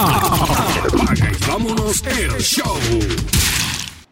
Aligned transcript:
Apaga 0.00 1.30
y 1.30 1.46
vámonos 1.46 2.02
el 2.06 2.40
show. 2.40 2.78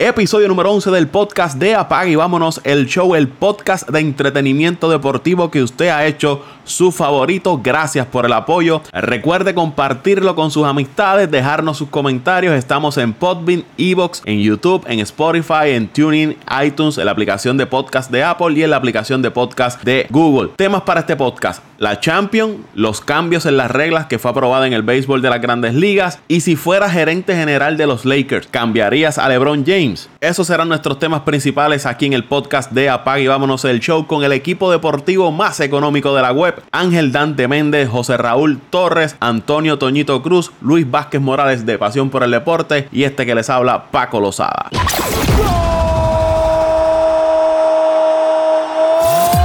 Episodio 0.00 0.46
número 0.46 0.70
11 0.70 0.92
del 0.92 1.08
podcast 1.08 1.58
de 1.58 1.74
Apaga 1.74 2.08
y 2.08 2.14
vámonos 2.14 2.60
el 2.62 2.86
show, 2.86 3.16
el 3.16 3.26
podcast 3.26 3.88
de 3.88 3.98
entretenimiento 3.98 4.88
deportivo 4.88 5.50
que 5.50 5.60
usted 5.60 5.88
ha 5.88 6.06
hecho 6.06 6.44
su 6.62 6.92
favorito. 6.92 7.60
Gracias 7.60 8.06
por 8.06 8.24
el 8.24 8.32
apoyo. 8.32 8.80
Recuerde 8.92 9.54
compartirlo 9.54 10.36
con 10.36 10.52
sus 10.52 10.66
amistades, 10.66 11.28
dejarnos 11.28 11.78
sus 11.78 11.88
comentarios. 11.88 12.54
Estamos 12.54 12.96
en 12.96 13.12
Podbean, 13.12 13.64
Evox, 13.76 14.22
en 14.24 14.40
YouTube, 14.40 14.84
en 14.86 15.00
Spotify, 15.00 15.70
en 15.70 15.88
Tuning, 15.88 16.36
iTunes, 16.64 16.96
en 16.98 17.06
la 17.06 17.10
aplicación 17.10 17.56
de 17.56 17.66
podcast 17.66 18.08
de 18.12 18.22
Apple 18.22 18.52
y 18.56 18.62
en 18.62 18.70
la 18.70 18.76
aplicación 18.76 19.20
de 19.20 19.32
podcast 19.32 19.82
de 19.82 20.06
Google. 20.10 20.50
Temas 20.54 20.82
para 20.82 21.00
este 21.00 21.16
podcast. 21.16 21.64
La 21.78 21.98
Champion, 21.98 22.64
los 22.74 23.00
cambios 23.00 23.46
en 23.46 23.56
las 23.56 23.70
reglas 23.70 24.06
que 24.06 24.18
fue 24.18 24.30
aprobada 24.30 24.66
en 24.66 24.72
el 24.72 24.82
béisbol 24.82 25.22
de 25.22 25.30
las 25.30 25.40
grandes 25.40 25.74
ligas 25.74 26.20
y 26.28 26.40
si 26.40 26.54
fuera 26.54 26.88
gerente 26.90 27.34
general 27.34 27.76
de 27.76 27.86
los 27.86 28.04
Lakers, 28.04 28.46
¿cambiarías 28.48 29.18
a 29.18 29.28
LeBron 29.28 29.64
James? 29.66 29.87
Esos 30.20 30.46
serán 30.46 30.68
nuestros 30.68 30.98
temas 30.98 31.22
principales 31.22 31.86
aquí 31.86 32.06
en 32.06 32.12
el 32.12 32.24
podcast 32.24 32.72
de 32.72 32.88
Apague 32.90 33.22
y 33.22 33.26
vámonos 33.26 33.64
el 33.64 33.80
show 33.80 34.06
con 34.06 34.24
el 34.24 34.32
equipo 34.32 34.70
deportivo 34.70 35.30
más 35.32 35.60
económico 35.60 36.14
de 36.14 36.22
la 36.22 36.32
web. 36.32 36.62
Ángel 36.72 37.12
Dante 37.12 37.48
Méndez, 37.48 37.88
José 37.88 38.16
Raúl 38.16 38.60
Torres, 38.70 39.16
Antonio 39.20 39.78
Toñito 39.78 40.22
Cruz, 40.22 40.50
Luis 40.60 40.90
Vázquez 40.90 41.20
Morales 41.20 41.64
de 41.64 41.78
Pasión 41.78 42.10
por 42.10 42.22
el 42.22 42.30
Deporte 42.30 42.88
y 42.92 43.04
este 43.04 43.24
que 43.26 43.34
les 43.34 43.48
habla 43.50 43.90
Paco 43.90 44.20
Lozada. 44.20 44.68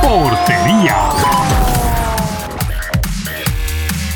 Portería. 0.02 0.96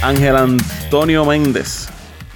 Ángel 0.02 0.36
Antonio 0.36 1.26
Méndez, 1.26 1.90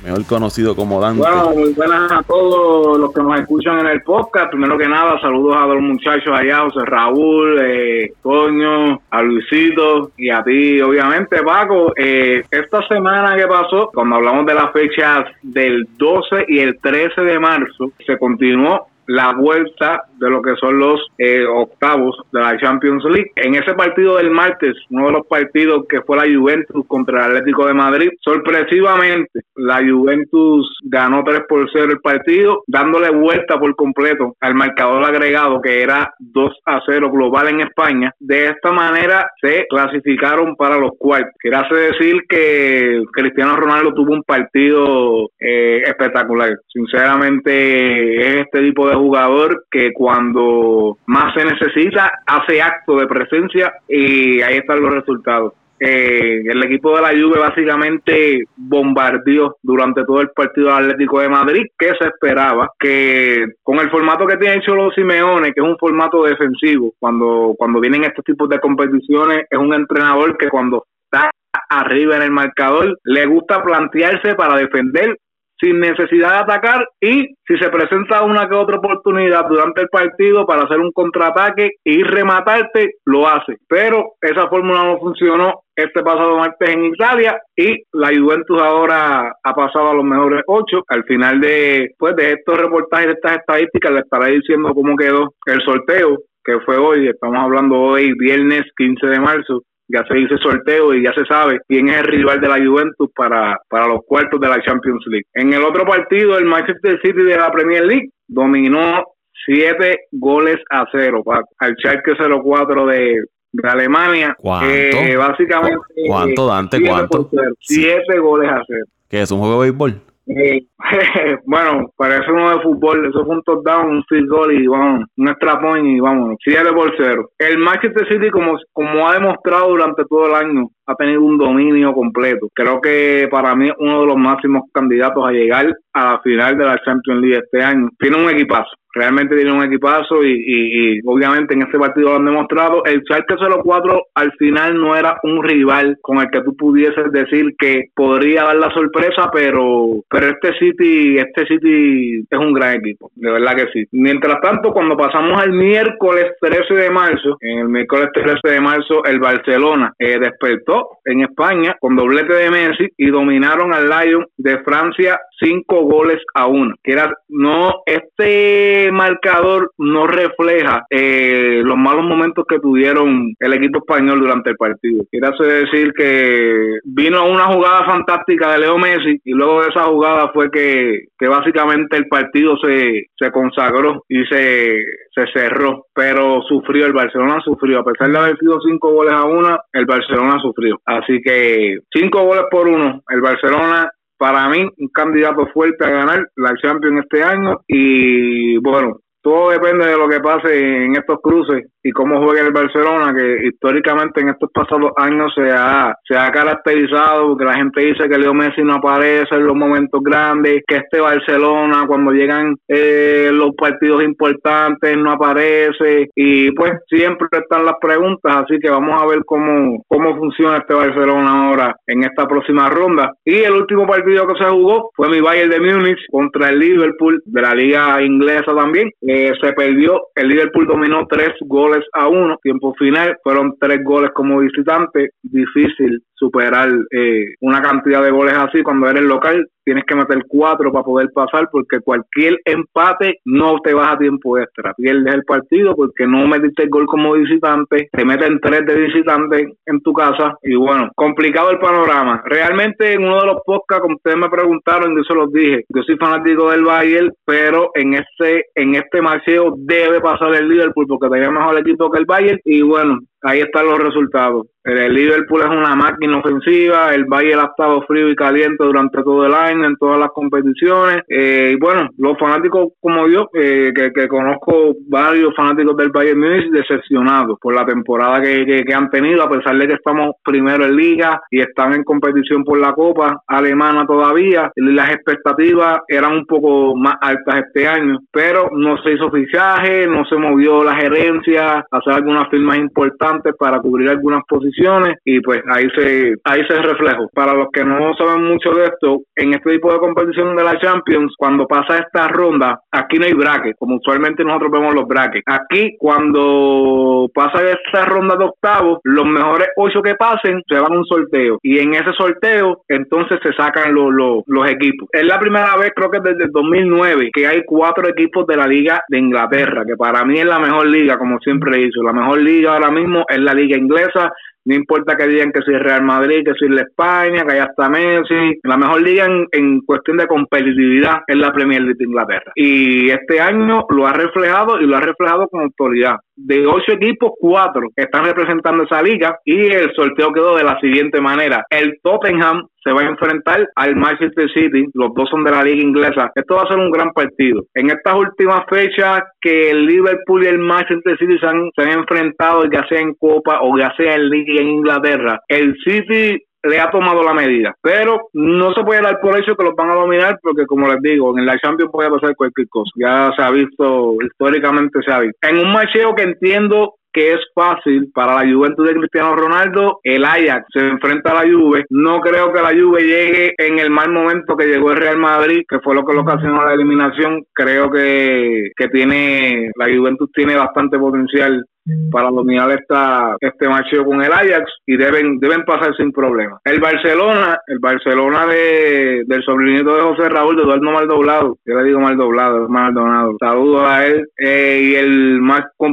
mejor 0.03 0.25
conocido 0.25 0.75
como 0.75 0.99
Dante. 0.99 1.19
Bueno, 1.19 1.51
muy 1.51 1.73
buenas 1.73 2.11
a 2.11 2.23
todos 2.23 2.97
los 2.97 3.13
que 3.13 3.21
nos 3.21 3.39
escuchan 3.39 3.79
en 3.79 3.87
el 3.87 4.01
podcast. 4.01 4.49
Primero 4.49 4.77
que 4.77 4.87
nada, 4.87 5.19
saludos 5.21 5.55
a 5.57 5.65
los 5.65 5.81
muchachos 5.81 6.33
allá, 6.33 6.61
José 6.61 6.85
Raúl, 6.85 7.59
eh, 7.61 8.13
Toño, 8.21 9.01
a 9.09 9.21
Luisito 9.21 10.11
y 10.17 10.29
a 10.29 10.43
ti, 10.43 10.81
obviamente, 10.81 11.41
Paco. 11.43 11.93
Eh, 11.95 12.43
esta 12.49 12.87
semana 12.87 13.35
que 13.35 13.47
pasó, 13.47 13.89
cuando 13.93 14.15
hablamos 14.15 14.45
de 14.45 14.53
las 14.53 14.71
fechas 14.71 15.25
del 15.41 15.87
12 15.97 16.45
y 16.47 16.59
el 16.59 16.79
13 16.79 17.21
de 17.21 17.39
marzo, 17.39 17.91
se 18.05 18.17
continuó 18.17 18.90
la 19.11 19.33
vuelta 19.33 20.05
de 20.17 20.29
lo 20.29 20.41
que 20.41 20.55
son 20.55 20.79
los 20.79 21.01
eh, 21.17 21.45
octavos 21.45 22.17
de 22.31 22.39
la 22.39 22.57
Champions 22.57 23.03
League. 23.05 23.31
En 23.35 23.55
ese 23.55 23.73
partido 23.73 24.17
del 24.17 24.31
martes, 24.31 24.75
uno 24.89 25.07
de 25.07 25.11
los 25.13 25.27
partidos 25.27 25.85
que 25.89 26.01
fue 26.01 26.15
la 26.15 26.33
Juventus 26.33 26.85
contra 26.87 27.25
el 27.25 27.31
Atlético 27.31 27.65
de 27.67 27.73
Madrid, 27.73 28.09
sorpresivamente 28.21 29.41
la 29.55 29.79
Juventus 29.79 30.79
ganó 30.83 31.23
3 31.23 31.41
por 31.49 31.69
0 31.71 31.91
el 31.91 31.99
partido, 31.99 32.63
dándole 32.67 33.09
vuelta 33.11 33.59
por 33.59 33.75
completo 33.75 34.35
al 34.39 34.55
marcador 34.55 35.03
agregado 35.03 35.61
que 35.61 35.81
era 35.81 36.13
2 36.19 36.59
a 36.65 36.81
0 36.85 37.11
global 37.11 37.49
en 37.49 37.61
España. 37.61 38.13
De 38.19 38.47
esta 38.47 38.71
manera 38.71 39.29
se 39.41 39.65
clasificaron 39.69 40.55
para 40.55 40.77
los 40.77 40.91
cuartos. 40.97 41.33
Quiere 41.39 41.57
decir 41.69 42.21
que 42.29 43.01
Cristiano 43.11 43.57
Ronaldo 43.57 43.93
tuvo 43.93 44.13
un 44.13 44.23
partido 44.23 45.29
eh, 45.39 45.81
espectacular. 45.85 46.57
Sinceramente 46.67 48.19
es 48.19 48.45
este 48.45 48.61
tipo 48.61 48.87
de 48.87 49.00
jugador 49.01 49.65
que 49.69 49.91
cuando 49.93 50.97
más 51.05 51.33
se 51.33 51.45
necesita 51.45 52.11
hace 52.25 52.61
acto 52.61 52.97
de 52.97 53.07
presencia 53.07 53.73
y 53.87 54.41
ahí 54.41 54.57
están 54.57 54.81
los 54.81 54.93
resultados. 54.93 55.53
Eh, 55.83 56.43
el 56.45 56.63
equipo 56.63 56.95
de 56.95 57.01
la 57.01 57.09
Juve 57.09 57.39
básicamente 57.39 58.43
bombardeó 58.55 59.57
durante 59.63 60.05
todo 60.05 60.21
el 60.21 60.29
partido 60.29 60.71
Atlético 60.71 61.21
de 61.21 61.29
Madrid, 61.29 61.65
que 61.75 61.87
se 61.99 62.07
esperaba 62.07 62.69
que 62.79 63.47
con 63.63 63.79
el 63.79 63.89
formato 63.89 64.27
que 64.27 64.37
tiene 64.37 64.61
Cholo 64.61 64.91
Simeone, 64.91 65.51
que 65.51 65.59
es 65.59 65.67
un 65.67 65.79
formato 65.79 66.21
defensivo, 66.21 66.93
cuando, 66.99 67.55
cuando 67.57 67.79
vienen 67.79 68.03
estos 68.03 68.23
tipos 68.23 68.47
de 68.47 68.59
competiciones, 68.59 69.47
es 69.49 69.57
un 69.57 69.73
entrenador 69.73 70.37
que 70.37 70.49
cuando 70.49 70.85
está 71.05 71.31
arriba 71.67 72.17
en 72.17 72.21
el 72.21 72.31
marcador, 72.31 72.99
le 73.03 73.25
gusta 73.25 73.63
plantearse 73.63 74.35
para 74.35 74.57
defender 74.57 75.17
sin 75.61 75.79
necesidad 75.79 76.31
de 76.31 76.53
atacar 76.53 76.87
y 76.99 77.35
si 77.47 77.57
se 77.57 77.69
presenta 77.69 78.23
una 78.23 78.49
que 78.49 78.55
otra 78.55 78.77
oportunidad 78.77 79.45
durante 79.47 79.81
el 79.81 79.89
partido 79.89 80.45
para 80.45 80.63
hacer 80.63 80.79
un 80.79 80.91
contraataque 80.91 81.69
y 81.83 82.03
rematarte, 82.03 82.95
lo 83.05 83.27
hace. 83.27 83.57
Pero 83.67 84.13
esa 84.19 84.47
fórmula 84.47 84.83
no 84.83 84.97
funcionó 84.97 85.61
este 85.75 86.01
pasado 86.01 86.37
martes 86.37 86.69
en 86.69 86.85
Italia 86.85 87.39
y 87.55 87.83
la 87.93 88.07
Juventus 88.07 88.61
ahora 88.61 89.33
ha 89.43 89.53
pasado 89.53 89.91
a 89.91 89.93
los 89.93 90.03
mejores 90.03 90.41
ocho. 90.47 90.83
Al 90.87 91.03
final 91.03 91.39
de, 91.39 91.91
pues, 91.97 92.15
de 92.15 92.33
estos 92.33 92.57
reportajes, 92.57 93.07
de 93.07 93.13
estas 93.13 93.37
estadísticas, 93.37 93.91
le 93.91 93.99
estaré 93.99 94.31
diciendo 94.33 94.73
cómo 94.73 94.95
quedó 94.95 95.33
el 95.45 95.61
sorteo 95.61 96.17
que 96.43 96.59
fue 96.61 96.77
hoy, 96.77 97.07
estamos 97.07 97.37
hablando 97.39 97.79
hoy, 97.79 98.13
viernes 98.17 98.63
15 98.75 99.05
de 99.05 99.19
marzo, 99.19 99.61
ya 99.93 100.03
se 100.07 100.19
hizo 100.19 100.37
sorteo 100.37 100.93
y 100.93 101.03
ya 101.03 101.13
se 101.13 101.25
sabe 101.25 101.59
quién 101.67 101.89
es 101.89 101.97
el 101.99 102.05
rival 102.05 102.39
de 102.41 102.47
la 102.47 102.63
Juventus 102.63 103.09
para, 103.15 103.59
para 103.69 103.87
los 103.87 104.01
cuartos 104.05 104.39
de 104.39 104.47
la 104.47 104.61
Champions 104.61 105.03
League. 105.07 105.25
En 105.33 105.53
el 105.53 105.63
otro 105.63 105.85
partido, 105.85 106.37
el 106.37 106.45
Manchester 106.45 106.99
City 107.01 107.23
de 107.23 107.37
la 107.37 107.51
Premier 107.51 107.85
League 107.85 108.09
dominó 108.27 109.03
siete 109.45 109.99
goles 110.11 110.57
a 110.69 110.85
cero 110.91 111.23
al 111.59 111.75
Schalke 111.77 112.13
04 112.15 112.85
de, 112.85 113.23
de 113.51 113.69
Alemania. 113.69 114.35
¿Cuánto? 114.37 114.69
Eh, 114.69 115.15
básicamente. 115.17 115.77
¿Cuánto, 116.07 116.47
Dante? 116.47 116.77
siete 116.77 116.91
¿Cuánto? 116.91 117.29
Siete 117.59 118.19
goles 118.19 118.51
a 118.51 118.61
cero. 118.67 118.85
¿Qué 119.09 119.21
es 119.21 119.31
un 119.31 119.39
juego 119.39 119.61
de 119.61 119.69
béisbol? 119.69 120.10
Eh, 120.27 120.61
bueno, 121.45 121.91
parece 121.97 122.31
uno 122.31 122.51
de 122.51 122.63
fútbol, 122.63 123.07
eso 123.07 123.25
fue 123.25 123.35
un 123.35 123.43
touchdown, 123.43 123.89
un 123.89 124.03
field 124.05 124.29
goal 124.29 124.53
y 124.53 124.67
vamos, 124.67 125.05
un 125.17 125.27
extra 125.27 125.59
point 125.59 125.85
y 125.85 125.99
vámonos, 125.99 126.37
7 126.43 126.71
por 126.73 126.93
0. 126.97 127.31
El 127.39 127.57
Manchester 127.57 128.07
City, 128.07 128.29
como, 128.29 128.57
como 128.71 129.07
ha 129.07 129.13
demostrado 129.13 129.69
durante 129.69 130.05
todo 130.05 130.27
el 130.27 130.35
año, 130.35 130.69
ha 130.91 130.95
tenido 130.95 131.21
un 131.21 131.37
dominio 131.37 131.93
completo. 131.93 132.47
Creo 132.53 132.81
que 132.81 133.27
para 133.31 133.55
mí 133.55 133.69
uno 133.79 134.01
de 134.01 134.07
los 134.07 134.17
máximos 134.17 134.63
candidatos 134.73 135.25
a 135.25 135.31
llegar 135.31 135.73
a 135.93 136.13
la 136.13 136.19
final 136.19 136.57
de 136.57 136.65
la 136.65 136.81
Champions 136.83 137.21
League 137.21 137.43
este 137.43 137.63
año. 137.63 137.89
Tiene 137.99 138.17
un 138.17 138.29
equipazo, 138.29 138.71
realmente 138.93 139.35
tiene 139.35 139.51
un 139.51 139.63
equipazo 139.63 140.23
y 140.23 140.99
obviamente 141.05 141.53
en 141.53 141.63
este 141.63 141.77
partido 141.77 142.09
lo 142.09 142.15
han 142.17 142.25
demostrado. 142.25 142.83
El 142.85 143.01
Schalke 143.01 143.35
04 143.63 144.03
al 144.15 144.31
final 144.33 144.79
no 144.79 144.95
era 144.95 145.19
un 145.23 145.43
rival 145.43 145.97
con 146.01 146.19
el 146.19 146.29
que 146.29 146.41
tú 146.41 146.55
pudieses 146.55 147.11
decir 147.11 147.55
que 147.57 147.85
podría 147.95 148.43
dar 148.43 148.55
la 148.57 148.71
sorpresa, 148.71 149.29
pero 149.31 150.03
pero 150.09 150.27
este 150.27 150.53
City 150.59 151.17
este 151.17 151.45
City 151.45 152.25
es 152.29 152.39
un 152.39 152.53
gran 152.53 152.75
equipo, 152.75 153.11
de 153.15 153.31
verdad 153.31 153.55
que 153.55 153.67
sí. 153.73 153.87
Mientras 153.91 154.39
tanto, 154.41 154.71
cuando 154.71 154.97
pasamos 154.97 155.41
al 155.41 155.51
miércoles 155.51 156.33
13 156.39 156.73
de 156.73 156.89
marzo, 156.89 157.37
en 157.41 157.59
el 157.59 157.69
miércoles 157.69 158.09
13 158.13 158.39
de 158.43 158.61
marzo 158.61 159.03
el 159.05 159.19
Barcelona 159.19 159.93
eh, 159.97 160.19
despertó 160.19 160.80
en 161.05 161.21
España 161.21 161.75
con 161.79 161.95
doblete 161.95 162.33
de 162.33 162.49
Messi 162.49 162.87
y 162.97 163.07
dominaron 163.07 163.73
al 163.73 163.89
Lyon 163.89 164.27
de 164.37 164.59
Francia 164.63 165.19
cinco 165.41 165.81
goles 165.83 166.19
a 166.33 166.47
uno. 166.47 166.75
Que 166.83 166.95
no, 167.29 167.81
este 167.85 168.89
marcador 168.91 169.71
no 169.77 170.07
refleja 170.07 170.83
eh, 170.89 171.61
los 171.63 171.77
malos 171.77 172.05
momentos 172.05 172.45
que 172.47 172.59
tuvieron 172.59 173.33
el 173.39 173.53
equipo 173.53 173.79
español 173.79 174.19
durante 174.19 174.51
el 174.51 174.57
partido. 174.57 175.03
Quiere 175.09 175.31
decir 175.61 175.93
que 175.93 176.79
vino 176.83 177.25
una 177.25 177.45
jugada 177.45 177.85
fantástica 177.85 178.51
de 178.51 178.59
Leo 178.59 178.77
Messi 178.77 179.19
y 179.23 179.31
luego 179.31 179.61
de 179.61 179.69
esa 179.69 179.83
jugada 179.85 180.29
fue 180.33 180.51
que, 180.51 181.05
que 181.17 181.27
básicamente 181.27 181.97
el 181.97 182.07
partido 182.07 182.55
se, 182.57 183.07
se 183.17 183.31
consagró 183.31 184.03
y 184.07 184.23
se, 184.25 184.83
se 185.13 185.25
cerró, 185.33 185.85
pero 185.93 186.41
sufrió, 186.43 186.85
el 186.85 186.93
Barcelona 186.93 187.39
sufrió, 187.43 187.79
a 187.79 187.83
pesar 187.83 188.11
de 188.11 188.17
haber 188.17 188.37
sido 188.37 188.59
cinco 188.61 188.91
goles 188.91 189.13
a 189.13 189.25
una, 189.25 189.59
el 189.73 189.85
Barcelona 189.85 190.39
sufrió. 190.41 190.79
Así 190.85 191.21
que 191.21 191.79
cinco 191.93 192.23
goles 192.23 192.45
por 192.51 192.67
uno, 192.67 193.01
el 193.09 193.21
Barcelona 193.21 193.89
para 194.21 194.47
mí 194.49 194.69
un 194.77 194.87
candidato 194.89 195.47
fuerte 195.47 195.83
a 195.83 195.89
ganar 195.89 196.29
la 196.35 196.53
Champions 196.61 197.05
este 197.05 197.23
año 197.23 197.61
y 197.67 198.55
bueno, 198.59 198.99
todo 199.21 199.51
depende 199.51 199.87
de 199.87 199.97
lo 199.97 200.09
que 200.09 200.19
pase 200.19 200.85
en 200.85 200.95
estos 200.95 201.19
cruces 201.21 201.65
y 201.83 201.91
cómo 201.91 202.21
juegue 202.23 202.41
el 202.41 202.51
Barcelona, 202.51 203.13
que 203.15 203.47
históricamente 203.47 204.21
en 204.21 204.29
estos 204.29 204.49
pasados 204.51 204.91
años 204.97 205.31
se 205.35 205.49
ha, 205.51 205.93
se 206.07 206.15
ha 206.15 206.31
caracterizado, 206.31 207.29
porque 207.29 207.45
la 207.45 207.55
gente 207.55 207.81
dice 207.81 208.07
que 208.07 208.17
Leo 208.17 208.33
Messi 208.33 208.61
no 208.63 208.75
aparece 208.75 209.35
en 209.35 209.47
los 209.47 209.55
momentos 209.55 210.01
grandes, 210.03 210.61
que 210.67 210.77
este 210.77 210.99
Barcelona 210.99 211.85
cuando 211.87 212.11
llegan 212.11 212.55
eh, 212.67 213.29
los 213.33 213.55
partidos 213.55 214.03
importantes 214.03 214.97
no 214.97 215.11
aparece, 215.11 216.09
y 216.15 216.51
pues 216.51 216.73
siempre 216.87 217.27
están 217.31 217.65
las 217.65 217.75
preguntas, 217.81 218.43
así 218.43 218.59
que 218.59 218.69
vamos 218.69 219.01
a 219.01 219.07
ver 219.07 219.23
cómo, 219.25 219.83
cómo 219.87 220.15
funciona 220.17 220.57
este 220.57 220.73
Barcelona 220.73 221.47
ahora 221.47 221.75
en 221.87 222.03
esta 222.03 222.27
próxima 222.27 222.69
ronda. 222.69 223.11
Y 223.25 223.39
el 223.39 223.53
último 223.53 223.87
partido 223.87 224.27
que 224.27 224.43
se 224.43 224.49
jugó 224.49 224.91
fue 224.95 225.09
mi 225.09 225.21
Bayern 225.21 225.49
de 225.49 225.59
Múnich 225.59 225.99
contra 226.11 226.49
el 226.49 226.59
Liverpool 226.59 227.21
de 227.25 227.41
la 227.41 227.53
liga 227.53 228.01
inglesa 228.01 228.55
también. 228.55 228.89
Eh, 229.13 229.33
se 229.41 229.51
perdió, 229.51 230.03
el 230.15 230.29
Liverpool 230.29 230.65
dominó 230.65 231.05
tres 231.05 231.31
goles 231.41 231.83
a 231.91 232.07
uno, 232.07 232.37
tiempo 232.41 232.73
final, 232.75 233.17
fueron 233.21 233.57
tres 233.59 233.83
goles 233.83 234.11
como 234.15 234.39
visitante, 234.39 235.09
difícil 235.21 236.01
superar 236.21 236.69
eh, 236.91 237.33
una 237.39 237.63
cantidad 237.63 238.03
de 238.03 238.11
goles 238.11 238.35
así 238.35 238.61
cuando 238.61 238.87
eres 238.87 239.03
local 239.03 239.43
tienes 239.63 239.83
que 239.85 239.95
meter 239.95 240.23
cuatro 240.27 240.71
para 240.71 240.85
poder 240.85 241.09
pasar 241.13 241.49
porque 241.51 241.79
cualquier 241.79 242.37
empate 242.45 243.19
no 243.25 243.59
te 243.59 243.73
vas 243.73 243.95
a 243.95 243.97
tiempo 243.97 244.37
extra. 244.37 244.73
Pierdes 244.75 245.13
el 245.13 245.23
partido 245.23 245.75
porque 245.75 246.05
no 246.07 246.27
metiste 246.27 246.63
el 246.63 246.69
gol 246.69 246.85
como 246.85 247.13
visitante, 247.13 247.89
te 247.91 248.05
meten 248.05 248.39
tres 248.39 248.65
de 248.65 248.75
visitante 248.75 249.53
en 249.65 249.81
tu 249.81 249.93
casa 249.93 250.35
y 250.43 250.55
bueno, 250.55 250.89
complicado 250.95 251.51
el 251.51 251.59
panorama. 251.59 252.21
Realmente 252.25 252.93
en 252.93 253.03
uno 253.03 253.19
de 253.19 253.27
los 253.27 253.41
podcasts, 253.45 253.81
como 253.81 253.95
ustedes 253.95 254.17
me 254.17 254.29
preguntaron, 254.29 254.95
yo 254.95 255.03
se 255.03 255.13
los 255.13 255.31
dije, 255.31 255.65
yo 255.69 255.83
soy 255.83 255.97
fanático 255.97 256.51
del 256.51 256.63
Bayern, 256.63 257.11
pero 257.25 257.71
en 257.75 257.95
este, 257.95 258.45
en 258.55 258.75
este 258.75 259.01
macheo 259.01 259.55
debe 259.57 260.01
pasar 260.01 260.33
el 260.35 260.49
Liverpool 260.49 260.87
porque 260.87 261.09
tenía 261.09 261.31
mejor 261.31 261.57
equipo 261.59 261.89
que 261.91 261.99
el 261.99 262.05
Bayern 262.05 262.39
y 262.45 262.61
bueno, 262.61 262.99
ahí 263.23 263.39
están 263.39 263.65
los 263.65 263.79
resultados. 263.79 264.47
El 264.63 264.93
Liverpool 264.93 265.41
es 265.41 265.47
una 265.47 265.75
máquina 265.75 266.19
ofensiva, 266.19 266.93
el 266.93 267.05
Bayern 267.05 267.39
ha 267.39 267.45
estado 267.45 267.81
frío 267.87 268.09
y 268.09 268.15
caliente 268.15 268.63
durante 268.63 269.01
todo 269.01 269.25
el 269.25 269.33
año 269.33 269.65
en 269.65 269.75
todas 269.77 269.99
las 269.99 270.09
competiciones. 270.09 271.01
Eh, 271.09 271.53
y 271.55 271.59
bueno, 271.59 271.89
los 271.97 272.15
fanáticos 272.19 272.67
como 272.79 273.07
yo, 273.07 273.27
eh, 273.33 273.73
que, 273.73 274.07
conozco 274.07 274.75
varios 274.87 275.35
fanáticos 275.35 275.75
del 275.77 275.89
Bayern 275.89 276.19
Munich, 276.19 276.51
decepcionados 276.51 277.39
por 277.41 277.55
la 277.55 277.65
temporada 277.65 278.21
que, 278.21 278.63
han 278.71 278.91
tenido, 278.91 279.23
a 279.23 279.29
pesar 279.29 279.57
de 279.57 279.67
que 279.67 279.73
estamos 279.73 280.11
primero 280.23 280.63
en 280.63 280.75
liga 280.75 281.19
y 281.31 281.39
están 281.39 281.73
en 281.73 281.83
competición 281.83 282.43
por 282.43 282.59
la 282.59 282.73
Copa 282.73 283.23
Alemana 283.25 283.87
todavía. 283.87 284.51
Las 284.55 284.91
expectativas 284.91 285.79
eran 285.87 286.13
un 286.13 286.25
poco 286.27 286.75
más 286.75 286.97
altas 287.01 287.45
este 287.47 287.67
año, 287.67 287.97
pero 288.11 288.49
no 288.51 288.77
se 288.83 288.93
hizo 288.93 289.09
fichaje, 289.09 289.87
no 289.87 290.05
se 290.05 290.17
movió 290.17 290.63
la 290.63 290.75
gerencia, 290.75 291.65
hacer 291.71 291.93
algunas 291.93 292.29
firmas 292.29 292.57
importantes 292.57 293.10
para 293.37 293.59
cubrir 293.59 293.89
algunas 293.89 294.23
posiciones 294.27 294.97
y 295.05 295.19
pues 295.21 295.41
ahí 295.53 295.67
se 295.75 296.15
ahí 296.23 296.41
se 296.47 296.61
reflejo. 296.61 297.09
Para 297.13 297.33
los 297.33 297.47
que 297.51 297.63
no 297.63 297.93
saben 297.95 298.23
mucho 298.25 298.51
de 298.51 298.65
esto, 298.65 299.01
en 299.15 299.33
este 299.33 299.51
tipo 299.51 299.71
de 299.71 299.79
competición 299.79 300.35
de 300.35 300.43
la 300.43 300.59
Champions, 300.59 301.13
cuando 301.17 301.47
pasa 301.47 301.79
esta 301.79 302.07
ronda, 302.07 302.59
aquí 302.71 302.97
no 302.97 303.05
hay 303.05 303.13
bracket, 303.13 303.55
como 303.57 303.75
usualmente 303.77 304.23
nosotros 304.23 304.51
vemos 304.51 304.73
los 304.73 304.87
brackets. 304.87 305.23
Aquí, 305.25 305.75
cuando 305.77 307.09
pasa 307.13 307.41
esta 307.43 307.85
ronda 307.85 308.15
de 308.15 308.25
octavos, 308.25 308.79
los 308.83 309.05
mejores 309.05 309.49
ocho 309.57 309.81
que 309.81 309.95
pasen 309.95 310.41
se 310.47 310.59
van 310.59 310.73
a 310.73 310.77
un 310.77 310.85
sorteo. 310.85 311.39
Y 311.41 311.59
en 311.59 311.73
ese 311.73 311.91
sorteo, 311.97 312.61
entonces 312.67 313.19
se 313.23 313.33
sacan 313.33 313.73
los, 313.73 314.23
los, 314.25 314.49
equipos. 314.49 314.89
Es 314.91 315.05
la 315.05 315.19
primera 315.19 315.55
vez, 315.57 315.71
creo 315.75 315.89
que 315.89 315.99
desde 315.99 316.25
el 316.25 316.31
2009, 316.31 317.09
que 317.13 317.27
hay 317.27 317.43
cuatro 317.45 317.87
equipos 317.87 318.25
de 318.27 318.35
la 318.35 318.47
Liga 318.47 318.83
de 318.89 318.99
Inglaterra, 318.99 319.63
que 319.65 319.75
para 319.75 320.03
mí 320.03 320.19
es 320.19 320.25
la 320.25 320.39
mejor 320.39 320.67
liga, 320.67 320.97
como 320.97 321.19
siempre 321.19 321.55
he 321.55 321.65
dicho. 321.65 321.81
La 321.83 321.93
mejor 321.93 322.21
liga 322.21 322.53
ahora 322.53 322.71
mismo 322.71 323.00
es 323.09 323.19
la 323.19 323.33
Liga 323.33 323.57
Inglesa 323.57 324.11
no 324.45 324.55
importa 324.55 324.95
que 324.95 325.07
digan 325.07 325.31
que 325.31 325.41
soy 325.41 325.55
Real 325.57 325.83
Madrid, 325.83 326.23
que 326.25 326.33
soy 326.33 326.49
la 326.49 326.61
España, 326.61 327.23
que 327.25 327.33
allá 327.33 327.47
está 327.49 327.69
Messi. 327.69 328.39
La 328.43 328.57
mejor 328.57 328.81
liga 328.81 329.05
en, 329.31 329.61
cuestión 329.61 329.97
de 329.97 330.07
competitividad 330.07 331.01
es 331.07 331.15
la 331.15 331.31
Premier 331.31 331.61
League 331.61 331.77
de 331.77 331.85
Inglaterra. 331.85 332.31
Y 332.35 332.89
este 332.89 333.19
año 333.19 333.65
lo 333.69 333.85
ha 333.85 333.93
reflejado 333.93 334.59
y 334.59 334.65
lo 334.65 334.77
ha 334.77 334.81
reflejado 334.81 335.27
con 335.27 335.41
autoridad. 335.41 335.97
De 336.15 336.45
ocho 336.45 336.73
equipos, 336.73 337.11
cuatro 337.19 337.69
están 337.75 338.05
representando 338.05 338.63
esa 338.63 338.81
liga 338.81 339.17
y 339.25 339.47
el 339.47 339.73
sorteo 339.75 340.11
quedó 340.11 340.35
de 340.35 340.43
la 340.43 340.59
siguiente 340.59 340.99
manera. 341.01 341.45
El 341.49 341.79
Tottenham 341.81 342.47
se 342.63 342.71
va 342.71 342.81
a 342.81 342.89
enfrentar 342.89 343.47
al 343.55 343.75
Manchester 343.75 344.29
City, 344.31 344.65
los 344.73 344.93
dos 344.93 345.09
son 345.09 345.23
de 345.23 345.31
la 345.31 345.43
liga 345.43 345.63
inglesa. 345.63 346.11
Esto 346.13 346.35
va 346.35 346.43
a 346.43 346.47
ser 346.47 346.57
un 346.57 346.69
gran 346.69 346.91
partido. 346.91 347.41
En 347.55 347.71
estas 347.71 347.95
últimas 347.95 348.41
fechas 348.47 349.01
que 349.19 349.49
el 349.49 349.65
Liverpool 349.65 350.23
y 350.23 350.27
el 350.27 350.37
Manchester 350.37 350.95
City 350.99 351.17
se 351.17 351.25
han, 351.25 351.49
se 351.55 351.63
han 351.63 351.79
enfrentado, 351.79 352.43
ya 352.51 352.63
sea 352.67 352.79
en 352.79 352.93
Copa 352.93 353.39
o 353.41 353.57
ya 353.57 353.73
sea 353.75 353.95
en 353.95 354.09
Liga 354.09 354.30
en 354.37 354.47
Inglaterra, 354.49 355.19
el 355.27 355.55
City 355.63 356.17
le 356.43 356.59
ha 356.59 356.71
tomado 356.71 357.03
la 357.03 357.13
medida. 357.13 357.55
Pero 357.61 358.09
no 358.13 358.53
se 358.53 358.63
puede 358.63 358.81
dar 358.81 358.99
por 358.99 359.17
hecho 359.17 359.35
que 359.35 359.43
los 359.43 359.55
van 359.55 359.69
a 359.69 359.75
dominar 359.75 360.19
porque, 360.21 360.45
como 360.45 360.67
les 360.67 360.81
digo, 360.81 361.17
en 361.17 361.25
la 361.25 361.37
Champions 361.37 361.71
puede 361.71 361.89
pasar 361.89 362.15
cualquier 362.15 362.47
cosa. 362.49 362.71
Ya 362.75 363.11
se 363.15 363.21
ha 363.21 363.31
visto, 363.31 363.95
históricamente 364.01 364.79
se 364.83 364.91
ha 364.91 364.99
visto. 364.99 365.17
En 365.21 365.37
un 365.37 365.51
macheo 365.51 365.93
que 365.95 366.03
entiendo 366.03 366.75
que 366.93 367.13
es 367.13 367.19
fácil 367.33 367.89
para 367.93 368.15
la 368.15 368.31
Juventus 368.31 368.67
de 368.67 368.75
Cristiano 368.75 369.15
Ronaldo. 369.15 369.79
El 369.83 370.03
Ajax 370.03 370.45
se 370.51 370.59
enfrenta 370.59 371.11
a 371.11 371.23
la 371.23 371.31
Juve. 371.31 371.65
No 371.69 372.01
creo 372.01 372.33
que 372.33 372.41
la 372.41 372.49
Juve 372.49 372.83
llegue 372.83 373.33
en 373.37 373.59
el 373.59 373.69
mal 373.69 373.91
momento 373.91 374.35
que 374.35 374.47
llegó 374.47 374.71
el 374.71 374.77
Real 374.77 374.97
Madrid, 374.97 375.43
que 375.47 375.59
fue 375.59 375.75
lo 375.75 375.85
que 375.85 375.93
lo 375.93 376.01
ocasionó 376.01 376.45
la 376.45 376.53
eliminación. 376.53 377.23
Creo 377.33 377.71
que, 377.71 378.51
que 378.55 378.67
tiene 378.69 379.51
la 379.55 379.65
Juventus 379.65 380.11
tiene 380.13 380.35
bastante 380.35 380.77
potencial 380.77 381.45
para 381.91 382.09
dominar 382.09 382.51
esta, 382.51 383.15
este 383.19 383.47
macho 383.47 383.83
con 383.85 384.03
el 384.03 384.11
Ajax 384.11 384.51
y 384.65 384.77
deben, 384.77 385.19
deben 385.19 385.43
pasar 385.43 385.75
sin 385.75 385.91
problema. 385.91 386.39
El 386.43 386.59
Barcelona, 386.59 387.39
el 387.47 387.59
Barcelona 387.59 388.25
de, 388.27 389.03
del 389.05 389.23
sobrinito 389.23 389.75
de 389.75 389.81
José 389.81 390.09
Raúl, 390.09 390.35
de 390.35 390.43
Eduardo 390.43 390.71
Maldoblado, 390.71 391.37
yo 391.45 391.55
le 391.57 391.63
digo 391.63 391.79
Maldoblado, 391.79 392.49
Maldonado, 392.49 393.15
saludos 393.19 393.65
a 393.65 393.85
él, 393.85 394.07
eh, 394.17 394.59
y 394.63 394.75
el 394.75 395.21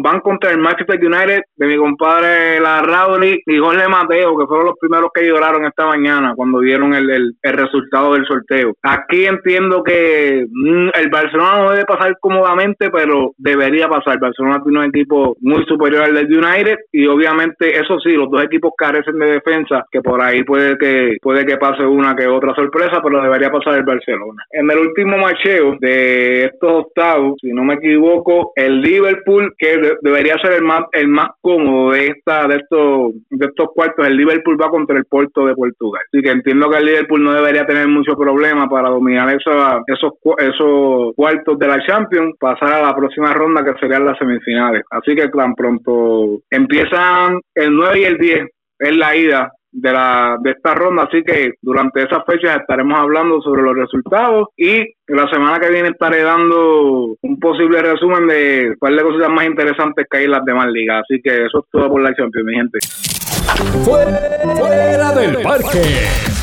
van 0.03 0.21
contra 0.21 0.51
el 0.51 0.59
Manchester 0.59 0.99
United 1.03 1.41
de 1.57 1.67
mi 1.67 1.77
compadre 1.77 2.61
La 2.61 2.83
Raúl 2.83 3.25
y 3.25 3.59
Jorge 3.59 3.89
Mateo, 3.89 4.39
que 4.39 4.47
fueron 4.47 4.67
los 4.67 4.79
primeros 4.79 5.11
que 5.13 5.27
lloraron 5.27 5.65
esta 5.65 5.87
mañana 5.87 6.35
cuando 6.37 6.59
vieron 6.59 6.95
el, 6.95 7.11
el, 7.11 7.53
resultado 7.59 8.15
del 8.15 8.27
sorteo. 8.27 8.75
Aquí 8.83 9.25
entiendo 9.27 9.83
que 9.83 10.47
mm, 10.49 10.89
el 10.95 11.11
Barcelona 11.11 11.63
no 11.63 11.71
debe 11.71 11.85
pasar 11.85 12.17
cómodamente, 12.21 12.91
pero 12.91 13.33
debería 13.37 13.89
pasar. 13.89 14.15
El 14.15 14.21
Barcelona 14.21 14.63
tiene 14.63 14.79
un 14.79 14.85
equipo 14.87 15.37
muy 15.41 15.65
al 15.87 16.15
del 16.15 16.27
United 16.27 16.77
y 16.93 17.07
obviamente 17.07 17.79
eso 17.79 17.99
sí, 18.01 18.13
los 18.13 18.31
dos 18.31 18.45
equipos 18.45 18.73
carecen 18.77 19.19
de 19.19 19.33
defensa, 19.33 19.85
que 19.91 20.01
por 20.01 20.23
ahí 20.23 20.43
puede 20.45 20.77
que 20.77 21.17
puede 21.23 21.45
que 21.47 21.57
pase 21.57 21.85
una 21.85 22.15
que 22.15 22.27
otra 22.27 22.55
sorpresa, 22.55 23.01
pero 23.03 23.23
debería 23.23 23.51
pasar 23.51 23.75
el 23.75 23.85
Barcelona. 23.85 24.43
En 24.51 24.71
el 24.71 24.79
último 24.79 25.17
macheo 25.19 25.77
de 25.81 26.45
estos 26.45 26.87
octavos, 26.87 27.37
si 27.41 27.53
no 27.53 27.65
me 27.65 27.75
equivoco, 27.75 28.53
el 28.57 28.81
Liverpool 28.81 29.55
que 29.59 29.97
debería 30.03 30.37
ser 30.39 30.55
el 30.55 30.63
más 30.63 30.83
el 30.93 31.09
más 31.09 31.29
cómodo 31.41 31.93
de 31.93 32.07
esta 32.09 32.47
de 32.47 32.57
estos 32.57 33.13
de 33.31 33.47
estos 33.47 33.69
cuartos, 33.75 34.07
el 34.07 34.17
Liverpool 34.17 34.61
va 34.61 34.71
contra 34.71 34.99
el 34.99 35.05
Porto 35.05 35.47
de 35.47 35.55
Portugal. 35.55 36.03
Así 36.13 36.23
que 36.23 36.31
entiendo 36.31 36.71
que 36.71 36.79
el 36.79 36.87
Liverpool 36.87 37.23
no 37.23 37.33
debería 37.33 37.67
tener 37.67 37.89
mucho 37.89 38.17
problema 38.17 38.69
para 38.69 38.91
dominar 38.91 39.29
esos 39.35 39.55
esos 40.37 41.15
cuartos 41.15 41.59
de 41.59 41.67
la 41.67 41.85
Champions, 41.87 42.37
pasar 42.39 42.75
a 42.75 42.83
la 42.83 42.95
próxima 42.95 43.33
ronda 43.33 43.65
que 43.65 43.79
serían 43.81 44.05
las 44.05 44.19
semifinales. 44.19 44.83
Así 44.91 45.15
que 45.15 45.29
tan 45.29 45.55
pronto 45.55 45.68
empiezan 46.51 47.41
el 47.55 47.75
9 47.75 48.01
y 48.01 48.05
el 48.05 48.19
10 48.19 48.47
es 48.81 48.97
la 48.97 49.17
ida 49.17 49.53
de 49.71 49.93
la 49.93 50.37
de 50.43 50.51
esta 50.51 50.75
ronda, 50.75 51.05
así 51.05 51.23
que 51.23 51.53
durante 51.61 52.03
esas 52.03 52.25
fechas 52.27 52.59
estaremos 52.61 52.99
hablando 52.99 53.41
sobre 53.43 53.63
los 53.63 53.77
resultados 53.77 54.49
y 54.57 54.83
la 55.07 55.29
semana 55.31 55.61
que 55.61 55.71
viene 55.71 55.91
estaré 55.91 56.23
dando 56.23 57.17
un 57.21 57.39
posible 57.39 57.83
resumen 57.83 58.27
de 58.27 58.75
cuáles 58.79 59.03
cosas 59.03 59.29
más 59.31 59.45
interesantes 59.47 60.07
que 60.11 60.19
hay 60.19 60.25
en 60.25 60.31
las 60.33 60.45
demás 60.45 60.69
ligas, 60.69 61.03
así 61.03 61.21
que 61.23 61.45
eso 61.45 61.59
es 61.59 61.65
todo 61.71 61.89
por 61.89 62.03
la 62.03 62.15
Champions, 62.15 62.47
mi 62.47 62.55
gente. 62.55 62.79
Fuera 63.85 65.13
del 65.13 65.43
parque. 65.43 66.38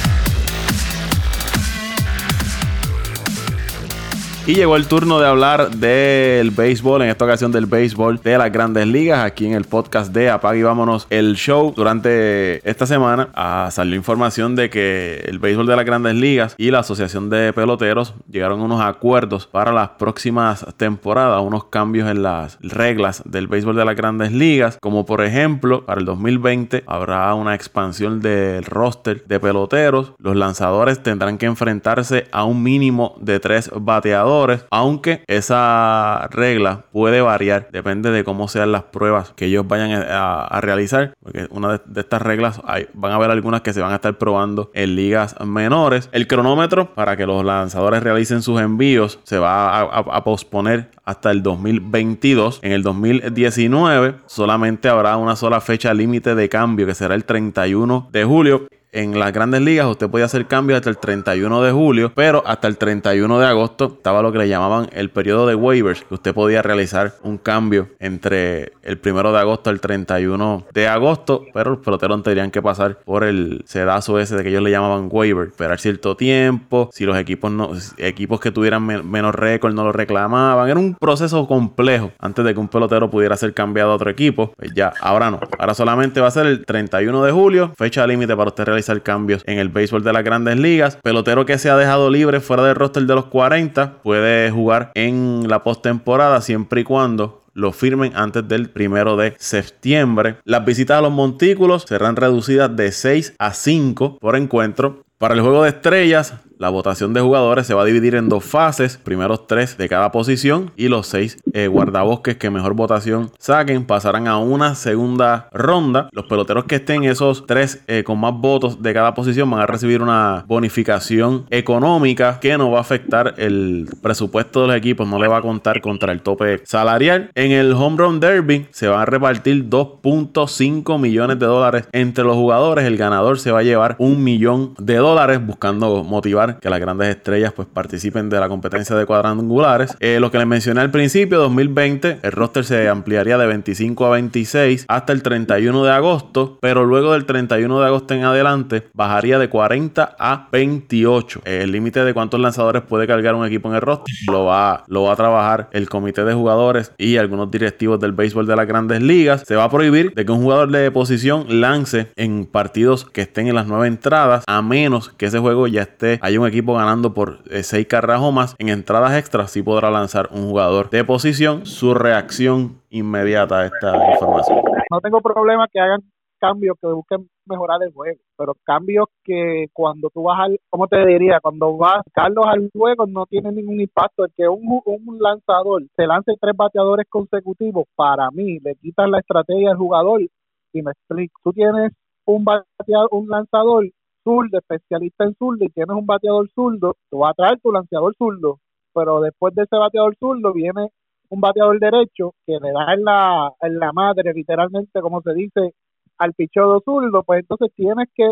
Y 4.48 4.54
llegó 4.54 4.76
el 4.76 4.86
turno 4.86 5.20
de 5.20 5.26
hablar 5.26 5.72
del 5.72 6.52
béisbol, 6.52 7.02
en 7.02 7.10
esta 7.10 7.26
ocasión 7.26 7.52
del 7.52 7.66
béisbol 7.66 8.22
de 8.22 8.38
las 8.38 8.52
grandes 8.52 8.86
ligas, 8.86 9.26
aquí 9.26 9.48
en 9.48 9.54
el 9.54 9.64
podcast 9.64 10.14
de 10.14 10.30
Apague 10.30 10.60
y 10.60 10.62
Vámonos 10.62 11.08
el 11.10 11.36
show. 11.36 11.74
Durante 11.76 12.62
esta 12.70 12.86
semana 12.86 13.30
ah, 13.34 13.70
salió 13.72 13.96
información 13.96 14.56
de 14.56 14.70
que 14.70 15.24
el 15.26 15.40
béisbol 15.40 15.66
de 15.66 15.76
las 15.76 15.84
grandes 15.84 16.14
ligas 16.14 16.54
y 16.60 16.70
la 16.70 16.80
Asociación 16.80 17.32
de 17.32 17.54
Peloteros 17.54 18.14
llegaron 18.30 18.62
a 18.62 18.66
unos 18.66 18.82
acuerdos 18.82 19.48
para 19.48 19.72
las 19.72 19.90
próximas 19.90 20.64
temporadas, 20.78 21.42
unos 21.42 21.64
cambios 21.66 22.08
en 22.08 22.22
las 22.22 22.60
reglas 22.62 23.24
del 23.26 23.48
béisbol 23.48 23.76
de 23.76 23.86
las 23.86 23.96
grandes 23.96 24.32
ligas, 24.32 24.78
como 24.80 25.08
por 25.08 25.24
ejemplo, 25.24 25.88
para 25.88 26.00
el 26.00 26.06
2020 26.06 26.84
habrá 26.86 27.34
una 27.34 27.56
expansión 27.56 28.20
del 28.20 28.64
roster 28.64 29.26
de 29.26 29.40
peloteros. 29.40 30.14
Los 30.20 30.36
lanzadores 30.36 31.02
tendrán 31.02 31.40
que 31.40 31.48
enfrentarse 31.48 32.28
a 32.32 32.44
un 32.44 32.62
mínimo 32.62 33.16
de 33.20 33.40
tres 33.40 33.72
bateadores 33.74 34.35
aunque 34.70 35.24
esa 35.28 36.28
regla 36.32 36.86
puede 36.92 37.22
variar, 37.22 37.70
depende 37.72 38.12
de 38.12 38.24
cómo 38.24 38.48
sean 38.48 38.72
las 38.72 38.84
pruebas 38.84 39.34
que 39.36 39.46
ellos 39.46 39.68
vayan 39.68 39.92
a, 40.10 40.60
realizar, 40.62 41.14
porque 41.22 41.48
una 41.52 41.82
de, 41.86 42.02
estas 42.02 42.22
reglas 42.22 42.62
van 42.94 43.12
a 43.12 43.16
haber 43.16 43.32
algunas 43.32 43.62
que 43.62 43.74
se 43.74 43.82
van 43.82 43.92
a 43.92 43.96
estar 43.96 44.18
probando 44.18 44.72
en 44.74 44.96
ligas 44.96 45.36
menores. 45.46 46.10
El 46.12 46.28
cronómetro 46.28 46.94
para 46.94 47.18
que 47.18 47.26
los 47.26 47.44
lanzadores 47.44 48.02
realicen 48.04 48.42
sus 48.42 48.60
envíos 48.62 49.20
se 49.24 49.38
va 49.38 49.82
a 49.82 50.24
posponer 50.24 50.90
hasta 51.06 51.32
el 51.32 51.44
2022. 51.44 52.60
En 52.62 52.72
el 52.72 52.84
2019 52.84 54.16
solamente 54.26 54.90
habrá 54.90 55.18
una 55.18 55.36
sola 55.36 55.62
fecha 55.62 55.94
límite 55.94 56.36
de 56.36 56.50
cambio 56.50 56.86
que 56.86 56.96
será 56.96 57.16
el 57.16 57.26
31 57.26 58.10
de 58.12 58.24
julio 58.24 58.68
en 58.96 59.20
las 59.20 59.34
grandes 59.34 59.62
ligas 59.62 59.88
usted 59.88 60.10
podía 60.10 60.26
hacer 60.26 60.48
cambios 60.48 60.78
hasta 60.78 60.90
el 60.90 60.98
31 60.98 61.62
de 61.62 61.72
julio, 61.74 62.14
pero 62.16 62.42
hasta 62.48 62.70
el 62.70 62.78
31 62.78 63.40
de 63.40 63.46
agosto 63.46 63.96
estaba 63.98 64.22
lo 64.22 64.32
que 64.32 64.38
le 64.38 64.48
llamaban 64.48 64.88
el 64.94 65.10
periodo 65.10 65.46
de 65.46 65.54
waivers, 65.54 66.06
que 66.06 66.14
usted 66.14 66.34
podía 66.34 66.62
realizar 66.62 67.16
un 67.22 67.38
cambio 67.38 67.90
entre 68.00 68.72
el 68.84 69.00
1 69.04 69.34
de 69.34 69.38
agosto 69.38 69.70
al 69.70 69.82
31 69.82 70.68
de 70.74 70.88
agosto, 70.88 71.44
pero 71.54 71.72
los 71.72 71.80
peloteros 71.80 72.24
tendrían 72.24 72.52
que 72.52 72.62
pasar 72.62 73.00
por 73.00 73.26
el 73.26 73.64
sedazo 73.66 74.18
ese 74.18 74.38
de 74.38 74.44
que 74.44 74.50
ellos 74.50 74.64
le 74.64 74.72
llamaban 74.72 75.10
waiver, 75.12 75.50
esperar 75.50 75.78
cierto 75.78 76.16
tiempo, 76.16 76.90
si 76.94 77.06
los 77.06 77.18
equipos 77.18 77.52
no 77.52 77.72
equipos 77.98 78.40
que 78.40 78.52
tuvieran 78.52 78.86
menos 78.86 79.36
récord 79.36 79.74
no 79.74 79.84
lo 79.84 79.92
reclamaban, 79.92 80.70
era 80.70 80.80
un 80.80 80.96
proceso 80.96 81.46
complejo 81.48 82.14
antes 82.20 82.46
de 82.46 82.54
que 82.54 82.60
un 82.62 82.70
pelotero 82.70 83.10
pudiera 83.10 83.36
ser 83.36 83.54
cambiado 83.54 83.92
a 83.92 83.96
otro 83.96 84.10
equipo, 84.10 84.54
pues 84.56 84.72
ya, 84.74 84.94
ahora 85.02 85.30
no, 85.30 85.42
ahora 85.60 85.74
solamente 85.74 86.22
va 86.22 86.28
a 86.28 86.32
ser 86.32 86.46
el 86.46 86.66
31 86.66 87.24
de 87.26 87.32
julio, 87.34 87.74
fecha 87.76 88.08
límite 88.08 88.34
para 88.38 88.48
usted 88.48 88.64
realizar 88.64 88.85
cambios 89.04 89.44
en 89.46 89.60
el 89.60 89.70
béisbol 89.70 90.04
de 90.04 90.14
las 90.14 90.24
grandes 90.24 90.58
ligas, 90.58 90.98
pelotero 91.04 91.46
que 91.46 91.58
se 91.58 91.70
ha 91.70 91.78
dejado 91.78 92.10
libre 92.10 92.40
fuera 92.40 92.64
del 92.64 92.76
roster 92.76 93.04
de 93.04 93.16
los 93.16 93.26
40 93.26 94.02
puede 94.04 94.52
jugar 94.52 94.92
en 94.96 95.48
la 95.48 95.64
postemporada 95.64 96.42
siempre 96.42 96.82
y 96.82 96.84
cuando 96.84 97.44
lo 97.54 97.72
firmen 97.72 98.12
antes 98.16 98.48
del 98.48 98.70
primero 98.70 99.16
de 99.16 99.34
septiembre. 99.40 100.38
Las 100.44 100.66
visitas 100.66 101.00
a 101.00 101.02
los 101.02 101.12
montículos 101.12 101.86
serán 101.88 102.16
reducidas 102.16 102.76
de 102.76 102.92
6 102.92 103.36
a 103.40 103.54
5 103.54 104.20
por 104.20 104.36
encuentro. 104.36 105.04
Para 105.18 105.34
el 105.34 105.42
juego 105.42 105.64
de 105.64 105.70
estrellas, 105.70 106.34
la 106.58 106.70
votación 106.70 107.14
de 107.14 107.22
jugadores 107.22 107.68
se 107.68 107.74
va 107.74 107.82
a 107.82 107.86
dividir 107.86 108.16
en 108.16 108.30
dos 108.30 108.44
fases, 108.44 108.98
primeros 108.98 109.48
tres 109.48 109.78
de 109.78 109.90
cada 109.90 110.12
posición 110.12 110.72
y 110.76 110.88
los 110.88 111.08
seis 111.08 111.38
eh, 111.54 111.68
guardabosques 111.68 112.38
que 112.38 112.50
mejor 112.50 112.74
votación 112.74 113.32
saquen 113.40 113.86
pasarán 113.86 114.28
a 114.28 114.38
una 114.38 114.76
segunda 114.76 115.50
ronda. 115.52 116.10
Los 116.12 116.26
peloteros 116.26 116.66
que 116.66 116.76
estén 116.76 117.04
esos 117.04 117.46
tres 117.46 117.84
eh, 117.88 118.04
con 118.04 118.20
más 118.20 118.34
votos 118.34 118.82
de 118.82 118.94
cada 118.94 119.14
posición 119.14 119.50
van 119.50 119.62
a 119.62 119.66
recibir 119.66 120.02
una 120.02 120.46
bonificación 120.48 121.46
económica 121.50 122.40
que 122.40 122.58
no 122.58 122.72
va 122.72 122.80
a 122.80 122.82
afectar 122.82 123.36
el 123.38 123.88
presupuesto 124.02 124.62
de 124.62 124.68
los 124.68 124.76
equipos, 124.78 125.08
no 125.08 125.20
le 125.20 125.28
va 125.28 125.38
a 125.38 125.42
contar 125.42 125.82
contra 125.82 126.12
el 126.12 126.22
tope 126.22 126.62
salarial. 126.66 127.32
En 127.36 127.52
el 127.52 127.74
Home 127.74 127.98
Run 127.98 128.20
Derby 128.20 128.68
se 128.72 128.88
van 128.88 129.02
a 129.02 129.06
repartir 129.06 129.70
2.5 129.70 131.00
millones 131.00 131.40
de 131.40 131.46
dólares 131.46 131.88
entre 131.92 132.24
los 132.24 132.36
jugadores. 132.36 132.86
El 132.86 132.98
ganador 132.98 133.40
se 133.40 133.52
va 133.52 133.60
a 133.60 133.64
llevar 133.64 133.96
un 134.00 134.24
millón 134.24 134.74
de 134.78 134.96
dólares 134.96 135.46
buscando 135.46 136.04
motivar 136.04 136.55
que 136.62 136.70
las 136.70 136.80
grandes 136.80 137.10
estrellas 137.10 137.54
pues 137.54 137.68
participen 137.72 138.30
de 138.30 138.40
la 138.40 138.48
competencia 138.48 138.96
de 138.96 139.06
cuadrangulares. 139.06 139.96
Eh, 140.00 140.20
lo 140.20 140.32
que 140.32 140.38
les 140.38 140.48
mencioné 140.48 140.82
al 140.82 140.92
principio, 140.92 141.40
2020, 141.40 142.20
el 142.22 142.32
roster 142.32 142.66
se 142.66 142.90
ampliaría 142.90 143.38
de 143.38 143.48
25 143.48 144.06
a 144.06 144.10
26 144.12 144.86
hasta 144.88 145.14
el 145.14 145.22
31 145.22 145.84
de 145.84 145.92
agosto, 145.92 146.58
pero 146.62 146.86
luego 146.86 147.14
del 147.14 147.26
31 147.26 147.80
de 147.80 147.86
agosto 147.86 148.14
en 148.14 148.24
adelante 148.24 148.88
bajaría 148.94 149.40
de 149.40 149.50
40 149.50 150.16
a 150.18 150.48
28. 150.52 151.42
el 151.46 151.72
límite 151.72 152.04
de 152.04 152.14
cuántos 152.14 152.40
lanzadores 152.40 152.82
puede 152.84 153.08
cargar 153.08 153.36
un 153.36 153.46
equipo 153.46 153.70
en 153.70 153.76
el 153.76 153.82
roster 153.82 154.06
lo 154.28 154.46
va, 154.46 154.84
lo 154.88 155.04
va 155.04 155.14
a 155.14 155.16
trabajar 155.16 155.70
el 155.72 155.90
comité 155.90 156.24
de 156.24 156.34
jugadores 156.34 156.92
y 156.98 157.18
algunos 157.18 157.52
directivos 157.52 158.00
del 158.00 158.12
béisbol 158.12 158.48
de 158.48 158.56
las 158.56 158.68
grandes 158.68 159.02
ligas. 159.02 159.44
Se 159.46 159.56
va 159.56 159.66
a 159.66 159.70
prohibir 159.70 160.14
de 160.14 160.26
que 160.26 160.32
un 160.32 160.42
jugador 160.42 160.72
de 160.72 160.92
posición 160.92 161.46
lance 161.62 162.12
en 162.16 162.46
partidos 162.46 163.06
que 163.06 163.22
estén 163.22 163.48
en 163.48 163.56
las 163.56 163.68
nueve 163.68 163.88
entradas, 163.88 164.44
a 164.48 164.62
menos 164.62 165.10
que 165.10 165.28
ese 165.28 165.40
juego 165.40 165.68
ya 165.68 165.84
esté 165.84 166.20
un 166.38 166.48
equipo 166.48 166.74
ganando 166.74 167.14
por 167.14 167.40
6 167.50 167.74
eh, 167.74 167.88
carreras 167.88 168.22
o 168.22 168.32
más, 168.32 168.56
en 168.60 168.70
entradas 168.70 169.18
extras 169.18 169.52
sí 169.52 169.62
podrá 169.62 169.92
lanzar 169.92 170.30
un 170.32 170.50
jugador 170.50 170.90
de 170.90 171.04
posición. 171.04 171.66
Su 171.66 171.94
reacción 171.94 172.82
inmediata 172.90 173.60
a 173.60 173.66
esta 173.66 174.12
información. 174.14 174.62
No 174.92 175.02
tengo 175.02 175.22
problema 175.22 175.68
que 175.72 175.80
hagan 175.80 176.02
cambios 176.40 176.78
que 176.80 176.88
busquen 176.88 177.30
mejorar 177.46 177.82
el 177.84 177.92
juego, 177.94 178.20
pero 178.38 178.56
cambios 178.64 179.06
que 179.24 179.68
cuando 179.74 180.10
tú 180.10 180.24
vas 180.24 180.40
al, 180.40 180.60
¿cómo 180.70 180.88
te 180.88 181.04
diría? 181.06 181.40
Cuando 181.42 181.78
vas 181.78 182.04
Carlos 182.14 182.46
al 182.48 182.70
juego 182.74 183.06
no 183.08 183.26
tiene 183.26 183.52
ningún 183.52 183.82
impacto. 183.82 184.26
El 184.26 184.34
que 184.36 184.48
un, 184.48 184.82
un 184.86 185.20
lanzador 185.20 185.84
se 185.96 186.06
lance 186.06 186.34
tres 186.40 186.56
bateadores 186.56 187.08
consecutivos, 187.10 187.86
para 187.96 188.30
mí, 188.32 188.60
le 188.60 188.76
quitan 188.76 189.12
la 189.12 189.20
estrategia 189.20 189.72
al 189.72 189.78
jugador 189.78 190.22
y 190.22 190.82
me 190.82 190.92
explico. 190.92 191.40
Tú 191.44 191.54
tienes 191.54 191.92
un 192.26 192.44
bateador, 192.44 193.10
un 193.12 193.30
lanzador 193.30 193.86
zurdo, 194.26 194.58
especialista 194.58 195.24
en 195.24 195.36
zurdo, 195.36 195.64
y 195.64 195.70
tienes 195.70 195.96
un 195.96 196.06
bateador 196.06 196.50
zurdo, 196.54 196.96
tú 197.10 197.20
vas 197.20 197.32
a 197.32 197.36
traer 197.36 197.60
tu 197.62 197.72
lanzador 197.72 198.14
zurdo, 198.18 198.60
pero 198.94 199.22
después 199.22 199.56
de 199.56 199.64
ese 199.64 199.78
bateador 199.78 200.16
zurdo 200.18 200.52
viene 200.52 200.90
un 201.30 201.40
bateador 201.40 201.80
derecho 201.80 202.34
que 202.46 202.54
le 202.62 202.72
da 202.72 202.94
en 202.94 203.04
la, 203.04 203.52
en 203.62 203.80
la 203.80 203.94
madre, 203.94 204.34
literalmente, 204.34 205.02
como 205.02 205.22
se 205.22 205.34
dice, 205.34 205.74
al 206.18 206.34
pichado 206.34 206.82
zurdo, 206.84 207.24
pues 207.24 207.42
entonces 207.42 207.72
tienes 207.76 208.08
que 208.14 208.32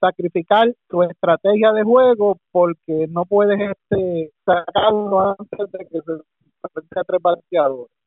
sacrificar 0.00 0.74
tu 0.88 1.02
estrategia 1.02 1.72
de 1.72 1.82
juego 1.84 2.36
porque 2.52 3.06
no 3.08 3.24
puedes 3.24 3.58
este 3.60 4.32
sacarlo 4.44 5.36
antes 5.38 5.72
de 5.72 5.78
que 5.86 6.00
se 6.00 6.68
presente 6.72 7.00
tres 7.06 7.22
bateadores 7.22 7.97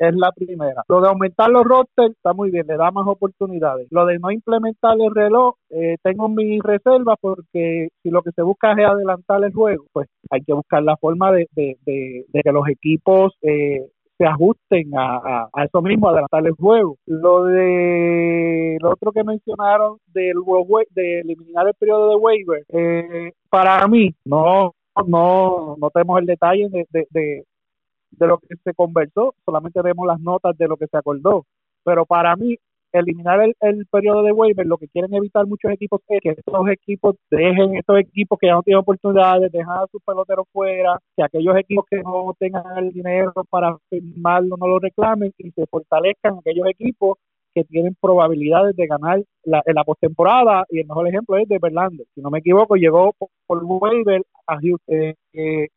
es 0.00 0.14
la 0.16 0.32
primera. 0.32 0.82
Lo 0.88 1.00
de 1.00 1.08
aumentar 1.08 1.50
los 1.50 1.64
rosters 1.64 2.12
está 2.12 2.32
muy 2.32 2.50
bien, 2.50 2.66
le 2.66 2.76
da 2.76 2.90
más 2.90 3.06
oportunidades. 3.06 3.86
Lo 3.90 4.06
de 4.06 4.18
no 4.18 4.30
implementar 4.30 4.96
el 4.98 5.14
reloj, 5.14 5.56
eh, 5.68 5.96
tengo 6.02 6.28
mis 6.28 6.62
reservas 6.62 7.16
porque 7.20 7.88
si 8.02 8.10
lo 8.10 8.22
que 8.22 8.30
se 8.32 8.42
busca 8.42 8.72
es 8.72 8.86
adelantar 8.86 9.44
el 9.44 9.52
juego, 9.52 9.84
pues 9.92 10.08
hay 10.30 10.40
que 10.40 10.54
buscar 10.54 10.82
la 10.82 10.96
forma 10.96 11.30
de, 11.32 11.48
de, 11.54 11.76
de, 11.84 12.40
que 12.42 12.52
los 12.52 12.66
equipos 12.68 13.34
eh, 13.42 13.86
se 14.16 14.24
ajusten 14.24 14.90
a, 14.96 15.48
a, 15.52 15.64
eso 15.64 15.82
mismo, 15.82 16.08
adelantar 16.08 16.46
el 16.46 16.52
juego. 16.52 16.96
Lo 17.06 17.44
de 17.44 18.78
lo 18.80 18.92
otro 18.92 19.12
que 19.12 19.22
mencionaron 19.22 19.98
del 20.06 20.36
de 20.94 21.20
eliminar 21.20 21.66
el 21.66 21.74
periodo 21.74 22.10
de 22.10 22.16
waiver, 22.16 22.64
eh, 22.68 23.32
para 23.50 23.86
mí 23.86 24.14
no 24.24 24.72
no 25.06 25.76
no 25.78 25.90
tenemos 25.90 26.20
el 26.20 26.26
detalle 26.26 26.68
de, 26.70 26.86
de, 26.90 27.06
de 27.10 27.44
lo 28.18 28.38
que 28.38 28.56
se 28.62 28.74
conversó, 28.74 29.34
solamente 29.44 29.82
vemos 29.82 30.06
las 30.06 30.20
notas 30.20 30.56
de 30.58 30.68
lo 30.68 30.76
que 30.76 30.86
se 30.86 30.96
acordó. 30.96 31.46
Pero 31.84 32.04
para 32.06 32.36
mí, 32.36 32.56
eliminar 32.92 33.40
el, 33.60 33.86
periodo 33.86 34.22
de 34.22 34.32
waiver, 34.32 34.66
lo 34.66 34.78
que 34.78 34.88
quieren 34.88 35.14
evitar 35.14 35.46
muchos 35.46 35.70
equipos 35.72 36.00
es 36.08 36.20
que 36.20 36.30
estos 36.30 36.68
equipos 36.68 37.16
dejen, 37.30 37.76
estos 37.76 37.98
equipos 37.98 38.38
que 38.38 38.48
ya 38.48 38.54
no 38.54 38.62
tienen 38.62 38.80
oportunidades, 38.80 39.52
dejar 39.52 39.84
a 39.84 39.86
sus 39.86 40.02
peloteros 40.02 40.46
fuera, 40.52 40.98
que 41.16 41.22
aquellos 41.22 41.56
equipos 41.56 41.84
que 41.88 42.02
no 42.02 42.34
tengan 42.38 42.64
el 42.78 42.92
dinero 42.92 43.32
para 43.48 43.76
firmarlo 43.88 44.56
no 44.58 44.66
lo 44.66 44.78
reclamen 44.78 45.32
y 45.38 45.50
se 45.52 45.66
fortalezcan 45.66 46.38
aquellos 46.38 46.66
equipos 46.68 47.18
que 47.54 47.64
tienen 47.64 47.96
probabilidades 48.00 48.76
de 48.76 48.86
ganar 48.86 49.22
la, 49.44 49.62
en 49.66 49.74
la 49.74 49.84
postemporada 49.84 50.64
y 50.70 50.80
el 50.80 50.86
mejor 50.86 51.08
ejemplo 51.08 51.36
es 51.36 51.48
de 51.48 51.58
Verlander. 51.58 52.06
Si 52.14 52.20
no 52.20 52.30
me 52.30 52.38
equivoco, 52.38 52.76
llegó 52.76 53.12
por, 53.46 53.64
waiver 53.64 54.22
a 54.46 54.58
Houston. 54.60 55.14
Eh, 55.32 55.68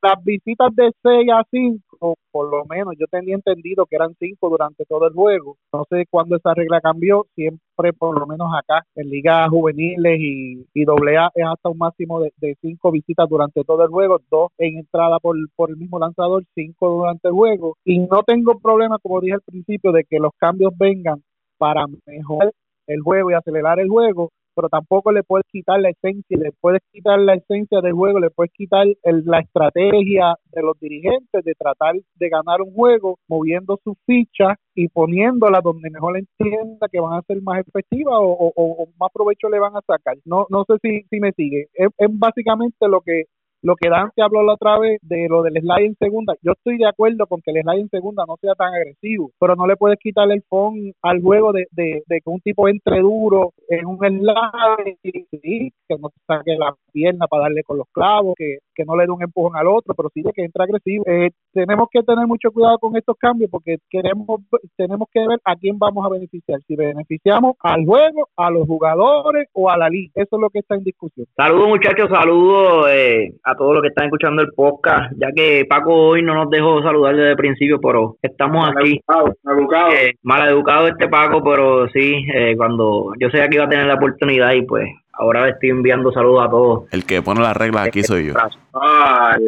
las 0.00 0.22
visitas 0.24 0.74
de 0.74 0.90
6 1.02 1.30
a 1.32 1.44
5, 1.50 2.16
por 2.30 2.50
lo 2.50 2.64
menos 2.66 2.94
yo 2.98 3.06
tenía 3.10 3.34
entendido 3.34 3.86
que 3.86 3.96
eran 3.96 4.14
5 4.18 4.48
durante 4.48 4.84
todo 4.84 5.06
el 5.06 5.14
juego. 5.14 5.56
No 5.72 5.84
sé 5.90 6.06
cuándo 6.10 6.36
esa 6.36 6.54
regla 6.54 6.80
cambió, 6.80 7.26
siempre 7.34 7.92
por 7.92 8.18
lo 8.18 8.26
menos 8.26 8.48
acá 8.56 8.84
en 8.94 9.10
ligas 9.10 9.48
juveniles 9.50 10.18
y, 10.20 10.66
y 10.74 10.84
AA 10.84 11.30
es 11.34 11.46
hasta 11.46 11.68
un 11.68 11.78
máximo 11.78 12.20
de 12.20 12.56
5 12.60 12.90
visitas 12.92 13.28
durante 13.28 13.64
todo 13.64 13.82
el 13.82 13.90
juego, 13.90 14.20
2 14.30 14.52
en 14.58 14.78
entrada 14.78 15.18
por, 15.18 15.36
por 15.56 15.70
el 15.70 15.76
mismo 15.76 15.98
lanzador, 15.98 16.44
5 16.54 16.88
durante 16.88 17.28
el 17.28 17.34
juego. 17.34 17.76
Y 17.84 17.98
no 17.98 18.22
tengo 18.22 18.58
problema, 18.60 18.98
como 18.98 19.20
dije 19.20 19.34
al 19.34 19.42
principio, 19.42 19.92
de 19.92 20.04
que 20.04 20.18
los 20.18 20.32
cambios 20.38 20.72
vengan 20.78 21.22
para 21.58 21.86
mejorar 22.06 22.52
el 22.86 23.00
juego 23.02 23.30
y 23.30 23.34
acelerar 23.34 23.78
el 23.80 23.88
juego, 23.88 24.30
pero 24.58 24.68
tampoco 24.68 25.12
le 25.12 25.22
puedes 25.22 25.46
quitar 25.52 25.80
la 25.80 25.90
esencia, 25.90 26.36
le 26.36 26.50
puedes 26.60 26.80
quitar 26.90 27.20
la 27.20 27.34
esencia 27.34 27.80
del 27.80 27.92
juego, 27.92 28.18
le 28.18 28.30
puedes 28.30 28.52
quitar 28.52 28.88
la 29.04 29.38
estrategia 29.38 30.34
de 30.50 30.62
los 30.62 30.76
dirigentes 30.80 31.44
de 31.44 31.54
tratar 31.54 31.94
de 31.94 32.28
ganar 32.28 32.60
un 32.62 32.74
juego 32.74 33.20
moviendo 33.28 33.78
sus 33.84 33.94
fichas 34.04 34.56
y 34.74 34.88
poniéndolas 34.88 35.62
donde 35.62 35.90
mejor 35.90 36.18
entienda 36.18 36.88
que 36.90 36.98
van 36.98 37.20
a 37.20 37.22
ser 37.22 37.40
más 37.40 37.60
efectivas 37.60 38.16
o, 38.18 38.88
más 38.98 39.10
provecho 39.14 39.48
le 39.48 39.60
van 39.60 39.76
a 39.76 39.80
sacar. 39.86 40.16
No 40.24 40.46
no 40.50 40.64
sé 40.66 40.74
si, 40.82 41.02
si 41.08 41.20
me 41.20 41.30
sigue. 41.30 41.68
es 41.74 42.08
básicamente 42.10 42.88
lo 42.88 43.00
que 43.00 43.26
lo 43.62 43.74
que 43.76 43.88
Dante 43.88 44.22
habló 44.22 44.42
la 44.42 44.54
otra 44.54 44.78
vez 44.78 44.98
de 45.02 45.26
lo 45.28 45.42
del 45.42 45.60
slide 45.60 45.86
en 45.86 45.96
segunda, 45.96 46.34
yo 46.42 46.52
estoy 46.52 46.78
de 46.78 46.86
acuerdo 46.86 47.26
con 47.26 47.40
que 47.42 47.50
el 47.50 47.62
slide 47.62 47.80
en 47.80 47.88
segunda 47.88 48.24
no 48.26 48.36
sea 48.40 48.54
tan 48.54 48.74
agresivo, 48.74 49.30
pero 49.38 49.56
no 49.56 49.66
le 49.66 49.76
puedes 49.76 49.98
quitar 49.98 50.30
el 50.30 50.42
phone 50.48 50.92
al 51.02 51.20
juego 51.20 51.52
de, 51.52 51.66
de, 51.72 52.02
que 52.06 52.22
un 52.30 52.40
tipo 52.40 52.68
entre 52.68 53.00
duro 53.00 53.52
en 53.68 53.86
un 53.86 53.98
slide 53.98 54.98
y 55.02 55.70
que 55.88 55.96
no 56.00 56.10
saque 56.26 56.56
la 56.56 56.74
pierna 56.92 57.26
para 57.26 57.44
darle 57.44 57.62
con 57.62 57.78
los 57.78 57.86
clavos, 57.92 58.34
que, 58.36 58.58
que 58.78 58.84
no 58.84 58.96
le 58.96 59.06
dé 59.06 59.10
un 59.10 59.22
empujón 59.22 59.56
al 59.56 59.66
otro, 59.66 59.92
pero 59.94 60.08
sí 60.14 60.22
de 60.22 60.32
que 60.32 60.44
entra 60.44 60.64
agresivo. 60.64 61.04
Eh, 61.06 61.30
tenemos 61.52 61.88
que 61.90 62.02
tener 62.04 62.26
mucho 62.26 62.52
cuidado 62.52 62.78
con 62.78 62.96
estos 62.96 63.16
cambios 63.18 63.50
porque 63.50 63.78
queremos 63.90 64.40
tenemos 64.76 65.08
que 65.12 65.26
ver 65.26 65.40
a 65.44 65.56
quién 65.56 65.78
vamos 65.78 66.06
a 66.06 66.08
beneficiar, 66.08 66.60
si 66.66 66.76
beneficiamos 66.76 67.56
al 67.60 67.84
juego, 67.84 68.28
a 68.36 68.50
los 68.50 68.66
jugadores 68.66 69.48
o 69.52 69.68
a 69.68 69.76
la 69.76 69.88
liga. 69.88 70.12
Eso 70.14 70.36
es 70.36 70.40
lo 70.40 70.50
que 70.50 70.60
está 70.60 70.76
en 70.76 70.84
discusión. 70.84 71.26
Saludos 71.36 71.68
muchachos, 71.68 72.08
saludos. 72.08 72.86
Eh 72.90 73.08
a 73.44 73.54
todos 73.54 73.74
los 73.74 73.82
que 73.82 73.88
están 73.88 74.06
escuchando 74.06 74.42
el 74.42 74.52
podcast, 74.52 75.12
ya 75.16 75.28
que 75.34 75.64
Paco 75.68 75.92
hoy 75.92 76.22
no 76.22 76.34
nos 76.34 76.50
dejó 76.50 76.82
saludar 76.82 77.16
desde 77.16 77.30
el 77.30 77.36
principio, 77.36 77.80
pero 77.80 78.16
estamos 78.22 78.66
mal 78.66 78.74
aquí. 78.78 79.00
Educado, 79.44 79.92
eh, 79.92 80.14
mal 80.22 80.48
educado 80.48 80.88
este 80.88 81.08
Paco, 81.08 81.42
pero 81.42 81.88
sí, 81.88 82.24
eh, 82.32 82.54
cuando 82.56 83.12
yo 83.18 83.30
sé 83.30 83.46
que 83.48 83.56
iba 83.56 83.64
a 83.64 83.68
tener 83.68 83.86
la 83.86 83.94
oportunidad 83.94 84.52
y 84.52 84.62
pues 84.62 84.88
ahora 85.18 85.44
le 85.44 85.50
estoy 85.50 85.70
enviando 85.70 86.12
saludos 86.12 86.46
a 86.46 86.50
todos. 86.50 86.84
El 86.92 87.04
que 87.04 87.22
pone 87.22 87.40
las 87.40 87.56
reglas 87.56 87.88
aquí 87.88 88.02
soy 88.02 88.26
yo. 88.26 88.34
Ay, 88.72 89.42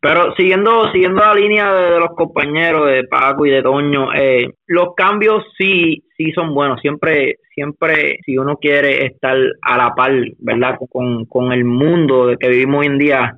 Pero 0.00 0.34
siguiendo 0.36 0.90
siguiendo 0.92 1.20
la 1.20 1.34
línea 1.34 1.72
de, 1.72 1.98
los 1.98 2.10
compañeros 2.10 2.86
de 2.86 3.04
Paco 3.04 3.44
y 3.46 3.50
de 3.50 3.62
Toño, 3.62 4.12
eh, 4.14 4.54
los 4.66 4.94
cambios 4.96 5.44
sí 5.58 6.04
sí 6.16 6.32
son 6.32 6.54
buenos. 6.54 6.80
Siempre 6.80 7.36
siempre 7.54 8.18
si 8.24 8.38
uno 8.38 8.56
quiere 8.56 9.06
estar 9.06 9.36
a 9.62 9.76
la 9.76 9.94
par, 9.94 10.12
¿verdad? 10.38 10.78
Con, 10.88 11.26
con 11.26 11.52
el 11.52 11.64
mundo 11.64 12.32
que 12.38 12.48
vivimos 12.48 12.80
hoy 12.80 12.86
en 12.86 12.98
día, 12.98 13.36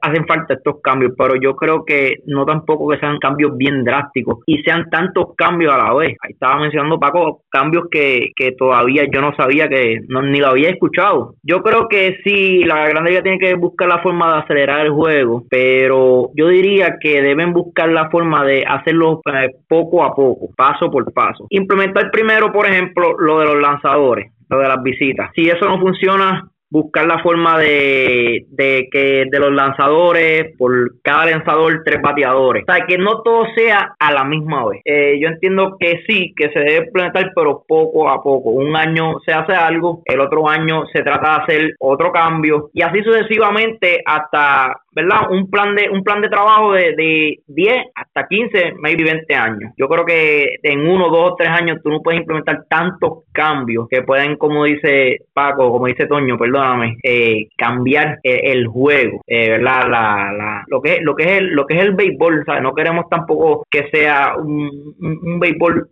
hacen 0.00 0.26
falta 0.26 0.54
estos 0.54 0.80
cambios, 0.82 1.12
pero 1.16 1.34
yo 1.36 1.56
creo 1.56 1.84
que 1.84 2.16
no 2.26 2.44
tampoco 2.44 2.88
que 2.88 2.98
sean 2.98 3.18
cambios 3.18 3.56
bien 3.56 3.84
drásticos 3.84 4.38
y 4.46 4.62
sean 4.62 4.88
tantos 4.90 5.34
cambios 5.36 5.72
a 5.72 5.78
la 5.78 5.94
vez. 5.94 6.16
Ahí 6.22 6.32
estaba 6.32 6.60
mencionando 6.60 6.98
Paco 6.98 7.42
cambios 7.50 7.84
que, 7.90 8.30
que 8.36 8.52
todavía 8.52 9.04
yo 9.12 9.20
no 9.20 9.34
sabía 9.36 9.68
que 9.68 10.00
no, 10.08 10.22
ni 10.22 10.38
lo 10.38 10.48
había 10.48 10.70
escuchado. 10.70 11.34
Yo 11.42 11.62
creo 11.62 11.88
que 11.88 12.18
sí, 12.24 12.64
la 12.64 12.88
Grande 12.88 13.10
Liga 13.10 13.22
tiene 13.22 13.38
que 13.38 13.54
buscar 13.54 13.88
la 13.88 14.02
forma 14.02 14.32
de 14.32 14.40
acelerar 14.40 14.86
el 14.86 14.92
juego, 14.92 15.44
pero 15.48 16.30
yo 16.34 16.48
diría 16.48 16.96
que 17.00 17.22
deben 17.22 17.52
buscar 17.52 17.88
la 17.88 18.10
forma 18.10 18.44
de 18.44 18.64
hacerlo 18.66 19.20
eh, 19.32 19.50
poco 19.68 20.04
a 20.04 20.14
poco, 20.14 20.48
paso 20.56 20.90
por 20.90 21.12
paso. 21.12 21.46
Implementar 21.50 22.10
primero, 22.10 22.52
por 22.52 22.66
ejemplo, 22.66 23.16
lo 23.18 23.40
de 23.40 23.46
los 23.46 23.60
lanzadores 23.60 24.32
lo 24.50 24.58
de 24.58 24.68
las 24.68 24.82
visitas. 24.82 25.30
Si 25.34 25.48
eso 25.48 25.64
no 25.66 25.78
funciona, 25.78 26.49
buscar 26.70 27.06
la 27.06 27.22
forma 27.22 27.58
de, 27.58 28.46
de 28.48 28.88
que 28.90 29.24
de 29.30 29.38
los 29.38 29.52
lanzadores, 29.52 30.56
por 30.56 31.00
cada 31.02 31.26
lanzador, 31.26 31.82
tres 31.84 32.00
bateadores. 32.00 32.64
O 32.68 32.72
sea, 32.72 32.86
que 32.86 32.96
no 32.96 33.22
todo 33.22 33.46
sea 33.54 33.94
a 33.98 34.12
la 34.12 34.24
misma 34.24 34.66
vez. 34.68 34.80
Eh, 34.84 35.18
yo 35.20 35.28
entiendo 35.28 35.76
que 35.78 36.02
sí, 36.06 36.32
que 36.36 36.50
se 36.50 36.60
debe 36.60 36.86
implementar, 36.86 37.32
pero 37.34 37.64
poco 37.66 38.08
a 38.08 38.22
poco. 38.22 38.50
Un 38.50 38.76
año 38.76 39.18
se 39.26 39.32
hace 39.32 39.52
algo, 39.52 40.02
el 40.04 40.20
otro 40.20 40.48
año 40.48 40.84
se 40.92 41.02
trata 41.02 41.30
de 41.30 41.42
hacer 41.42 41.74
otro 41.80 42.12
cambio 42.12 42.70
y 42.72 42.82
así 42.82 43.02
sucesivamente 43.02 44.02
hasta 44.04 44.80
¿verdad? 44.92 45.30
Un 45.30 45.48
plan 45.50 45.74
de 45.74 45.88
un 45.90 46.02
plan 46.02 46.20
de 46.20 46.28
trabajo 46.28 46.72
de, 46.72 46.94
de 46.96 47.38
10 47.46 47.74
hasta 47.94 48.26
15, 48.26 48.74
maybe 48.80 49.04
20 49.04 49.34
años. 49.34 49.72
Yo 49.76 49.88
creo 49.88 50.04
que 50.04 50.56
en 50.62 50.80
uno, 50.80 51.08
dos 51.08 51.32
o 51.32 51.36
tres 51.36 51.50
años 51.50 51.78
tú 51.82 51.90
no 51.90 52.00
puedes 52.02 52.20
implementar 52.20 52.64
tantos 52.68 53.24
cambios 53.32 53.88
que 53.88 54.02
pueden, 54.02 54.36
como 54.36 54.64
dice 54.64 55.18
Paco, 55.32 55.70
como 55.70 55.86
dice 55.86 56.06
Toño, 56.06 56.38
perdóname, 56.38 56.98
eh, 57.02 57.48
cambiar 57.56 58.18
el, 58.22 58.66
juego, 58.66 59.22
eh, 59.26 59.50
¿verdad? 59.50 59.88
La, 59.88 60.32
la, 60.32 60.64
lo 60.66 60.80
que 60.80 61.00
lo 61.00 61.14
que 61.14 61.24
es 61.24 61.32
el, 61.38 61.46
lo 61.48 61.66
que 61.66 61.76
es 61.76 61.82
el 61.82 61.94
béisbol, 61.94 62.44
¿sabes? 62.44 62.62
No 62.62 62.74
queremos 62.74 63.08
tampoco 63.08 63.64
que 63.70 63.88
sea 63.90 64.34
un, 64.36 64.94
un 65.00 65.40
béisbol 65.40 65.88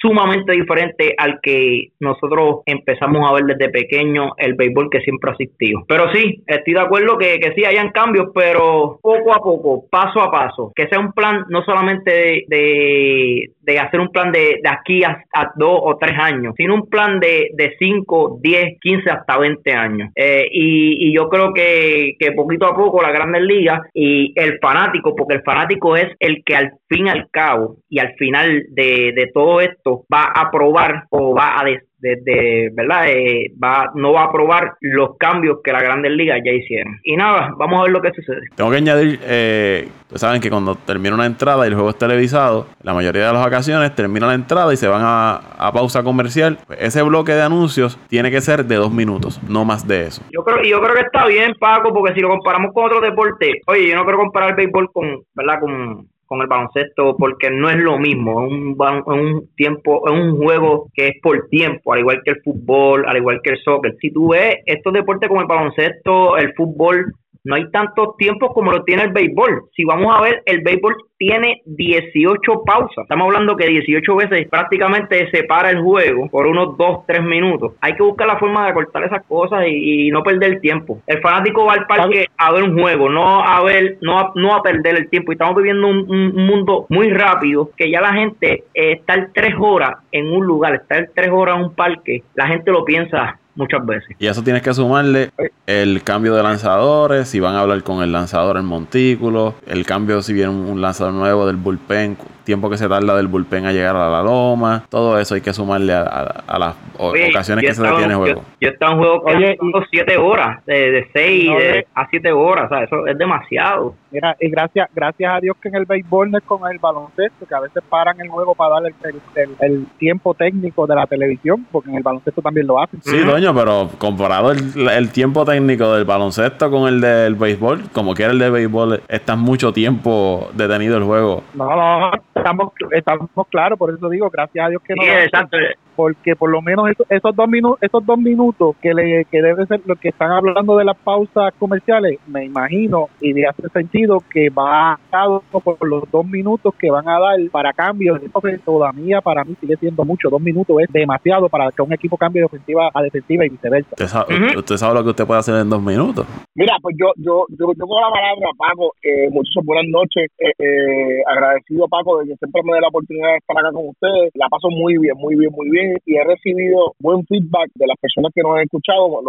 sumamente 0.00 0.52
diferente 0.52 1.14
al 1.16 1.40
que 1.42 1.88
nosotros 2.00 2.60
empezamos 2.66 3.28
a 3.28 3.34
ver 3.34 3.44
desde 3.44 3.70
pequeño 3.70 4.32
el 4.36 4.54
béisbol 4.54 4.90
que 4.90 5.00
siempre 5.00 5.30
ha 5.30 5.34
asistido. 5.34 5.82
Pero 5.88 6.12
sí, 6.12 6.42
estoy 6.46 6.74
de 6.74 6.80
acuerdo 6.80 7.18
que, 7.18 7.38
que 7.40 7.52
sí 7.54 7.64
hayan 7.64 7.90
cambios, 7.90 8.28
pero 8.34 8.98
poco 9.02 9.34
a 9.34 9.38
poco, 9.38 9.84
paso 9.90 10.20
a 10.20 10.30
paso, 10.30 10.72
que 10.74 10.86
sea 10.88 11.00
un 11.00 11.12
plan 11.12 11.44
no 11.48 11.64
solamente 11.64 12.44
de, 12.46 13.50
de, 13.60 13.78
hacer 13.78 14.00
un 14.00 14.08
plan 14.08 14.32
de, 14.32 14.60
de 14.62 14.68
aquí 14.68 15.02
a, 15.04 15.24
dos 15.56 15.80
o 15.82 15.96
tres 15.98 16.18
años, 16.18 16.54
sino 16.56 16.74
un 16.74 16.88
plan 16.88 17.20
de, 17.20 17.50
de 17.54 17.74
cinco, 17.78 18.38
diez, 18.40 18.78
quince 18.80 19.10
hasta 19.10 19.38
veinte 19.38 19.72
años. 19.72 20.10
Eh, 20.14 20.46
y, 20.50 21.08
y, 21.08 21.14
yo 21.14 21.28
creo 21.28 21.52
que, 21.52 22.14
que 22.18 22.32
poquito 22.32 22.66
a 22.66 22.76
poco 22.76 23.02
la 23.02 23.10
Grandes 23.10 23.42
Ligas 23.42 23.80
y 23.94 24.32
el 24.36 24.58
fanático, 24.60 25.14
porque 25.16 25.34
el 25.34 25.42
fanático 25.42 25.96
es 25.96 26.08
el 26.20 26.42
que 26.44 26.54
al 26.54 26.72
fin 26.88 27.06
y 27.06 27.10
al 27.10 27.28
cabo 27.30 27.76
y 27.88 27.98
al 27.98 28.14
final 28.14 28.64
de, 28.70 29.12
de 29.14 29.30
todo 29.32 29.60
esto, 29.60 29.87
va 30.12 30.24
a 30.34 30.42
aprobar 30.42 31.04
o 31.10 31.34
va 31.34 31.58
a 31.58 31.64
de, 32.00 32.70
verdad 32.72 33.08
eh, 33.08 33.52
va 33.62 33.90
no 33.94 34.12
va 34.12 34.22
a 34.22 34.24
aprobar 34.26 34.74
los 34.80 35.16
cambios 35.18 35.58
que 35.62 35.72
la 35.72 35.80
Grandes 35.80 36.12
Ligas 36.12 36.40
ya 36.44 36.52
hicieron. 36.52 36.98
Y 37.02 37.16
nada 37.16 37.50
vamos 37.56 37.80
a 37.80 37.82
ver 37.84 37.92
lo 37.92 38.00
que 38.00 38.12
sucede. 38.12 38.42
Tengo 38.54 38.70
que 38.70 38.76
añadir 38.76 39.20
eh, 39.22 39.88
saben 40.14 40.40
que 40.40 40.50
cuando 40.50 40.74
termina 40.76 41.14
una 41.14 41.26
entrada 41.26 41.64
y 41.64 41.68
el 41.68 41.74
juego 41.74 41.90
es 41.90 41.98
televisado 41.98 42.66
la 42.82 42.94
mayoría 42.94 43.26
de 43.26 43.32
las 43.32 43.46
ocasiones 43.46 43.94
termina 43.94 44.26
la 44.26 44.34
entrada 44.34 44.72
y 44.72 44.76
se 44.76 44.88
van 44.88 45.02
a, 45.04 45.70
pausa 45.72 46.02
comercial 46.02 46.58
pues 46.66 46.78
ese 46.80 47.02
bloque 47.02 47.32
de 47.32 47.42
anuncios 47.42 47.98
tiene 48.08 48.30
que 48.30 48.40
ser 48.40 48.64
de 48.64 48.76
dos 48.76 48.92
minutos 48.92 49.40
no 49.48 49.64
más 49.64 49.86
de 49.86 50.06
eso. 50.06 50.22
Yo 50.30 50.44
creo 50.44 50.62
yo 50.62 50.80
creo 50.80 50.94
que 50.94 51.02
está 51.02 51.26
bien 51.26 51.54
Paco 51.58 51.92
porque 51.92 52.14
si 52.14 52.20
lo 52.20 52.28
comparamos 52.28 52.72
con 52.72 52.84
otro 52.84 53.00
deporte 53.00 53.60
oye 53.66 53.88
yo 53.88 53.96
no 53.96 54.04
quiero 54.04 54.18
comparar 54.18 54.50
el 54.50 54.56
béisbol 54.56 54.90
con 54.92 55.22
verdad 55.34 55.60
con 55.60 56.08
con 56.28 56.42
el 56.42 56.46
baloncesto 56.46 57.16
porque 57.16 57.50
no 57.50 57.70
es 57.70 57.76
lo 57.76 57.98
mismo, 57.98 58.44
es 58.44 58.52
un, 58.52 58.76
un 59.06 59.48
tiempo, 59.56 60.02
es 60.06 60.12
un 60.12 60.36
juego 60.36 60.88
que 60.94 61.08
es 61.08 61.14
por 61.22 61.48
tiempo, 61.48 61.94
al 61.94 62.00
igual 62.00 62.20
que 62.24 62.32
el 62.32 62.42
fútbol, 62.42 63.04
al 63.08 63.16
igual 63.16 63.40
que 63.42 63.50
el 63.50 63.58
soccer. 63.62 63.96
Si 64.00 64.12
tú 64.12 64.28
ves 64.28 64.58
estos 64.66 64.92
deportes 64.92 65.28
como 65.28 65.40
el 65.40 65.46
baloncesto, 65.46 66.36
el 66.36 66.52
fútbol, 66.54 67.14
no 67.44 67.54
hay 67.54 67.70
tantos 67.70 68.16
tiempos 68.16 68.50
como 68.54 68.72
lo 68.72 68.84
tiene 68.84 69.04
el 69.04 69.12
béisbol. 69.12 69.64
Si 69.74 69.84
vamos 69.84 70.14
a 70.14 70.20
ver, 70.20 70.42
el 70.46 70.62
béisbol 70.62 70.96
tiene 71.18 71.62
18 71.66 72.62
pausas. 72.64 73.02
Estamos 73.02 73.26
hablando 73.26 73.56
que 73.56 73.66
18 73.66 74.16
veces 74.16 74.48
prácticamente 74.48 75.28
se 75.30 75.44
para 75.44 75.70
el 75.70 75.80
juego 75.80 76.28
por 76.28 76.46
unos 76.46 76.76
2, 76.76 77.06
3 77.06 77.22
minutos. 77.24 77.72
Hay 77.80 77.94
que 77.94 78.02
buscar 78.02 78.26
la 78.26 78.38
forma 78.38 78.66
de 78.66 78.74
cortar 78.74 79.04
esas 79.04 79.24
cosas 79.26 79.64
y, 79.66 80.10
no 80.10 80.22
perder 80.22 80.60
tiempo. 80.60 81.00
El 81.06 81.20
fanático 81.20 81.66
va 81.66 81.74
al 81.74 81.86
parque 81.86 82.26
a 82.36 82.52
ver 82.52 82.62
un 82.62 82.80
juego, 82.80 83.08
no 83.08 83.44
a 83.44 83.62
ver, 83.62 83.98
no 84.00 84.18
a, 84.18 84.32
no 84.36 84.54
a 84.54 84.62
perder 84.62 84.96
el 84.96 85.10
tiempo. 85.10 85.32
Y 85.32 85.34
estamos 85.34 85.56
viviendo 85.56 85.88
un, 85.88 86.08
mundo 86.38 86.86
muy 86.88 87.10
rápido 87.10 87.70
que 87.76 87.90
ya 87.90 88.00
la 88.00 88.12
gente 88.12 88.64
eh, 88.74 88.92
estar 88.92 89.30
3 89.34 89.54
horas 89.58 89.98
en 90.12 90.30
un 90.30 90.46
lugar, 90.46 90.74
estar 90.74 91.10
3 91.14 91.30
horas 91.32 91.56
en 91.56 91.64
un 91.64 91.74
parque, 91.74 92.22
la 92.34 92.46
gente 92.46 92.70
lo 92.70 92.84
piensa 92.84 93.38
muchas 93.58 93.84
veces. 93.84 94.16
Y 94.18 94.26
eso 94.26 94.42
tienes 94.42 94.62
que 94.62 94.72
sumarle 94.72 95.30
el 95.66 96.02
cambio 96.02 96.34
de 96.34 96.42
lanzadores, 96.42 97.28
si 97.28 97.40
van 97.40 97.54
a 97.56 97.60
hablar 97.60 97.82
con 97.82 98.02
el 98.02 98.12
lanzador 98.12 98.56
en 98.56 98.64
montículo, 98.64 99.54
el 99.66 99.84
cambio 99.84 100.22
si 100.22 100.32
viene 100.32 100.50
un 100.50 100.80
lanzador 100.80 101.12
nuevo 101.12 101.46
del 101.46 101.56
bullpen, 101.56 102.16
tiempo 102.48 102.70
que 102.70 102.78
se 102.78 102.88
tarda 102.88 103.14
del 103.14 103.28
bullpen 103.28 103.66
a 103.66 103.72
llegar 103.72 103.94
a 103.94 104.08
la 104.08 104.22
loma, 104.22 104.84
todo 104.88 105.18
eso 105.18 105.34
hay 105.34 105.42
que 105.42 105.52
sumarle 105.52 105.92
a, 105.92 106.58
las 106.58 106.74
ocasiones 106.96 107.62
que 107.62 107.74
se 107.74 107.82
detiene 107.82 108.14
el 108.14 108.18
juego. 108.18 108.42
Yo, 108.58 108.70
yo 108.70 108.88
en 108.88 108.96
juego 108.96 109.24
que 109.26 109.58
7 109.90 110.16
horas, 110.16 110.64
de, 110.64 110.90
de 110.90 111.10
6 111.12 111.50
a 111.94 112.08
7 112.08 112.32
horas, 112.32 112.64
o 112.64 112.68
sea, 112.74 112.84
eso 112.84 113.06
es 113.06 113.18
demasiado. 113.18 113.94
Mira, 114.10 114.34
y 114.40 114.48
gracias 114.48 114.88
gracias 114.94 115.30
a 115.30 115.40
Dios 115.40 115.58
que 115.60 115.68
en 115.68 115.74
el 115.74 115.84
béisbol 115.84 116.30
no 116.30 116.38
es 116.38 116.44
con 116.44 116.60
el 116.72 116.78
baloncesto, 116.78 117.44
que 117.46 117.54
a 117.54 117.60
veces 117.60 117.82
paran 117.86 118.18
el 118.18 118.28
juego 118.28 118.54
para 118.54 118.76
darle 118.76 118.94
el, 119.34 119.50
el, 119.60 119.86
tiempo 119.98 120.32
técnico 120.32 120.86
de 120.86 120.94
la 120.94 121.06
televisión, 121.06 121.66
porque 121.70 121.90
en 121.90 121.96
el 121.96 122.02
baloncesto 122.02 122.40
también 122.40 122.66
lo 122.66 122.80
hacen. 122.80 123.02
Sí, 123.02 123.18
doño, 123.18 123.54
pero 123.54 123.90
comparado 123.98 124.52
el, 124.52 124.88
el 124.88 125.12
tiempo 125.12 125.44
técnico 125.44 125.92
del 125.92 126.06
baloncesto 126.06 126.70
con 126.70 126.88
el 126.88 127.02
del 127.02 127.34
béisbol, 127.34 127.90
como 127.92 128.14
quiera 128.14 128.32
el 128.32 128.38
de 128.38 128.48
béisbol, 128.48 129.02
está 129.08 129.36
mucho 129.36 129.74
tiempo 129.74 130.48
detenido 130.54 130.96
el 130.96 131.04
juego. 131.04 131.42
No, 131.52 132.00
no, 132.00 132.10
estamos, 132.38 132.72
estamos 132.90 133.30
claros, 133.50 133.78
por 133.78 133.94
eso 133.94 134.08
digo, 134.08 134.30
gracias 134.30 134.66
a 134.66 134.68
Dios 134.70 134.82
que 134.82 134.94
no. 134.94 135.02
Sí, 135.02 135.08
exacto 135.08 135.56
porque 135.98 136.36
por 136.36 136.48
lo 136.48 136.62
menos 136.62 136.88
esos, 137.08 137.34
dos 137.34 137.48
minutos 137.48 137.82
esos 137.82 138.06
dos 138.06 138.18
minutos 138.18 138.76
que 138.80 138.94
le 138.94 139.24
que 139.24 139.42
debe 139.42 139.66
ser 139.66 139.80
lo 139.84 139.96
que 139.96 140.10
están 140.10 140.30
hablando 140.30 140.76
de 140.76 140.84
las 140.84 140.96
pausas 140.96 141.52
comerciales 141.58 142.20
me 142.28 142.44
imagino 142.44 143.08
y 143.20 143.32
de 143.32 143.48
hace 143.48 143.68
sentido 143.70 144.22
que 144.30 144.48
va 144.48 144.96
dado 145.10 145.42
por 145.50 145.76
los 145.84 146.08
dos 146.12 146.24
minutos 146.24 146.72
que 146.78 146.88
van 146.88 147.08
a 147.08 147.18
dar 147.18 147.38
para 147.50 147.72
cambios 147.72 148.20
todavía 148.64 149.20
para 149.20 149.44
mí 149.44 149.56
sigue 149.60 149.76
siendo 149.76 150.04
mucho. 150.04 150.30
Dos 150.30 150.40
minutos 150.40 150.76
es 150.80 150.92
demasiado 150.92 151.48
para 151.48 151.70
que 151.72 151.82
un 151.82 151.92
equipo 151.92 152.16
cambie 152.16 152.42
de 152.42 152.46
ofensiva 152.46 152.90
a 152.94 153.02
defensiva 153.02 153.44
y 153.44 153.48
viceversa. 153.48 153.90
Usted 153.90 154.76
sabe, 154.76 154.94
lo 154.94 155.02
que 155.02 155.10
usted 155.10 155.26
puede 155.26 155.40
hacer 155.40 155.56
en 155.56 155.70
dos 155.70 155.82
minutos. 155.82 156.26
Mira 156.54 156.76
pues 156.80 156.94
yo 156.98 157.06
yo 157.16 157.46
yo, 157.50 157.72
yo 157.76 157.86
con 157.86 158.00
la 158.00 158.10
palabra 158.10 158.50
Paco. 158.56 158.92
Eh, 159.02 159.28
muchas 159.30 159.64
buenas 159.64 159.86
noches. 159.90 160.30
Eh, 160.38 160.52
eh, 160.58 161.22
agradecido 161.26 161.88
Paco 161.88 162.18
de 162.18 162.28
que 162.28 162.36
siempre 162.36 162.62
me 162.64 162.74
dé 162.74 162.80
la 162.80 162.88
oportunidad 162.88 163.30
de 163.32 163.36
estar 163.38 163.58
acá 163.58 163.72
con 163.72 163.88
ustedes. 163.88 164.30
La 164.34 164.48
paso 164.48 164.68
muy 164.70 164.98
bien 164.98 165.14
muy 165.16 165.34
bien 165.34 165.50
muy 165.52 165.70
bien 165.70 165.87
y 166.04 166.16
he 166.16 166.24
recibido 166.24 166.94
buen 166.98 167.24
feedback 167.26 167.70
de 167.74 167.86
las 167.86 167.96
personas 167.98 168.32
que 168.34 168.42
nos 168.42 168.56
han 168.56 168.62
escuchado. 168.62 169.20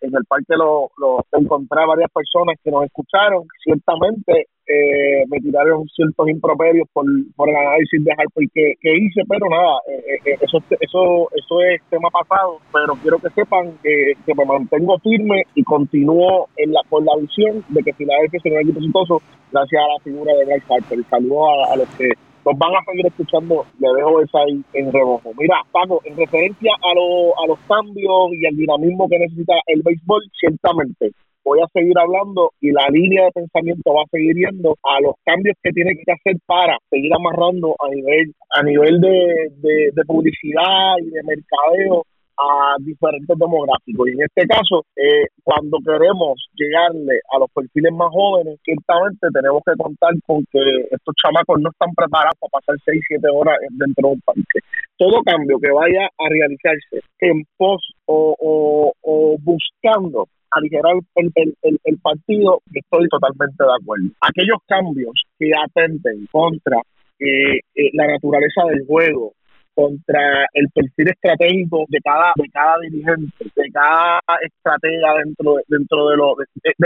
en 0.00 0.14
el 0.14 0.24
parque 0.26 0.54
lo, 0.56 0.90
encontré 1.32 1.82
a 1.82 1.86
varias 1.86 2.10
personas 2.12 2.56
que 2.62 2.70
nos 2.70 2.84
escucharon. 2.84 3.44
Ciertamente 3.62 4.46
eh, 4.66 5.24
me 5.28 5.38
tiraron 5.38 5.86
ciertos 5.88 6.28
improperios 6.28 6.88
por, 6.92 7.04
por 7.36 7.48
el 7.48 7.56
análisis 7.56 8.02
de 8.04 8.12
Harper 8.12 8.48
que, 8.52 8.74
que 8.80 8.96
hice, 8.96 9.22
pero 9.28 9.48
nada, 9.48 9.78
eh, 9.88 10.18
eh, 10.24 10.38
eso, 10.40 10.58
eso, 10.80 11.28
eso 11.32 11.62
es 11.62 11.80
tema 11.88 12.08
pasado, 12.10 12.58
pero 12.72 12.94
quiero 13.00 13.18
que 13.18 13.30
sepan 13.30 13.78
que, 13.82 14.14
que 14.26 14.34
me 14.34 14.44
mantengo 14.44 14.98
firme 14.98 15.42
y 15.54 15.62
continúo 15.62 16.48
en 16.56 16.72
la, 16.72 16.80
por 16.88 17.04
la 17.04 17.16
visión 17.16 17.64
de 17.68 17.82
que 17.82 17.92
Filadelfia 17.92 18.40
será 18.40 18.56
un 18.56 18.62
equipo 18.62 18.80
exitoso 18.80 19.22
gracias 19.52 19.82
a 19.82 19.88
la 19.88 20.02
figura 20.02 20.32
de 20.34 20.44
Bryce 20.46 20.66
Harper. 20.68 20.98
Saludos 21.10 21.70
a 21.70 21.76
los 21.76 21.88
que 21.90 22.10
nos 22.46 22.58
van 22.58 22.70
a 22.76 22.84
seguir 22.84 23.06
escuchando, 23.06 23.66
le 23.80 23.88
dejo 23.96 24.22
esa 24.22 24.38
ahí 24.38 24.62
en 24.72 24.92
rebojo. 24.92 25.32
Mira, 25.36 25.56
Paco, 25.72 26.00
en 26.04 26.16
referencia 26.16 26.72
a, 26.80 26.90
a 26.92 27.46
los 27.48 27.58
cambios 27.66 28.30
y 28.38 28.46
al 28.46 28.56
dinamismo 28.56 29.08
que 29.08 29.18
necesita 29.18 29.54
el 29.66 29.82
béisbol, 29.82 30.22
ciertamente 30.38 31.10
voy 31.44 31.60
a 31.60 31.68
seguir 31.72 31.96
hablando 31.98 32.50
y 32.60 32.72
la 32.72 32.88
línea 32.88 33.24
de 33.26 33.30
pensamiento 33.32 33.94
va 33.94 34.02
a 34.02 34.10
seguir 34.10 34.34
yendo 34.34 34.76
a 34.82 35.00
los 35.00 35.14
cambios 35.24 35.56
que 35.62 35.70
tiene 35.70 35.94
que 35.94 36.12
hacer 36.12 36.34
para 36.44 36.76
seguir 36.90 37.12
amarrando 37.14 37.76
a 37.78 37.88
nivel 37.88 38.34
a 38.50 38.62
nivel 38.64 39.00
de, 39.00 39.92
de 39.94 40.04
publicidad 40.08 40.98
y 41.00 41.10
de 41.10 41.22
mercadeo 41.22 42.02
a 42.36 42.76
diferentes 42.80 43.36
demográficos. 43.38 44.08
Y 44.08 44.12
en 44.12 44.22
este 44.22 44.46
caso, 44.46 44.84
eh, 44.96 45.26
cuando 45.42 45.78
queremos 45.84 46.36
llegarle 46.54 47.20
a 47.32 47.38
los 47.38 47.50
perfiles 47.50 47.92
más 47.92 48.10
jóvenes, 48.10 48.58
ciertamente 48.64 49.28
tenemos 49.32 49.62
que 49.64 49.76
contar 49.76 50.12
con 50.26 50.44
que 50.52 50.60
estos 50.90 51.14
chamacos 51.16 51.60
no 51.60 51.70
están 51.70 51.94
preparados 51.94 52.36
para 52.40 52.60
pasar 52.60 52.76
6, 52.84 53.00
7 53.08 53.28
horas 53.32 53.56
dentro 53.70 54.08
de 54.08 54.14
un 54.14 54.20
parque. 54.20 54.60
Todo 54.96 55.22
cambio 55.22 55.58
que 55.58 55.70
vaya 55.72 56.06
a 56.06 56.28
realizarse 56.28 57.00
en 57.20 57.44
pos 57.56 57.80
o, 58.06 58.92
buscando 59.40 60.26
aligerar 60.50 60.94
el, 61.16 61.30
el, 61.34 61.78
el, 61.84 61.98
partido, 61.98 62.60
estoy 62.72 63.08
totalmente 63.08 63.62
de 63.62 63.76
acuerdo. 63.80 64.06
Aquellos 64.20 64.58
cambios 64.66 65.12
que 65.38 65.50
atenten 65.52 66.26
contra 66.30 66.80
eh, 67.18 67.60
eh, 67.74 67.90
la 67.94 68.06
naturaleza 68.08 68.64
del 68.68 68.86
juego, 68.86 69.32
contra 69.76 70.48
el 70.54 70.66
perfil 70.72 71.08
estratégico 71.12 71.84
de 71.88 72.00
cada 72.00 72.32
de 72.34 72.48
cada 72.48 72.80
dirigente, 72.80 73.44
de 73.44 73.70
cada 73.70 74.20
estratega 74.40 75.14
dentro 75.22 75.56
dentro 75.68 76.08
de 76.08 76.16
lo 76.16 76.34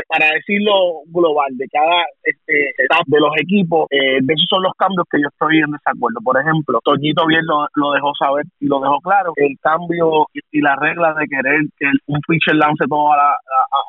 para 0.09 0.26
decirlo 0.35 1.07
global, 1.07 1.55
de 1.57 1.66
cada 1.70 2.03
este, 2.24 2.74
de 3.07 3.20
los 3.20 3.31
equipos, 3.40 3.87
eh, 3.90 4.18
de 4.20 4.35
esos 4.35 4.50
son 4.50 4.62
los 4.62 4.74
cambios 4.74 5.07
que 5.11 5.22
yo 5.22 5.29
estoy 5.29 5.59
en 5.59 5.70
desacuerdo. 5.70 6.18
Por 6.22 6.35
ejemplo, 6.35 6.81
Toñito 6.83 7.26
bien 7.26 7.46
lo, 7.46 7.92
dejó 7.92 8.12
saber 8.18 8.44
y 8.59 8.66
lo 8.66 8.81
dejó 8.81 8.98
claro, 9.00 9.33
el 9.37 9.55
cambio 9.61 10.26
y, 10.35 10.61
las 10.61 10.76
reglas 10.79 11.16
de 11.16 11.26
querer 11.26 11.62
que 11.79 11.87
un 12.07 12.20
pitcher 12.26 12.55
lance 12.57 12.85
todo 12.88 13.12
a, 13.12 13.33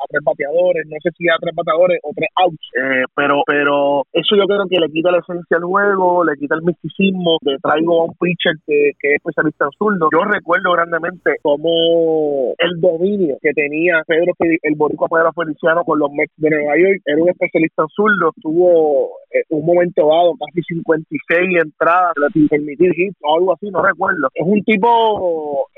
tres 0.08 0.22
bateadores, 0.24 0.86
no 0.86 0.96
sé 1.02 1.10
si 1.18 1.28
a 1.28 1.36
tres 1.40 1.54
bateadores 1.54 1.98
o 2.02 2.12
tres 2.14 2.28
outs, 2.36 2.70
eh, 2.76 3.04
pero 3.14 3.42
pero 3.46 4.04
eso 4.12 4.36
yo 4.36 4.46
creo 4.46 4.66
que 4.68 4.80
le 4.80 4.88
quita 4.88 5.10
la 5.10 5.18
esencia 5.18 5.56
al 5.56 5.64
juego, 5.64 6.24
le 6.24 6.36
quita 6.36 6.54
el 6.54 6.62
misticismo 6.62 7.36
de 7.42 7.56
traigo 7.62 8.02
a 8.02 8.04
un 8.06 8.14
pitcher 8.14 8.54
que 8.66 8.91
que 8.98 9.14
es 9.14 9.16
especialista 9.16 9.66
en 9.66 9.70
zurdo. 9.78 10.08
Yo 10.12 10.24
recuerdo 10.24 10.72
grandemente 10.72 11.36
como 11.42 12.54
el 12.58 12.80
dominio 12.80 13.36
que 13.40 13.52
tenía 13.52 14.02
Pedro, 14.06 14.32
el 14.40 14.74
boricua 14.76 15.08
Pedro 15.08 15.32
Feliciano 15.32 15.84
con 15.84 15.98
los 15.98 16.10
Mets 16.12 16.32
de 16.36 16.50
Nueva 16.50 16.76
York. 16.78 17.02
Era 17.06 17.22
un 17.22 17.28
especialista 17.28 17.82
en 17.82 17.88
zurdo. 17.88 18.32
Tuvo 18.40 19.18
eh, 19.30 19.44
un 19.50 19.64
momento 19.64 20.06
dado 20.06 20.34
casi 20.38 20.62
56 20.62 21.62
entradas 21.62 22.12
sin 22.32 22.48
permitir 22.48 22.92
hits 22.96 23.16
o 23.22 23.36
algo 23.36 23.52
así, 23.54 23.70
no 23.70 23.82
recuerdo. 23.82 24.28
Es 24.34 24.46
un 24.46 24.62
tipo, 24.64 25.68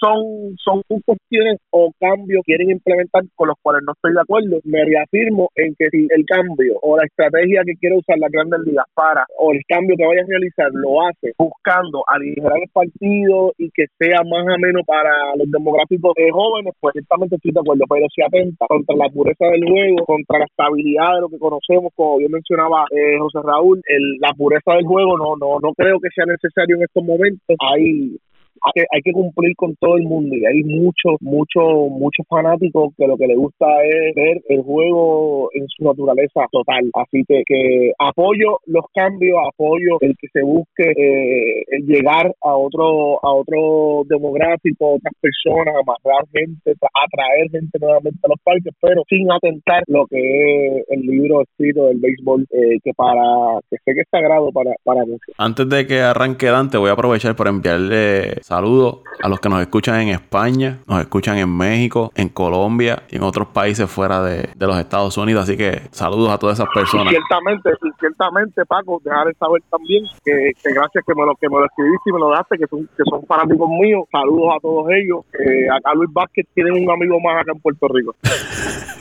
son, 0.00 0.56
son 0.62 0.82
cuestiones 1.04 1.58
o 1.70 1.92
cambios 2.00 2.42
que 2.46 2.54
quieren 2.54 2.70
implementar 2.70 3.22
con 3.34 3.48
los 3.48 3.56
cuales 3.62 3.82
no 3.84 3.92
estoy 3.92 4.14
de 4.14 4.20
acuerdo. 4.20 4.60
Me 4.64 4.84
reafirmo 4.84 5.50
en 5.54 5.74
que 5.78 5.90
si 5.90 6.06
el 6.10 6.24
cambio 6.24 6.78
o 6.82 6.96
la 6.96 7.04
estrategia 7.04 7.62
que 7.66 7.76
quiere 7.76 7.98
usar 7.98 8.18
la 8.18 8.28
grandes 8.30 8.60
ligas 8.64 8.86
para 8.94 9.26
o 9.38 9.52
el 9.52 9.60
cambio 9.66 9.96
que 9.96 10.06
vaya 10.06 10.22
a 10.22 10.28
realizar 10.28 10.70
lo 10.72 11.02
hace 11.02 11.32
buscando 11.38 12.02
aligerar 12.06 12.58
el 12.62 12.70
partido 12.72 13.52
y 13.58 13.70
que 13.70 13.86
sea 13.98 14.22
más 14.24 14.44
o 14.46 14.58
menos 14.58 14.82
para 14.86 15.10
los 15.36 15.50
demográficos 15.50 16.12
de 16.16 16.30
jóvenes, 16.30 16.74
pues 16.80 16.92
ciertamente 16.92 17.36
estoy 17.36 17.52
de 17.52 17.60
acuerdo, 17.60 17.84
pero 17.88 18.06
si 18.14 18.22
atenta 18.22 18.66
contra 18.66 18.96
la 18.96 19.08
pureza 19.08 19.46
del 19.46 19.64
juego, 19.64 20.04
contra 20.06 20.38
la 20.38 20.44
estabilidad 20.44 21.14
de 21.14 21.20
lo 21.20 21.28
que 21.28 21.38
conocemos, 21.38 21.92
como 21.94 22.18
bien 22.18 22.30
mencionaba 22.30 22.84
eh, 22.90 23.18
José 23.18 23.38
Raúl, 23.42 23.80
el, 23.86 24.18
la 24.20 24.32
pureza 24.34 24.74
del 24.74 24.86
juego 24.86 25.16
no, 25.18 25.36
no, 25.36 25.58
no 25.60 25.72
creo 25.74 25.98
que 26.00 26.08
sea 26.14 26.26
necesario 26.26 26.76
en 26.76 26.82
estos 26.82 27.04
momentos. 27.04 27.56
Hay 27.58 28.18
hay 28.64 29.02
que, 29.02 29.12
cumplir 29.12 29.56
con 29.56 29.74
todo 29.76 29.96
el 29.96 30.04
mundo 30.04 30.36
y 30.36 30.44
hay 30.44 30.62
muchos, 30.64 31.16
muchos, 31.20 31.90
muchos 31.90 32.26
fanáticos 32.28 32.92
que 32.96 33.06
lo 33.06 33.16
que 33.16 33.26
les 33.26 33.36
gusta 33.36 33.66
es 33.84 34.14
ver 34.14 34.40
el 34.48 34.62
juego 34.62 35.50
en 35.54 35.66
su 35.68 35.84
naturaleza 35.84 36.46
total. 36.52 36.90
Así 36.94 37.24
que, 37.26 37.42
que 37.46 37.92
apoyo 37.98 38.60
los 38.66 38.84
cambios, 38.94 39.38
apoyo 39.48 39.98
el 40.00 40.16
que 40.18 40.28
se 40.32 40.42
busque 40.42 40.92
eh, 40.96 41.64
llegar 41.86 42.32
a 42.42 42.54
otro, 42.54 43.18
a 43.24 43.32
otro 43.32 44.02
demográfico, 44.08 44.94
otras 44.94 45.14
personas, 45.20 45.74
amarrar 45.74 46.24
gente, 46.32 46.72
atraer 46.72 47.50
gente 47.50 47.78
nuevamente 47.80 48.18
a 48.22 48.28
los 48.28 48.40
parques, 48.42 48.74
pero 48.80 49.02
sin 49.08 49.30
atentar 49.30 49.82
lo 49.86 50.06
que 50.06 50.18
es 50.18 50.84
el 50.88 51.00
libro 51.00 51.42
escrito 51.42 51.86
del 51.86 51.98
béisbol, 51.98 52.46
eh, 52.50 52.78
que 52.82 52.92
para, 52.94 53.60
que 53.70 53.76
sé 53.84 53.94
que 53.94 54.00
es 54.00 54.08
sagrado 54.10 54.50
para, 54.52 54.72
para 54.84 55.04
muchos. 55.04 55.34
Antes 55.36 55.68
de 55.68 55.86
que 55.86 56.00
arranque 56.00 56.46
Dante, 56.46 56.78
voy 56.78 56.90
a 56.90 56.92
aprovechar 56.92 57.36
para 57.36 57.50
enviarle 57.50 58.42
Saludos 58.48 59.00
a 59.22 59.28
los 59.28 59.40
que 59.40 59.50
nos 59.50 59.60
escuchan 59.60 60.00
en 60.00 60.08
España, 60.08 60.78
nos 60.86 61.02
escuchan 61.02 61.36
en 61.36 61.54
México, 61.54 62.10
en 62.14 62.30
Colombia 62.30 63.02
y 63.10 63.16
en 63.16 63.22
otros 63.22 63.48
países 63.48 63.90
fuera 63.90 64.22
de, 64.22 64.48
los 64.58 64.78
Estados 64.78 65.18
Unidos. 65.18 65.42
Así 65.42 65.54
que 65.54 65.82
saludos 65.90 66.30
a 66.30 66.38
todas 66.38 66.58
esas 66.58 66.72
personas. 66.72 67.12
Y 67.12 67.16
ciertamente, 67.16 67.68
y 67.68 67.90
ciertamente, 68.00 68.64
Paco, 68.64 69.02
dejar 69.04 69.26
saber 69.38 69.62
también 69.70 70.02
que, 70.24 70.52
gracias 70.64 71.04
que 71.06 71.14
me 71.14 71.26
lo 71.26 71.34
que 71.34 71.46
me 71.46 71.56
lo 71.56 71.66
escribiste 71.66 72.08
y 72.08 72.12
me 72.14 72.20
lo 72.20 72.30
daste, 72.30 72.56
que 72.56 72.66
son, 72.68 72.88
que 72.96 73.02
son 73.04 73.22
fanáticos 73.26 73.68
míos. 73.68 74.06
Saludos 74.10 74.54
a 74.56 74.60
todos 74.60 74.86
ellos. 74.92 75.26
acá 75.70 75.92
Luis 75.92 76.10
Vázquez 76.10 76.46
tiene 76.54 76.70
un 76.72 76.90
amigo 76.90 77.20
más 77.20 77.42
acá 77.42 77.52
en 77.52 77.60
Puerto 77.60 77.86
Rico. 77.88 78.14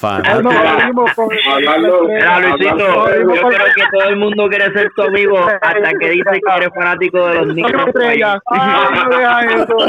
Fanático. 0.00 1.28
Mira, 2.06 2.40
Luisito, 2.40 2.86
yo 3.18 3.48
creo 3.48 3.66
que 3.74 3.82
todo 3.92 4.08
el 4.08 4.16
mundo 4.16 4.48
quiere 4.48 4.72
ser 4.72 4.90
tu 4.94 5.02
amigo 5.02 5.38
hasta 5.38 5.90
que 5.98 6.10
dice 6.10 6.30
que 6.30 6.56
eres 6.56 6.70
fanático 6.74 7.26
de 7.26 7.34
los 7.34 7.54
niños. 7.54 7.72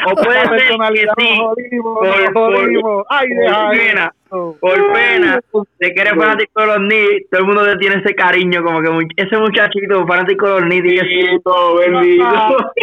O 0.05 0.15
puede 0.15 0.41
ser 0.47 0.61
que 0.67 1.07
sí, 1.17 1.39
por, 1.81 2.33
por, 2.33 3.05
Ay, 3.09 3.27
deja 3.29 4.13
por 4.29 4.93
pena 4.93 5.39
de 5.79 5.93
que 5.93 6.01
eres 6.01 6.13
fanático 6.13 6.61
de 6.61 6.67
los 6.67 6.77
Knicks, 6.77 7.29
todo 7.31 7.41
el 7.41 7.47
mundo 7.47 7.65
te 7.65 7.77
tiene 7.77 7.95
ese 7.97 8.13
cariño, 8.15 8.63
como 8.63 8.79
que 8.79 9.07
ese 9.17 9.37
muchachito 9.37 10.05
fanático 10.05 10.45
de 10.45 10.51
los 10.51 10.61
Knicks, 10.61 10.83
bendito, 10.83 11.75
bendito. 11.75 12.25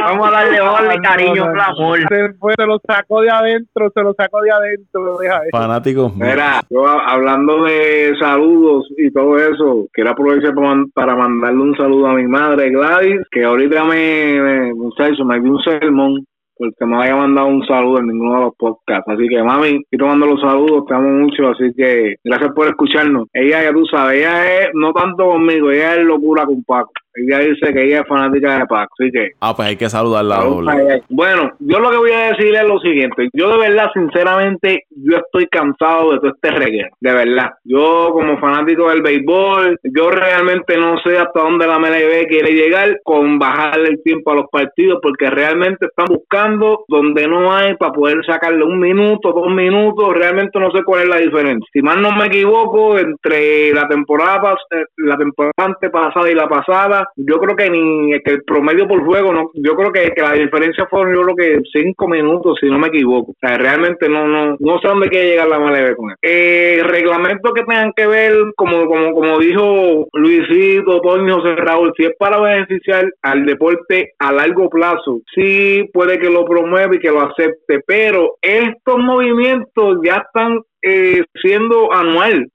vamos 0.01 0.29
a 0.29 0.31
darle, 0.31 0.61
vamos 0.61 0.81
a 0.81 0.85
darle 0.85 1.03
cariño, 1.03 1.53
no, 1.53 1.63
amor. 1.63 1.99
Se, 2.09 2.67
lo 2.67 2.81
sacó 2.87 3.21
de 3.23 3.31
adentro, 3.31 3.91
se 3.95 4.03
lo 4.03 4.15
sacó 4.15 4.43
de 4.43 4.51
adentro. 4.51 5.19
Fanáticos. 5.53 6.17
Mira, 6.17 6.61
yo 6.71 6.87
hablando 6.87 7.65
de 7.65 8.15
saludos 8.19 8.87
y 8.97 9.11
todo 9.11 9.37
eso, 9.37 9.87
quiero 9.93 10.11
aprovechar 10.11 10.55
para 10.95 11.15
mandarle 11.15 11.61
un 11.61 11.77
saludo 11.77 12.07
a 12.07 12.15
mi 12.15 12.27
madre 12.27 12.71
Gladys, 12.71 13.21
que 13.31 13.45
ahorita 13.45 13.85
me, 13.85 14.41
me 14.41 14.75
me 14.75 15.41
dio 15.41 15.53
un 15.53 15.63
sermón 15.63 16.27
porque 16.57 16.87
me 16.87 16.97
haya 17.03 17.17
mandado 17.17 17.49
un 17.49 17.67
saludo 17.67 17.99
en 17.99 18.09
ninguno 18.09 18.35
de 18.35 18.45
los 18.47 18.57
podcasts. 18.57 19.09
Así 19.09 19.29
que, 19.29 19.43
mami, 19.43 19.83
estoy 19.83 19.99
tomando 19.99 20.27
los 20.27 20.41
saludos, 20.41 20.87
te 20.87 20.95
amo 20.95 21.09
mucho, 21.09 21.49
así 21.49 21.73
que 21.77 22.17
gracias 22.25 22.53
por 22.55 22.67
escucharnos. 22.69 23.29
Ella, 23.33 23.63
ya 23.63 23.73
tú 23.73 23.85
sabes, 23.87 24.19
ella 24.19 24.61
es 24.61 24.69
no 24.75 24.93
tanto 24.93 25.27
conmigo, 25.27 25.71
ella 25.71 25.95
es 25.95 26.05
locura 26.05 26.45
con 26.47 26.63
Paco. 26.65 26.93
Ella 27.17 27.39
dice 27.39 27.73
que 27.73 27.85
ella 27.85 28.01
es 28.01 28.09
fanática 28.09 28.59
de 28.59 28.67
Paco, 28.67 28.95
así 28.99 29.11
que... 29.11 29.31
Ah, 29.41 29.55
pues 29.55 29.69
hay 29.69 29.77
que 29.77 29.89
saludarla 29.89 30.37
doble. 30.37 31.03
Bueno, 31.09 31.53
yo 31.59 31.79
lo 31.79 31.91
que 31.91 31.97
voy 31.97 32.13
a 32.13 32.33
decirle 32.33 32.59
es 32.59 32.69
lo 32.69 32.79
siguiente. 32.81 33.29
Yo 33.33 33.51
de 33.51 33.59
verdad, 33.59 33.91
sinceramente, 33.95 34.85
yo 34.91 35.19
estoy 35.19 35.47
cansado 35.47 36.13
de 36.13 36.19
todo 36.19 36.33
este 36.35 36.51
reguero. 36.51 36.89
De 37.01 37.13
verdad. 37.13 37.51
Yo 37.65 38.11
como 38.13 38.39
fanático 38.39 38.91
del 38.91 39.03
béisbol, 39.03 39.79
yo 39.85 40.11
realmente 40.11 40.77
no 40.77 40.99
sé 40.99 41.19
hasta 41.19 41.41
dónde 41.41 41.67
la 41.67 41.79
MLB 41.79 42.27
quiere 42.29 42.53
llegar 42.53 43.01
con 43.03 43.39
bajarle 43.39 43.89
el 43.89 44.03
tiempo 44.03 44.33
a 44.33 44.37
los 44.37 44.47
partidos 44.51 44.99
porque 45.03 45.31
realmente 45.31 45.87
están 45.87 46.07
buscando 46.07 46.85
donde 46.89 47.27
no 47.27 47.53
hay 47.53 47.77
para 47.77 47.93
poder 47.93 48.25
sacarle 48.27 48.65
un 48.65 48.79
minuto, 48.79 49.33
dos 49.33 49.51
minutos. 49.53 50.15
Realmente 50.15 50.59
no 50.59 50.71
sé 50.71 50.83
cuál 50.85 51.03
es 51.03 51.09
la 51.09 51.19
diferencia. 51.19 51.69
Si 51.73 51.83
mal 51.83 52.01
no 52.01 52.13
me 52.13 52.27
equivoco, 52.27 52.99
entre 52.99 53.73
la 53.73 53.89
temporada, 53.89 54.57
eh, 54.71 54.85
la 54.97 55.17
temporada 55.17 55.53
pasada 55.93 56.31
y 56.31 56.35
la 56.35 56.49
pasada, 56.49 57.06
yo 57.17 57.39
creo 57.39 57.57
que 57.57 57.71
ni 57.71 58.21
que 58.23 58.33
el 58.33 58.45
promedio 58.45 58.87
por 58.87 59.05
juego, 59.05 59.33
no, 59.33 59.51
yo 59.55 59.75
creo 59.75 59.93
que, 59.93 60.13
la 60.17 60.33
diferencia 60.33 60.87
fueron 60.89 61.15
yo 61.15 61.23
creo 61.23 61.37
que 61.37 61.61
cinco 61.73 62.09
minutos, 62.09 62.59
si 62.61 62.69
no 62.69 62.79
me 62.79 62.89
equivoco. 62.89 63.33
O 63.33 63.37
sea, 63.41 63.59
realmente 63.59 64.09
no, 64.09 64.27
no, 64.27 64.57
no 64.59 64.79
sé 64.81 64.89
dónde 64.89 65.09
quiere 65.09 65.31
llegar 65.31 65.49
la 65.49 65.59
MLB 65.59 65.97
con 65.97 66.11
eso. 66.11 66.19
Eh, 66.23 66.81
reglamentos 66.85 67.53
que 67.55 67.65
tengan 67.65 67.93
que 67.95 68.07
ver, 68.07 68.35
como, 68.57 68.87
como, 68.87 69.13
como 69.13 69.39
dijo 69.39 70.07
Luisito, 70.13 71.01
Toño, 71.01 71.41
José 71.41 71.57
Raúl, 71.57 71.93
si 71.97 72.05
es 72.05 72.13
para 72.19 72.41
beneficiar 72.41 73.11
al 73.23 73.45
deporte 73.47 74.13
a 74.19 74.33
largo 74.33 74.69
plazo, 74.69 75.21
sí 75.35 75.89
puede 75.93 76.19
que 76.19 76.31
lo 76.31 76.45
promueva 76.45 76.95
y 76.95 76.99
que 76.99 77.11
lo 77.11 77.23
acepte, 77.23 77.81
pero 77.87 78.37
estos 78.41 78.99
movimientos 78.99 79.99
ya 80.05 80.25
están 80.27 80.61
eh, 80.83 81.25
siendo 81.43 81.93
anual. 81.93 82.49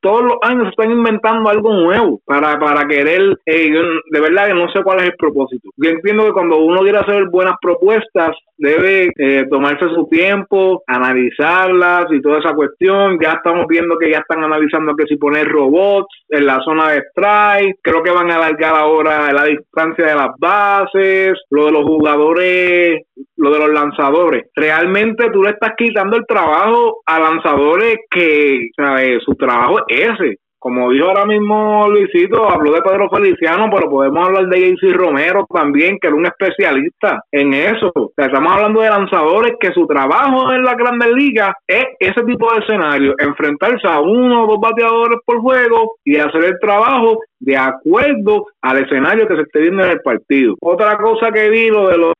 Todos 0.00 0.24
los 0.24 0.36
años 0.42 0.68
están 0.68 0.90
inventando 0.90 1.48
algo 1.48 1.72
nuevo 1.72 2.20
para, 2.24 2.58
para 2.58 2.86
querer, 2.86 3.36
eh, 3.46 3.70
de 4.10 4.20
verdad 4.20 4.48
que 4.48 4.54
no 4.54 4.70
sé 4.72 4.82
cuál 4.82 4.98
es 4.98 5.04
el 5.04 5.16
propósito. 5.16 5.68
Yo 5.76 5.90
entiendo 5.90 6.24
que 6.26 6.32
cuando 6.32 6.58
uno 6.58 6.80
quiere 6.80 6.98
hacer 6.98 7.28
buenas 7.30 7.54
propuestas, 7.60 8.36
debe 8.56 9.10
eh, 9.18 9.44
tomarse 9.50 9.88
su 9.88 10.06
tiempo, 10.08 10.82
analizarlas 10.86 12.06
y 12.10 12.22
toda 12.22 12.38
esa 12.38 12.54
cuestión. 12.54 13.18
Ya 13.20 13.32
estamos 13.32 13.66
viendo 13.66 13.98
que 13.98 14.10
ya 14.10 14.18
están 14.18 14.44
analizando 14.44 14.94
que 14.94 15.06
si 15.06 15.16
poner 15.16 15.48
robots 15.48 16.14
en 16.28 16.46
la 16.46 16.60
zona 16.60 16.92
de 16.92 17.02
strike, 17.10 17.78
creo 17.82 18.02
que 18.02 18.12
van 18.12 18.30
a 18.30 18.36
alargar 18.36 18.74
ahora 18.74 19.32
la 19.32 19.44
distancia 19.44 20.06
de 20.06 20.14
las 20.14 20.30
bases, 20.38 21.38
lo 21.50 21.66
de 21.66 21.72
los 21.72 21.84
jugadores, 21.84 23.02
lo 23.42 23.50
de 23.50 23.58
los 23.58 23.72
lanzadores. 23.72 24.44
Realmente 24.54 25.30
tú 25.32 25.42
le 25.42 25.50
estás 25.50 25.72
quitando 25.76 26.16
el 26.16 26.24
trabajo 26.26 27.02
a 27.04 27.18
lanzadores 27.18 27.96
que, 28.08 28.68
¿sabes? 28.76 29.22
Su 29.24 29.34
trabajo 29.34 29.80
es 29.88 30.10
ese 30.10 30.38
como 30.62 30.92
dijo 30.92 31.08
ahora 31.08 31.26
mismo 31.26 31.88
Luisito, 31.88 32.48
habló 32.48 32.70
de 32.70 32.82
Pedro 32.82 33.10
Feliciano, 33.10 33.68
pero 33.68 33.90
podemos 33.90 34.28
hablar 34.28 34.46
de 34.46 34.70
JC 34.70 34.94
Romero 34.94 35.44
también, 35.52 35.98
que 36.00 36.06
era 36.06 36.14
un 36.14 36.24
especialista 36.24 37.20
en 37.32 37.52
eso. 37.52 37.90
estamos 38.16 38.52
hablando 38.52 38.80
de 38.80 38.88
lanzadores 38.88 39.54
que 39.58 39.72
su 39.72 39.88
trabajo 39.88 40.52
en 40.52 40.62
la 40.62 40.76
Grandes 40.76 41.12
Ligas 41.16 41.54
es 41.66 41.84
ese 41.98 42.22
tipo 42.22 42.46
de 42.52 42.60
escenario, 42.60 43.12
enfrentarse 43.18 43.88
a 43.88 43.98
uno 43.98 44.44
o 44.44 44.46
dos 44.46 44.60
bateadores 44.60 45.18
por 45.26 45.40
juego 45.40 45.96
y 46.04 46.18
hacer 46.18 46.44
el 46.44 46.60
trabajo 46.60 47.18
de 47.40 47.56
acuerdo 47.56 48.46
al 48.62 48.84
escenario 48.84 49.26
que 49.26 49.34
se 49.34 49.42
esté 49.42 49.62
viendo 49.62 49.82
en 49.82 49.90
el 49.90 50.00
partido. 50.00 50.54
Otra 50.60 50.96
cosa 50.96 51.32
que 51.32 51.50
vi, 51.50 51.70
lo 51.70 51.88
de, 51.88 51.98
lo, 51.98 52.12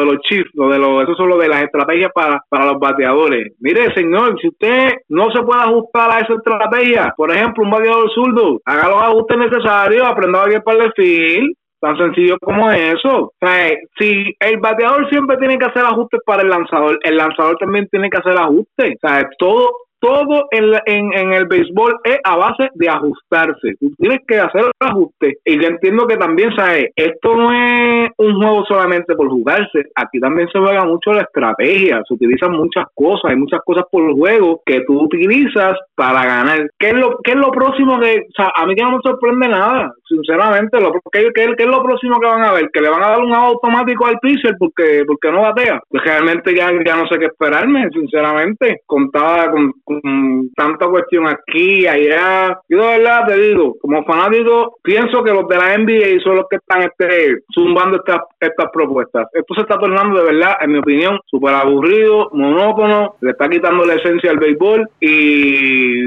de 0.00 0.06
los 0.06 0.20
chips, 0.20 0.50
lo 0.54 0.68
de 0.68 0.78
los, 0.78 1.02
eso 1.02 1.14
son 1.14 1.28
lo 1.28 1.38
de 1.38 1.48
las 1.48 1.62
estrategias 1.62 2.10
para, 2.14 2.42
para 2.48 2.66
los 2.66 2.78
bateadores. 2.78 3.52
Mire, 3.60 3.92
señor, 3.94 4.38
si 4.40 4.48
usted 4.48 4.94
no 5.08 5.30
se 5.30 5.42
puede 5.42 5.60
ajustar 5.60 6.10
a 6.10 6.20
esa 6.20 6.34
estrategia, 6.34 7.14
por 7.16 7.32
ejemplo, 7.32 7.64
un 7.64 7.70
bateador 7.70 8.10
zurdo, 8.12 8.60
haga 8.64 8.88
los 8.88 9.02
ajustes 9.02 9.38
necesarios, 9.38 10.06
aprenda 10.06 10.42
a 10.42 10.60
para 10.60 10.84
el 10.84 10.92
fil, 10.92 11.54
tan 11.80 11.96
sencillo 11.96 12.36
como 12.40 12.70
eso. 12.70 13.24
O 13.26 13.32
sea, 13.40 13.68
si 13.98 14.34
el 14.40 14.58
bateador 14.58 15.08
siempre 15.10 15.36
tiene 15.38 15.58
que 15.58 15.66
hacer 15.66 15.84
ajustes 15.84 16.20
para 16.24 16.42
el 16.42 16.48
lanzador, 16.48 16.98
el 17.02 17.16
lanzador 17.16 17.56
también 17.58 17.86
tiene 17.90 18.10
que 18.10 18.18
hacer 18.18 18.36
ajustes. 18.38 18.94
O 19.02 19.08
sea, 19.08 19.28
todo 19.38 19.70
todo 19.98 20.46
en, 20.50 20.74
en, 20.86 21.12
en, 21.14 21.32
el 21.32 21.46
béisbol 21.46 21.98
es 22.04 22.18
a 22.22 22.36
base 22.36 22.68
de 22.74 22.88
ajustarse. 22.88 23.74
Tú 23.80 23.90
tienes 23.98 24.20
que 24.26 24.38
hacer 24.38 24.62
el 24.62 24.88
ajuste. 24.88 25.38
Y 25.44 25.60
yo 25.60 25.68
entiendo 25.68 26.06
que 26.06 26.16
también, 26.16 26.54
¿sabes? 26.54 26.90
Esto 26.94 27.34
no 27.34 27.52
es 27.52 27.95
un 28.18 28.34
juego 28.36 28.64
solamente 28.66 29.14
por 29.14 29.28
jugarse. 29.28 29.84
Aquí 29.94 30.20
también 30.20 30.48
se 30.48 30.58
juega 30.58 30.84
mucho 30.84 31.12
la 31.12 31.22
estrategia. 31.22 32.02
Se 32.06 32.14
utilizan 32.14 32.52
muchas 32.52 32.86
cosas. 32.94 33.30
Hay 33.30 33.36
muchas 33.36 33.60
cosas 33.64 33.84
por 33.90 34.12
juego 34.12 34.60
que 34.64 34.82
tú 34.86 35.02
utilizas 35.02 35.78
para 35.94 36.24
ganar. 36.24 36.70
¿Qué 36.78 36.88
es 36.88 36.94
lo, 36.94 37.18
qué 37.22 37.32
es 37.32 37.38
lo 37.38 37.50
próximo 37.50 37.98
que... 38.00 38.26
A 38.38 38.66
mí 38.66 38.74
que 38.74 38.82
no 38.82 38.92
me 38.92 39.02
sorprende 39.02 39.48
nada. 39.48 39.92
Sinceramente, 40.08 40.80
lo, 40.80 40.92
¿qué, 41.12 41.30
es 41.34 41.66
lo 41.66 41.82
próximo 41.82 42.18
que 42.20 42.26
van 42.26 42.44
a 42.44 42.52
ver? 42.52 42.70
Que 42.72 42.80
le 42.80 42.88
van 42.88 43.02
a 43.02 43.10
dar 43.10 43.20
un 43.20 43.34
automático 43.34 44.06
al 44.06 44.18
pitcher 44.20 44.54
porque, 44.58 45.04
porque 45.06 45.30
no 45.30 45.42
batea. 45.42 45.80
Pues 45.88 46.04
realmente 46.04 46.54
ya, 46.54 46.70
ya 46.84 46.96
no 46.96 47.06
sé 47.08 47.18
qué 47.18 47.26
esperarme, 47.26 47.88
sinceramente. 47.90 48.82
Contaba 48.86 49.50
con 49.50 49.72
con 49.84 50.50
tanta 50.54 50.88
cuestión 50.88 51.26
aquí, 51.26 51.86
allá. 51.86 52.58
Yo 52.68 52.78
de 52.78 52.98
verdad 52.98 53.26
te 53.26 53.38
digo, 53.38 53.76
como 53.80 54.04
fanático, 54.04 54.78
pienso 54.82 55.22
que 55.22 55.32
los 55.32 55.46
de 55.48 55.56
la 55.56 55.78
NBA 55.78 56.20
son 56.22 56.36
los 56.36 56.46
que 56.48 56.56
están 56.56 56.82
este, 56.82 57.38
zumbando 57.54 57.96
estas, 58.06 58.22
estas 58.40 58.70
propuestas. 58.72 59.28
Esto 59.32 59.54
se 59.54 59.62
está 59.62 59.78
tornando 59.78 60.18
de 60.18 60.32
verdad, 60.32 60.56
en 60.60 60.72
mi 60.72 60.78
opinión, 60.78 61.18
súper 61.26 61.54
aburrido, 61.54 62.30
monótono, 62.32 63.16
le 63.20 63.32
está 63.32 63.48
quitando 63.48 63.84
la 63.84 63.94
esencia 63.94 64.30
al 64.30 64.38
béisbol 64.38 64.88
y 65.00 66.06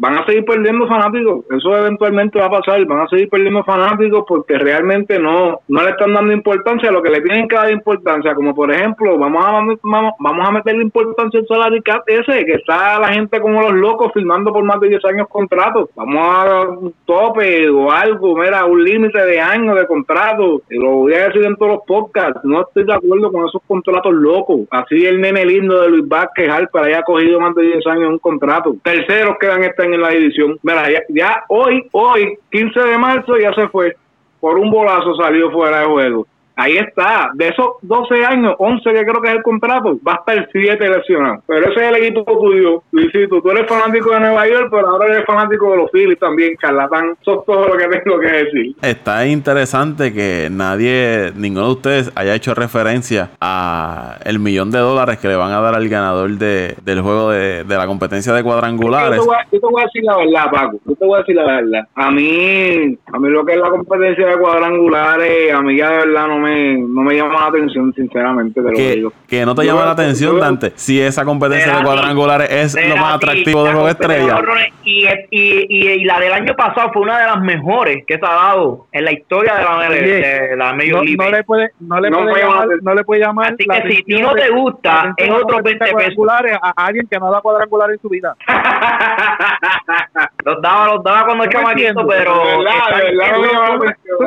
van 0.00 0.16
a 0.16 0.24
seguir 0.24 0.46
perdiendo 0.46 0.88
fanáticos, 0.88 1.44
eso 1.50 1.76
eventualmente 1.76 2.38
va 2.38 2.46
a 2.46 2.50
pasar, 2.50 2.82
van 2.86 3.00
a 3.00 3.08
seguir 3.08 3.28
perdiendo 3.28 3.62
fanáticos 3.64 4.24
porque 4.26 4.56
realmente 4.56 5.18
no 5.18 5.60
no 5.68 5.82
le 5.82 5.90
están 5.90 6.14
dando 6.14 6.32
importancia 6.32 6.88
a 6.88 6.92
lo 6.92 7.02
que 7.02 7.10
le 7.10 7.20
tienen 7.20 7.46
que 7.46 7.54
dar 7.54 7.70
importancia, 7.70 8.34
como 8.34 8.54
por 8.54 8.72
ejemplo, 8.72 9.18
vamos 9.18 9.44
a 9.44 9.52
vamos, 9.82 10.12
vamos 10.18 10.48
a 10.48 10.52
meterle 10.52 10.82
importancia 10.82 11.38
al 11.38 11.46
salary 11.46 11.82
cap 11.82 12.02
ese, 12.06 12.46
que 12.46 12.54
está 12.54 12.98
la 12.98 13.12
gente 13.12 13.40
como 13.40 13.60
los 13.60 13.74
locos 13.74 14.10
firmando 14.14 14.54
por 14.54 14.64
más 14.64 14.80
de 14.80 14.88
10 14.88 15.04
años 15.04 15.28
contratos, 15.28 15.90
vamos 15.94 16.26
a 16.26 16.62
un 16.62 16.94
tope 17.04 17.68
o 17.68 17.90
algo, 17.92 18.36
mira, 18.36 18.64
un 18.64 18.82
límite 18.82 19.22
de 19.22 19.38
años 19.38 19.76
de 19.76 19.86
contrato, 19.86 20.62
y 20.70 20.78
lo 20.78 20.92
voy 20.92 21.12
a 21.12 21.26
decir 21.26 21.44
en 21.44 21.56
todos 21.56 21.72
los 21.72 21.80
podcasts, 21.86 22.40
no 22.42 22.62
estoy 22.62 22.84
de 22.84 22.94
acuerdo 22.94 23.30
con 23.30 23.46
esos 23.46 23.60
contratos 23.66 24.14
locos, 24.14 24.60
así 24.70 25.04
el 25.04 25.20
nene 25.20 25.44
lindo 25.44 25.78
de 25.82 25.90
Luis 25.90 26.08
Vázquez 26.08 26.48
Harper 26.48 26.84
haya 26.84 27.02
cogido 27.02 27.38
más 27.38 27.54
de 27.54 27.64
10 27.64 27.86
años 27.86 28.08
un 28.08 28.18
contrato, 28.18 28.74
terceros 28.82 29.36
quedan 29.38 29.62
en 29.94 30.00
la 30.00 30.10
división. 30.10 30.58
Mira, 30.62 30.88
ya, 31.08 31.44
hoy, 31.48 31.86
hoy, 31.92 32.38
15 32.50 32.80
de 32.80 32.98
marzo, 32.98 33.38
ya 33.38 33.52
se 33.54 33.68
fue. 33.68 33.96
Por 34.40 34.58
un 34.58 34.70
bolazo 34.70 35.14
salió 35.16 35.50
fuera 35.50 35.80
de 35.80 35.86
juego. 35.86 36.26
Ahí 36.60 36.76
está. 36.76 37.30
De 37.32 37.48
esos 37.48 37.76
12 37.80 38.22
años, 38.22 38.54
11 38.58 38.92
que 38.92 39.04
creo 39.04 39.22
que 39.22 39.28
es 39.28 39.34
el 39.36 39.42
contrato, 39.42 39.98
va 40.06 40.12
a 40.12 40.16
estar 40.16 40.48
7 40.52 40.88
lesionados. 40.88 41.42
Pero 41.46 41.70
ese 41.70 41.80
es 41.80 41.88
el 41.88 42.04
equipo 42.04 42.38
tuyo, 42.38 42.82
Luisito. 42.92 43.40
Tú 43.40 43.50
eres 43.50 43.66
fanático 43.66 44.10
de 44.10 44.20
Nueva 44.20 44.46
York, 44.46 44.68
pero 44.70 44.88
ahora 44.88 45.06
eres 45.06 45.24
fanático 45.24 45.70
de 45.70 45.76
los 45.78 45.90
Phillies 45.90 46.18
también, 46.18 46.54
charlatán. 46.60 47.16
Eso 47.22 47.40
es 47.40 47.46
todo 47.46 47.66
lo 47.66 47.78
que 47.78 47.88
tengo 47.88 48.18
que 48.18 48.26
decir. 48.26 48.76
Está 48.82 49.26
interesante 49.26 50.12
que 50.12 50.48
nadie, 50.50 51.32
ninguno 51.34 51.68
de 51.68 51.72
ustedes 51.72 52.12
haya 52.14 52.34
hecho 52.34 52.52
referencia 52.52 53.30
a 53.40 54.18
el 54.26 54.38
millón 54.38 54.70
de 54.70 54.80
dólares 54.80 55.16
que 55.16 55.28
le 55.28 55.36
van 55.36 55.52
a 55.52 55.62
dar 55.62 55.74
al 55.74 55.88
ganador 55.88 56.30
de, 56.32 56.76
del 56.84 57.00
juego 57.00 57.30
de, 57.30 57.64
de 57.64 57.76
la 57.76 57.86
competencia 57.86 58.34
de 58.34 58.42
cuadrangulares. 58.42 59.16
Yo 59.16 59.22
te, 59.22 59.28
voy 59.28 59.36
a, 59.36 59.44
yo 59.50 59.60
te 59.60 59.66
voy 59.66 59.80
a 59.80 59.84
decir 59.86 60.04
la 60.04 60.16
verdad, 60.18 60.50
Paco. 60.50 60.78
Yo 60.84 60.94
te 60.94 61.06
voy 61.06 61.14
a 61.14 61.18
decir 61.20 61.36
la 61.36 61.44
verdad. 61.46 61.88
A 61.94 62.10
mí, 62.10 62.98
a 63.06 63.18
mí 63.18 63.28
lo 63.30 63.46
que 63.46 63.52
es 63.54 63.58
la 63.58 63.70
competencia 63.70 64.26
de 64.26 64.36
cuadrangulares, 64.36 65.54
a 65.54 65.62
mí 65.62 65.76
ya 65.78 65.88
de 65.88 65.96
verdad 66.06 66.28
no 66.28 66.38
me, 66.38 66.49
no 66.78 67.02
me 67.02 67.14
llama 67.14 67.40
la 67.40 67.46
atención, 67.46 67.92
sinceramente, 67.94 68.60
te 68.60 68.70
lo 68.70 68.76
que, 68.76 68.94
digo. 68.96 69.12
Que 69.28 69.46
no 69.46 69.54
te 69.54 69.64
llama 69.64 69.84
la 69.84 69.92
atención, 69.92 70.38
Dante, 70.38 70.72
si 70.76 71.00
esa 71.00 71.24
competencia 71.24 71.76
de 71.76 71.84
cuadrangulares 71.84 72.50
es 72.50 72.88
lo 72.88 72.96
más 72.96 73.14
atractivo 73.16 73.64
del 73.64 73.72
juego 73.72 73.86
de 73.86 73.92
estrella. 73.92 74.42
Y, 74.84 75.06
y, 75.30 75.66
y, 75.68 76.04
la 76.04 76.18
del 76.18 76.32
año 76.32 76.56
pasado 76.56 76.90
fue 76.92 77.02
una 77.02 77.18
de 77.18 77.26
las 77.26 77.40
mejores 77.40 78.04
que 78.06 78.18
se 78.18 78.26
ha 78.26 78.32
dado 78.32 78.86
en 78.92 79.04
la 79.04 79.12
historia 79.12 79.54
de 79.54 79.62
la, 79.62 79.88
de, 79.90 80.56
la 80.56 80.72
Major 80.72 81.04
no, 81.04 81.24
no, 81.24 81.30
le 81.30 81.44
puede, 81.44 81.70
no 81.80 82.00
le 82.00 82.10
puede 82.10 82.42
llamar, 82.42 82.68
no 82.82 82.94
le 82.94 83.04
puede 83.04 83.20
llamar 83.20 83.54
Así 83.54 83.64
que 83.64 83.94
si 83.94 84.02
ti 84.04 84.20
no 84.20 84.32
te 84.34 84.50
gusta, 84.50 85.14
es 85.16 85.30
otro 85.30 85.62
20 85.62 85.84
pesos. 85.94 86.26
A 86.62 86.72
alguien 86.76 87.06
que 87.10 87.18
no 87.18 87.30
da 87.30 87.40
cuadrangular 87.40 87.90
en 87.90 87.98
su 88.00 88.08
vida. 88.08 88.34
los 90.44 90.62
daba, 90.62 90.86
los 90.86 91.02
daba 91.04 91.26
cuando 91.26 91.46
chamaquito, 91.46 92.06
pero 92.06 92.42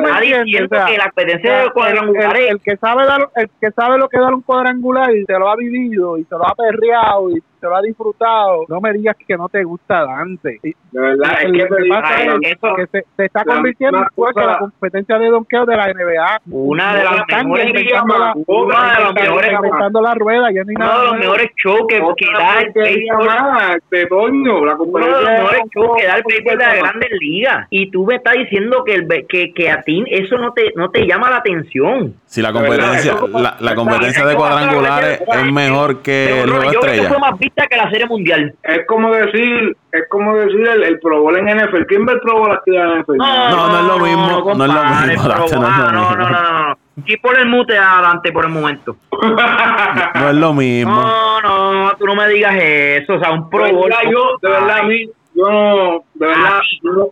nadie 0.02 0.36
entiende 0.36 0.78
que 0.86 0.98
la 0.98 1.04
competencia 1.04 1.58
de 1.58 1.70
cuadrangulares 1.70 2.13
el, 2.16 2.60
que 2.60 2.76
sabe 2.76 3.06
dar, 3.06 3.30
el 3.36 3.50
que 3.60 3.70
sabe 3.70 3.98
lo 3.98 4.08
que 4.08 4.18
da 4.18 4.28
un 4.28 4.42
cuadrangular 4.42 5.14
y 5.14 5.24
se 5.24 5.32
lo 5.32 5.48
ha 5.48 5.56
vivido 5.56 6.18
y 6.18 6.24
se 6.24 6.34
lo 6.34 6.46
ha 6.46 6.54
perreado 6.54 7.30
y 7.30 7.42
se 7.64 7.70
lo 7.70 7.76
ha 7.76 7.80
disfrutado, 7.80 8.66
no 8.68 8.78
me 8.78 8.92
digas 8.92 9.16
que 9.26 9.36
no 9.36 9.48
te 9.48 9.64
gusta 9.64 10.04
Dante. 10.04 10.60
De 10.62 11.00
verdad, 11.00 11.32
es 11.40 11.50
que, 11.50 12.56
que 12.76 12.86
se, 12.92 13.06
se, 13.16 13.24
está 13.24 13.42
convirtiendo 13.42 13.98
en 13.98 14.04
pues, 14.14 14.36
la 14.36 14.58
competencia 14.58 15.18
de 15.18 15.28
donqueo 15.28 15.64
de 15.64 15.76
la 15.76 15.86
NBA. 15.86 16.40
Una 16.50 16.94
de 16.94 17.04
las 17.04 17.26
mejores 17.26 17.74
la, 17.74 18.34
una 18.46 18.92
de 18.92 19.02
las 19.02 19.14
mejores 19.14 19.52
inventando 19.52 20.00
la 20.02 20.14
rueda, 20.14 20.52
ya 20.52 20.62
ni 20.64 20.74
uno 20.76 21.00
de 21.00 21.06
los 21.06 21.16
mejores 21.16 21.50
shows 21.56 21.86
que, 21.88 21.98
da 21.98 22.60
el 22.60 22.72
béisbol. 22.72 23.80
De 23.90 24.06
Toño, 24.06 24.64
la 24.64 24.74
uno 24.74 25.06
de 25.06 25.10
los 25.10 25.24
mejores 25.24 25.62
shows 25.74 25.96
que 25.98 26.06
da 26.06 26.16
el 26.16 26.22
béisbol 26.26 26.58
de 26.58 26.66
la 26.66 26.74
Grandes 26.74 27.10
Ligas. 27.18 27.66
Y 27.70 27.90
tú 27.90 28.04
me 28.04 28.16
estás 28.16 28.34
diciendo 28.34 28.84
que, 28.84 28.94
el, 28.94 29.08
que, 29.26 29.54
que 29.54 29.70
a 29.70 29.80
ti 29.82 30.04
eso 30.08 30.36
no 30.36 30.52
te, 30.52 30.72
no 30.76 30.90
te 30.90 31.06
llama 31.06 31.30
la 31.30 31.38
atención. 31.38 32.14
Si 32.26 32.42
la 32.42 32.52
competencia, 32.52 33.14
la, 33.32 33.56
la 33.58 33.74
competencia 33.74 34.26
de 34.26 34.34
cuadrangulares 34.34 35.22
es 35.26 35.52
mejor 35.52 36.02
que 36.02 36.42
el 36.42 36.50
juego 36.50 36.70
estrella 36.70 37.08
que 37.08 37.53
la 37.56 37.90
Serie 37.90 38.06
Mundial. 38.06 38.54
Es 38.62 38.86
como 38.86 39.12
decir, 39.12 39.76
es 39.92 40.08
como 40.08 40.34
decir 40.36 40.66
el, 40.68 40.82
el 40.82 41.00
Pro 41.00 41.22
Bowl 41.22 41.36
en 41.36 41.46
NFL. 41.46 41.86
¿Quién 41.86 42.04
ve 42.04 42.14
el 42.14 42.20
Pro 42.20 42.38
Bowl 42.38 42.52
aquí 42.52 42.76
en 42.76 43.00
NFL? 43.00 43.16
No, 43.16 43.50
no, 43.50 43.68
no, 43.68 43.78
es 43.78 43.84
lo 43.84 43.98
mismo. 43.98 44.54
No, 44.54 44.64
es 44.64 44.72
lo 44.72 44.84
mismo. 45.06 45.28
No, 45.60 45.92
no, 45.92 46.16
no, 46.16 46.30
no. 46.30 46.78
Y 47.06 47.16
por 47.16 47.36
el 47.38 47.48
mute 47.48 47.76
adelante 47.76 48.32
por 48.32 48.44
el 48.44 48.52
momento. 48.52 48.96
no 50.14 50.28
es 50.28 50.34
lo 50.36 50.54
mismo. 50.54 50.92
No, 50.92 51.40
no, 51.40 51.92
tú 51.98 52.06
no 52.06 52.14
me 52.14 52.28
digas 52.28 52.54
eso. 52.56 53.14
O 53.14 53.18
sea, 53.18 53.32
un 53.32 53.50
Pro 53.50 53.70
Bowl. 53.72 53.92
Yo, 54.10 54.38
de 54.40 54.48
verdad, 54.48 54.78
a 54.78 54.82
mí, 54.84 55.06
yo 55.34 55.50
no, 55.50 56.04
de 56.24 56.34
verdad. 56.34 56.60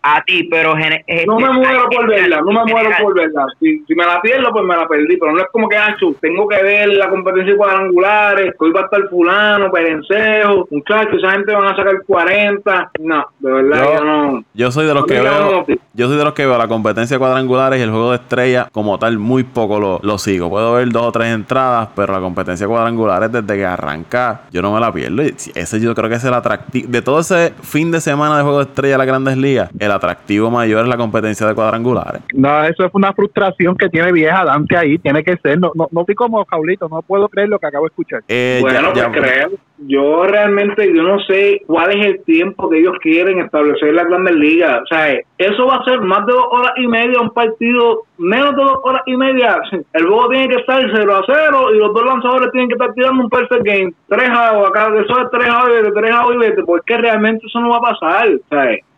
A 0.03 0.23
ti, 0.25 0.45
pero. 0.45 0.75
no 0.75 1.39
me 1.39 1.51
muero 1.53 1.89
por 1.91 2.07
verla, 2.09 2.41
no 2.41 2.53
me 2.53 2.73
muero 2.73 2.91
por 3.01 3.15
verla. 3.15 3.47
Si, 3.61 3.85
si 3.87 3.95
me 3.95 4.05
la 4.05 4.21
pierdo, 4.21 4.51
pues 4.53 4.65
me 4.65 4.77
la 4.77 4.87
perdí. 4.87 5.17
Pero 5.17 5.33
no 5.33 5.39
es 5.41 5.47
como 5.53 5.69
que, 5.69 5.77
Ancho, 5.77 6.15
tengo 6.21 6.47
que 6.49 6.63
ver 6.63 6.89
la 6.89 7.09
competencia 7.09 7.57
cuadrangulares, 7.57 8.55
hoy 8.59 8.73
va 8.73 8.81
a 8.81 8.85
estar 8.85 9.09
Fulano, 9.09 9.71
Perencejo, 9.71 10.67
muchachos, 10.71 11.15
esa 11.19 11.33
gente 11.33 11.53
van 11.53 11.67
a 11.67 11.77
sacar 11.77 12.03
40. 12.07 12.91
No, 13.01 13.27
de 13.39 13.53
verdad, 13.53 13.99
yo, 13.99 14.05
no. 14.05 14.45
Yo 14.55 14.71
soy 14.71 14.87
de 14.87 14.95
los 14.95 15.05
que 15.07 15.21
veo. 15.21 15.67
Yo 15.95 16.09
soy 16.09 16.17
de 16.17 16.25
los 16.25 16.33
que 16.33 16.47
veo 16.47 16.57
la 16.57 16.69
competencia 16.69 17.19
cuadrangulares 17.19 17.79
y 17.79 17.83
el 17.83 17.91
juego 17.91 18.11
de 18.11 18.17
estrella, 18.17 18.69
como 18.73 18.99
tal, 18.99 19.19
muy 19.19 19.45
poco 19.45 19.79
lo, 19.79 20.01
lo 20.03 20.19
sigo. 20.19 20.49
Puedo 20.49 20.75
ver 20.75 20.89
dos 20.89 21.03
o 21.03 21.13
tres 21.13 21.35
entradas, 21.35 21.89
pero 21.95 22.13
la 22.13 22.21
competencia 22.21 22.67
cuadrangulares, 22.67 23.31
desde 23.31 23.57
que 23.57 23.67
arranca, 23.67 24.43
yo 24.51 24.63
no 24.63 24.73
me 24.73 24.81
la 24.81 24.93
pierdo. 24.93 25.23
Y 25.23 25.35
ese 25.55 25.81
yo 25.81 25.95
creo 25.95 26.09
que 26.09 26.17
es 26.17 26.25
el 26.25 26.35
atractivo. 26.35 26.89
De 26.89 27.03
todo 27.03 27.21
ese 27.21 27.53
fin 27.63 27.91
de 27.91 28.01
semana 28.01 28.37
de 28.37 28.43
juego 28.43 28.59
de 28.59 28.65
estrella 28.65 28.99
las 29.03 29.07
grandes 29.09 29.37
ligas, 29.37 29.71
el 29.79 29.91
atractivo 29.91 30.51
mayor 30.51 30.83
es 30.83 30.89
la 30.89 30.97
competencia 30.97 31.47
de 31.47 31.55
cuadrangulares. 31.55 32.23
No, 32.35 32.63
eso 32.65 32.85
es 32.85 32.91
una 32.95 33.13
frustración 33.13 33.77
que 33.77 33.89
tiene 33.89 34.13
vieja 34.13 34.45
Dante 34.45 34.77
ahí, 34.77 34.99
tiene 34.99 35.25
que 35.25 35.37
ser. 35.39 35.59
No, 35.59 35.73
no, 35.75 35.89
no 35.91 36.05
fui 36.05 36.15
como 36.15 36.45
Jaulito, 36.45 36.89
no 36.89 37.03
puedo 37.03 37.29
creer 37.29 37.49
lo 37.49 37.59
que 37.59 37.67
acabo 37.67 37.85
de 37.85 37.89
escuchar. 37.89 38.23
Eh, 38.29 38.59
bueno, 38.61 38.93
ya, 38.95 39.11
pues 39.11 39.21
creo. 39.21 39.51
Yo 39.85 40.23
realmente, 40.25 40.87
yo 40.95 41.03
no 41.03 41.19
sé 41.25 41.61
cuál 41.67 41.91
es 41.91 42.07
el 42.07 42.25
tiempo 42.25 42.71
que 42.71 42.79
ellos 42.79 42.95
quieren 43.03 43.41
establecer 43.41 43.93
las 43.93 44.07
grandes 44.07 44.37
ligas. 44.37 44.83
O 44.83 44.87
sea, 44.87 45.13
eso 45.39 45.67
va 45.67 45.77
a 45.77 45.85
ser 45.85 46.01
más 46.01 46.25
de 46.27 46.33
dos 46.33 46.45
horas 46.51 46.73
y 46.77 46.87
media 46.87 47.21
un 47.21 47.31
partido, 47.31 48.03
menos 48.19 48.55
de 48.55 48.63
dos 48.63 48.79
horas 48.85 49.03
y 49.07 49.17
media. 49.17 49.61
El 49.93 50.07
juego 50.07 50.29
tiene 50.29 50.49
que 50.49 50.61
estar 50.61 50.81
0 50.95 51.15
a 51.17 51.23
0 51.27 51.75
y 51.75 51.79
los 51.79 51.93
dos 51.93 52.05
lanzadores 52.05 52.53
tienen 52.53 52.69
que 52.69 52.75
estar 52.75 52.93
tirando 52.95 53.25
un 53.25 53.31
perfect 53.31 53.65
game. 53.65 53.93
Tres 54.09 54.29
a 54.29 54.51
acá, 54.51 54.93
eso 54.95 55.21
es 55.21 55.31
tres 55.33 55.49
a 55.51 55.67
de 55.69 55.91
tres 55.91 56.15
a 56.15 56.33
y 56.33 56.37
vete, 56.37 56.63
porque 56.63 56.97
realmente 56.99 57.45
eso 57.47 57.61
no 57.61 57.71
va 57.71 57.79
a 57.79 57.93
pasar. 57.93 58.29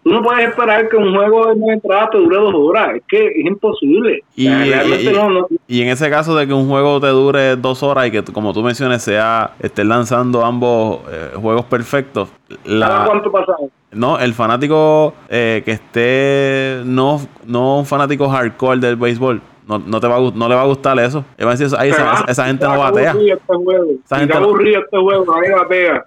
Tú 0.05 0.11
no 0.13 0.23
puedes 0.23 0.49
esperar 0.49 0.89
que 0.89 0.97
un 0.97 1.15
juego 1.15 1.47
de 1.49 1.55
nueve 1.57 1.75
entradas 1.75 2.11
te 2.11 2.19
dure 2.19 2.37
dos 2.37 2.55
horas. 2.55 2.97
Es 2.97 3.03
que 3.09 3.27
es 3.27 3.47
imposible. 3.47 4.23
Y, 4.37 4.47
O 4.47 4.51
sea, 4.51 4.65
realmente 4.65 5.03
y- 5.11 5.15
no, 5.15 5.31
no. 5.31 5.47
y 5.67 5.83
en 5.83 5.89
ese 5.89 6.11
caso 6.11 6.37
de 6.37 6.47
que 6.47 6.53
un 6.53 6.69
juego 6.69 7.01
te 7.01 7.09
dure 7.09 7.57
dos 7.57 7.83
horas 7.83 8.07
y 8.07 8.11
que, 8.11 8.23
como 8.23 8.53
tú 8.53 8.63
mencionas, 8.63 9.03
sea 9.03 9.53
estén 9.61 9.89
lanzando 9.89 10.45
ambos 10.45 11.01
eh, 11.11 11.31
juegos 11.35 11.65
perfectos, 11.65 12.29
¿Cada 12.65 13.01
la, 13.01 13.05
cuánto 13.07 13.33
pasa? 13.33 13.55
no, 13.93 14.19
el 14.19 14.35
fanático 14.35 15.15
eh, 15.29 15.63
que 15.65 15.73
esté 15.73 16.83
no, 16.85 17.21
no 17.47 17.79
un 17.79 17.87
fanático 17.87 18.29
hardcore 18.29 18.79
del 18.81 18.97
béisbol, 18.97 19.41
no, 19.67 19.79
no 19.79 19.99
te 20.01 20.07
va 20.07 20.17
a, 20.17 20.21
no 20.21 20.49
le 20.49 20.55
va 20.55 20.61
a 20.63 20.67
gustar 20.67 20.99
eso. 20.99 21.25
Él 21.39 21.47
va 21.47 21.53
a 21.53 21.55
decir, 21.57 21.75
"Ay, 21.79 21.89
Se 21.91 21.97
esa, 21.97 22.05
va, 22.05 22.13
esa- 22.15 22.25
esa 22.31 22.47
gente 22.47 22.67
no 22.67 22.79
batea. 22.79 23.13
Este 23.13 23.55
juego. 23.55 23.87
Esa 24.05 24.19
gente 24.19 24.37
aburrido 24.37 24.81
este 24.81 24.99
juego, 24.99 25.35
nadie 25.35 25.55
batea. 25.55 26.05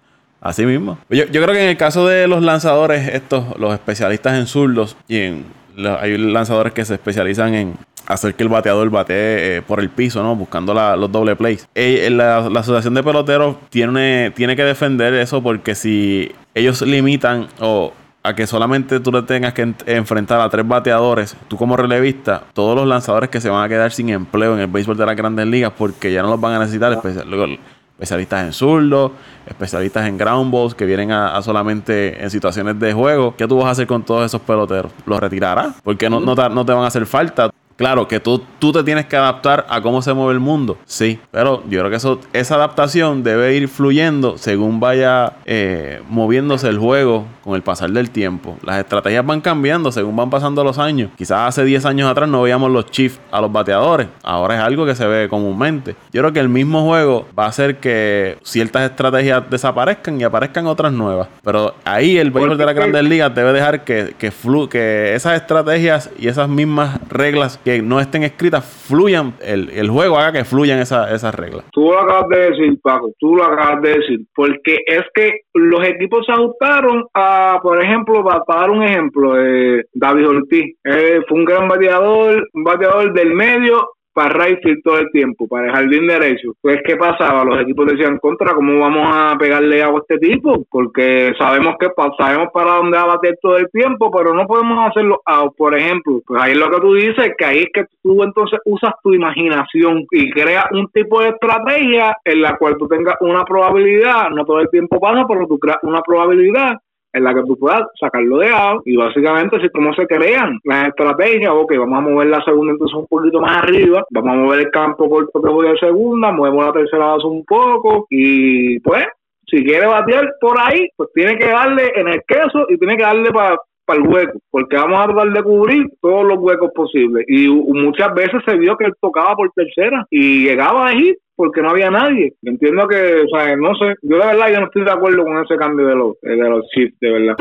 Así 0.47 0.65
mismo. 0.65 0.97
Yo, 1.09 1.25
yo 1.25 1.41
creo 1.43 1.53
que 1.53 1.63
en 1.63 1.69
el 1.69 1.77
caso 1.77 2.07
de 2.07 2.27
los 2.27 2.41
lanzadores, 2.41 3.07
estos, 3.13 3.43
los 3.59 3.73
especialistas 3.73 4.37
en 4.37 4.47
zurdos, 4.47 4.95
y 5.07 5.17
en 5.17 5.45
la- 5.75 5.99
hay 6.01 6.17
lanzadores 6.17 6.71
que 6.73 6.85
se 6.85 6.93
especializan 6.93 7.53
en 7.53 7.73
hacer 8.07 8.33
que 8.35 8.43
el 8.43 8.49
bateador 8.49 8.89
batee 8.89 9.57
eh, 9.57 9.61
por 9.61 9.81
el 9.81 9.89
piso, 9.89 10.23
¿no? 10.23 10.35
Buscando 10.37 10.73
la- 10.73 10.95
los 10.95 11.11
doble 11.11 11.35
plays. 11.35 11.67
Eh, 11.75 12.07
la, 12.11 12.49
la 12.49 12.61
asociación 12.61 12.93
de 12.93 13.03
peloteros 13.03 13.57
tiene, 13.69 14.31
tiene 14.35 14.55
que 14.55 14.63
defender 14.63 15.13
eso 15.15 15.43
porque 15.43 15.75
si 15.75 16.31
ellos 16.55 16.81
limitan 16.81 17.47
o 17.59 17.91
a 18.23 18.33
que 18.33 18.47
solamente 18.47 18.99
tú 19.01 19.11
le 19.11 19.21
tengas 19.23 19.53
que 19.53 19.63
en- 19.63 19.75
enfrentar 19.85 20.39
a 20.39 20.49
tres 20.49 20.65
bateadores, 20.65 21.35
tú 21.49 21.57
como 21.57 21.75
relevista, 21.75 22.43
todos 22.53 22.75
los 22.75 22.87
lanzadores 22.87 23.29
que 23.29 23.41
se 23.41 23.49
van 23.49 23.65
a 23.65 23.69
quedar 23.69 23.91
sin 23.91 24.07
empleo 24.09 24.53
en 24.53 24.61
el 24.61 24.67
béisbol 24.67 24.95
de 24.97 25.05
las 25.05 25.15
grandes 25.17 25.45
ligas 25.45 25.73
porque 25.77 26.11
ya 26.13 26.21
no 26.23 26.29
los 26.29 26.39
van 26.39 26.53
a 26.53 26.59
necesitar, 26.59 26.93
especial- 26.93 27.29
luego, 27.29 27.53
especialistas 27.97 28.45
en 28.45 28.53
zurdo, 28.53 29.11
especialistas 29.47 30.07
en 30.07 30.19
ground 30.19 30.53
balls 30.53 30.75
que 30.75 30.85
vienen 30.85 31.11
a, 31.11 31.35
a 31.35 31.41
solamente 31.41 32.23
en 32.23 32.29
situaciones 32.29 32.79
de 32.79 32.93
juego. 32.93 33.35
¿Qué 33.35 33.47
tú 33.47 33.57
vas 33.57 33.65
a 33.65 33.71
hacer 33.71 33.87
con 33.87 34.03
todos 34.03 34.23
esos 34.23 34.39
peloteros? 34.41 34.91
¿Los 35.07 35.19
retirarás? 35.19 35.81
Porque 35.83 36.07
no, 36.07 36.19
no, 36.19 36.35
te, 36.35 36.47
no 36.49 36.63
te 36.63 36.73
van 36.73 36.83
a 36.83 36.87
hacer 36.87 37.07
falta. 37.07 37.49
Claro 37.77 38.07
que 38.07 38.19
tú, 38.19 38.43
tú 38.59 38.71
te 38.71 38.83
tienes 38.83 39.05
que 39.05 39.15
adaptar 39.15 39.65
a 39.69 39.81
cómo 39.81 40.01
se 40.01 40.11
mueve 40.13 40.33
el 40.33 40.39
mundo, 40.39 40.77
sí, 40.85 41.19
pero 41.31 41.63
yo 41.69 41.79
creo 41.79 41.89
que 41.89 41.95
eso, 41.97 42.19
esa 42.33 42.55
adaptación 42.55 43.23
debe 43.23 43.55
ir 43.55 43.67
fluyendo 43.67 44.37
según 44.37 44.79
vaya 44.79 45.33
eh, 45.45 46.01
moviéndose 46.09 46.67
el 46.69 46.77
juego 46.79 47.25
con 47.43 47.55
el 47.55 47.61
pasar 47.61 47.91
del 47.91 48.09
tiempo. 48.09 48.57
Las 48.63 48.79
estrategias 48.79 49.25
van 49.25 49.41
cambiando 49.41 49.91
según 49.91 50.15
van 50.15 50.29
pasando 50.29 50.63
los 50.63 50.79
años. 50.79 51.11
Quizás 51.17 51.47
hace 51.49 51.63
10 51.63 51.85
años 51.85 52.09
atrás 52.09 52.27
no 52.27 52.41
veíamos 52.41 52.71
los 52.71 52.87
chiefs 52.87 53.19
a 53.31 53.39
los 53.41 53.51
bateadores, 53.51 54.07
ahora 54.23 54.55
es 54.55 54.61
algo 54.61 54.85
que 54.85 54.95
se 54.95 55.05
ve 55.07 55.29
comúnmente. 55.29 55.95
Yo 56.11 56.21
creo 56.21 56.33
que 56.33 56.39
el 56.39 56.49
mismo 56.49 56.83
juego 56.83 57.27
va 57.37 57.45
a 57.45 57.49
hacer 57.49 57.77
que 57.77 58.37
ciertas 58.43 58.89
estrategias 58.89 59.43
desaparezcan 59.49 60.19
y 60.19 60.23
aparezcan 60.23 60.65
otras 60.65 60.91
nuevas, 60.91 61.27
pero 61.43 61.75
ahí 61.85 62.17
el 62.17 62.31
béisbol 62.31 62.57
de 62.57 62.65
las 62.65 62.73
grandes 62.75 63.03
ligas 63.03 63.35
debe 63.35 63.53
dejar 63.53 63.83
que, 63.83 64.15
que, 64.17 64.31
flu- 64.31 64.67
que 64.67 65.13
esas 65.13 65.35
estrategias 65.39 66.09
y 66.17 66.27
esas 66.27 66.49
mismas 66.49 66.99
reglas 67.09 67.59
que 67.67 67.81
no 67.81 67.99
estén 67.99 68.23
escritas 68.23 68.63
fluyan, 68.87 69.33
el, 69.41 69.69
el 69.71 69.89
juego 69.89 70.17
haga 70.17 70.31
que 70.31 70.45
fluyan 70.45 70.79
esa- 70.79 71.13
esas 71.13 71.35
reglas. 71.35 71.65
Tú 71.71 71.81
lo 71.91 71.99
acabas 71.99 72.29
de 72.29 72.49
decir, 72.51 72.79
Paco, 72.81 73.11
tú 73.19 73.35
lo 73.35 73.43
acabas 73.43 73.81
de 73.81 73.89
decir, 73.99 74.19
porque 74.33 74.77
es 74.85 75.03
que 75.13 75.41
los 75.53 75.85
equipos 75.85 76.25
se 76.25 76.31
ajustaron 76.31 77.03
a, 77.13 77.59
por 77.61 77.83
ejemplo, 77.83 78.23
para, 78.23 78.43
para 78.45 78.61
dar 78.61 78.69
un 78.71 78.83
ejemplo, 78.83 79.33
eh, 79.41 79.83
David 79.93 80.27
Ortiz, 80.29 80.75
eh, 80.85 81.19
fue 81.27 81.37
un 81.39 81.45
gran 81.45 81.67
bateador, 81.67 82.47
un 82.53 82.63
bateador 82.63 83.13
del 83.13 83.33
medio 83.33 83.89
para 84.17 84.33
right 84.33 84.57
field 84.63 84.81
todo 84.83 84.97
el 84.97 85.11
tiempo, 85.11 85.47
para 85.47 85.67
el 85.67 85.73
jardín 85.73 86.07
derecho. 86.07 86.53
Pues, 86.59 86.79
¿qué 86.83 86.95
pasaba? 86.95 87.45
Los 87.45 87.61
equipos 87.61 87.85
decían, 87.85 88.17
contra, 88.17 88.55
¿cómo 88.55 88.79
vamos 88.79 89.07
a 89.13 89.37
pegarle 89.37 89.83
agua 89.83 89.99
a 89.99 90.01
este 90.01 90.17
tipo? 90.17 90.65
Porque 90.71 91.33
sabemos 91.37 91.75
que 91.79 91.85
sabemos 92.17 92.47
para 92.51 92.77
dónde 92.77 92.97
va 92.97 93.03
a 93.03 93.15
bater 93.17 93.37
todo 93.39 93.57
el 93.57 93.69
tiempo, 93.69 94.09
pero 94.09 94.33
no 94.33 94.47
podemos 94.47 94.89
hacerlo 94.89 95.21
out, 95.23 95.55
por 95.55 95.77
ejemplo. 95.77 96.19
Pues 96.25 96.41
ahí 96.41 96.53
es 96.53 96.57
lo 96.57 96.67
que 96.71 96.79
tú 96.79 96.95
dices, 96.95 97.31
que 97.37 97.45
ahí 97.45 97.59
es 97.59 97.69
que 97.71 97.85
tú 98.01 98.23
entonces 98.23 98.59
usas 98.65 98.95
tu 99.03 99.13
imaginación 99.13 100.07
y 100.09 100.31
creas 100.31 100.65
un 100.71 100.87
tipo 100.87 101.21
de 101.21 101.29
estrategia 101.29 102.17
en 102.25 102.41
la 102.41 102.57
cual 102.57 102.75
tú 102.79 102.87
tengas 102.87 103.17
una 103.19 103.45
probabilidad, 103.45 104.31
no 104.31 104.45
todo 104.45 104.61
el 104.61 104.69
tiempo 104.71 104.99
pasa, 104.99 105.27
pero 105.27 105.45
tú 105.45 105.59
creas 105.59 105.77
una 105.83 106.01
probabilidad 106.01 106.77
en 107.13 107.23
la 107.23 107.33
que 107.33 107.43
tú 107.43 107.57
puedas 107.57 107.81
sacarlo 107.99 108.37
de 108.39 108.49
out 108.49 108.81
y 108.85 108.95
básicamente 108.95 109.59
si 109.61 109.69
cómo 109.69 109.93
se 109.93 110.05
crean 110.05 110.59
las 110.63 110.89
estrategias, 110.89 111.51
ok, 111.51 111.73
vamos 111.77 111.97
a 111.97 112.01
mover 112.01 112.27
la 112.27 112.43
segunda 112.43 112.73
entonces 112.73 112.97
un 112.97 113.07
poquito 113.07 113.39
más 113.41 113.63
arriba, 113.63 114.03
vamos 114.11 114.31
a 114.31 114.37
mover 114.37 114.59
el 114.59 114.71
campo 114.71 115.09
corto 115.09 115.41
que 115.41 115.49
voy 115.49 115.67
a 115.67 115.75
segunda, 115.77 116.31
movemos 116.31 116.65
la 116.65 116.73
tercera 116.73 117.05
base 117.05 117.25
un 117.25 117.45
poco 117.45 118.05
y 118.09 118.79
pues 118.81 119.05
si 119.49 119.63
quiere 119.63 119.87
batear 119.87 120.33
por 120.41 120.59
ahí, 120.59 120.89
pues 120.95 121.09
tiene 121.13 121.37
que 121.37 121.47
darle 121.47 121.91
en 121.95 122.07
el 122.09 122.21
queso 122.27 122.65
y 122.69 122.77
tiene 122.77 122.97
que 122.97 123.03
darle 123.03 123.31
para 123.31 123.57
el 123.95 124.01
hueco, 124.01 124.39
porque 124.51 124.75
vamos 124.75 124.99
a 124.99 125.05
tratar 125.05 125.31
de 125.31 125.43
cubrir 125.43 125.85
todos 126.01 126.25
los 126.25 126.37
huecos 126.39 126.71
posibles. 126.75 127.23
Y 127.29 127.47
muchas 127.47 128.13
veces 128.13 128.41
se 128.45 128.57
vio 128.57 128.75
que 128.75 128.85
él 128.85 128.93
tocaba 128.99 129.35
por 129.35 129.49
tercera 129.51 130.05
y 130.09 130.43
llegaba 130.43 130.89
a 130.89 130.93
porque 131.37 131.61
no 131.61 131.69
había 131.69 131.89
nadie. 131.89 132.33
Yo 132.41 132.51
Entiendo 132.51 132.87
que, 132.87 133.21
o 133.21 133.27
sea, 133.29 133.55
no 133.55 133.73
sé, 133.75 133.93
yo 134.01 134.17
de 134.17 134.25
verdad 134.25 134.49
yo 134.51 134.59
no 134.59 134.65
estoy 134.65 134.83
de 134.83 134.91
acuerdo 134.91 135.23
con 135.23 135.41
ese 135.41 135.55
cambio 135.55 135.87
de 135.87 135.95
los, 135.95 136.19
de 136.21 136.35
los 136.35 136.65
Chiefs, 136.73 136.99
de 136.99 137.11
verdad. 137.11 137.35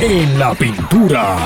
En 0.00 0.38
la 0.38 0.54
pintura. 0.54 1.36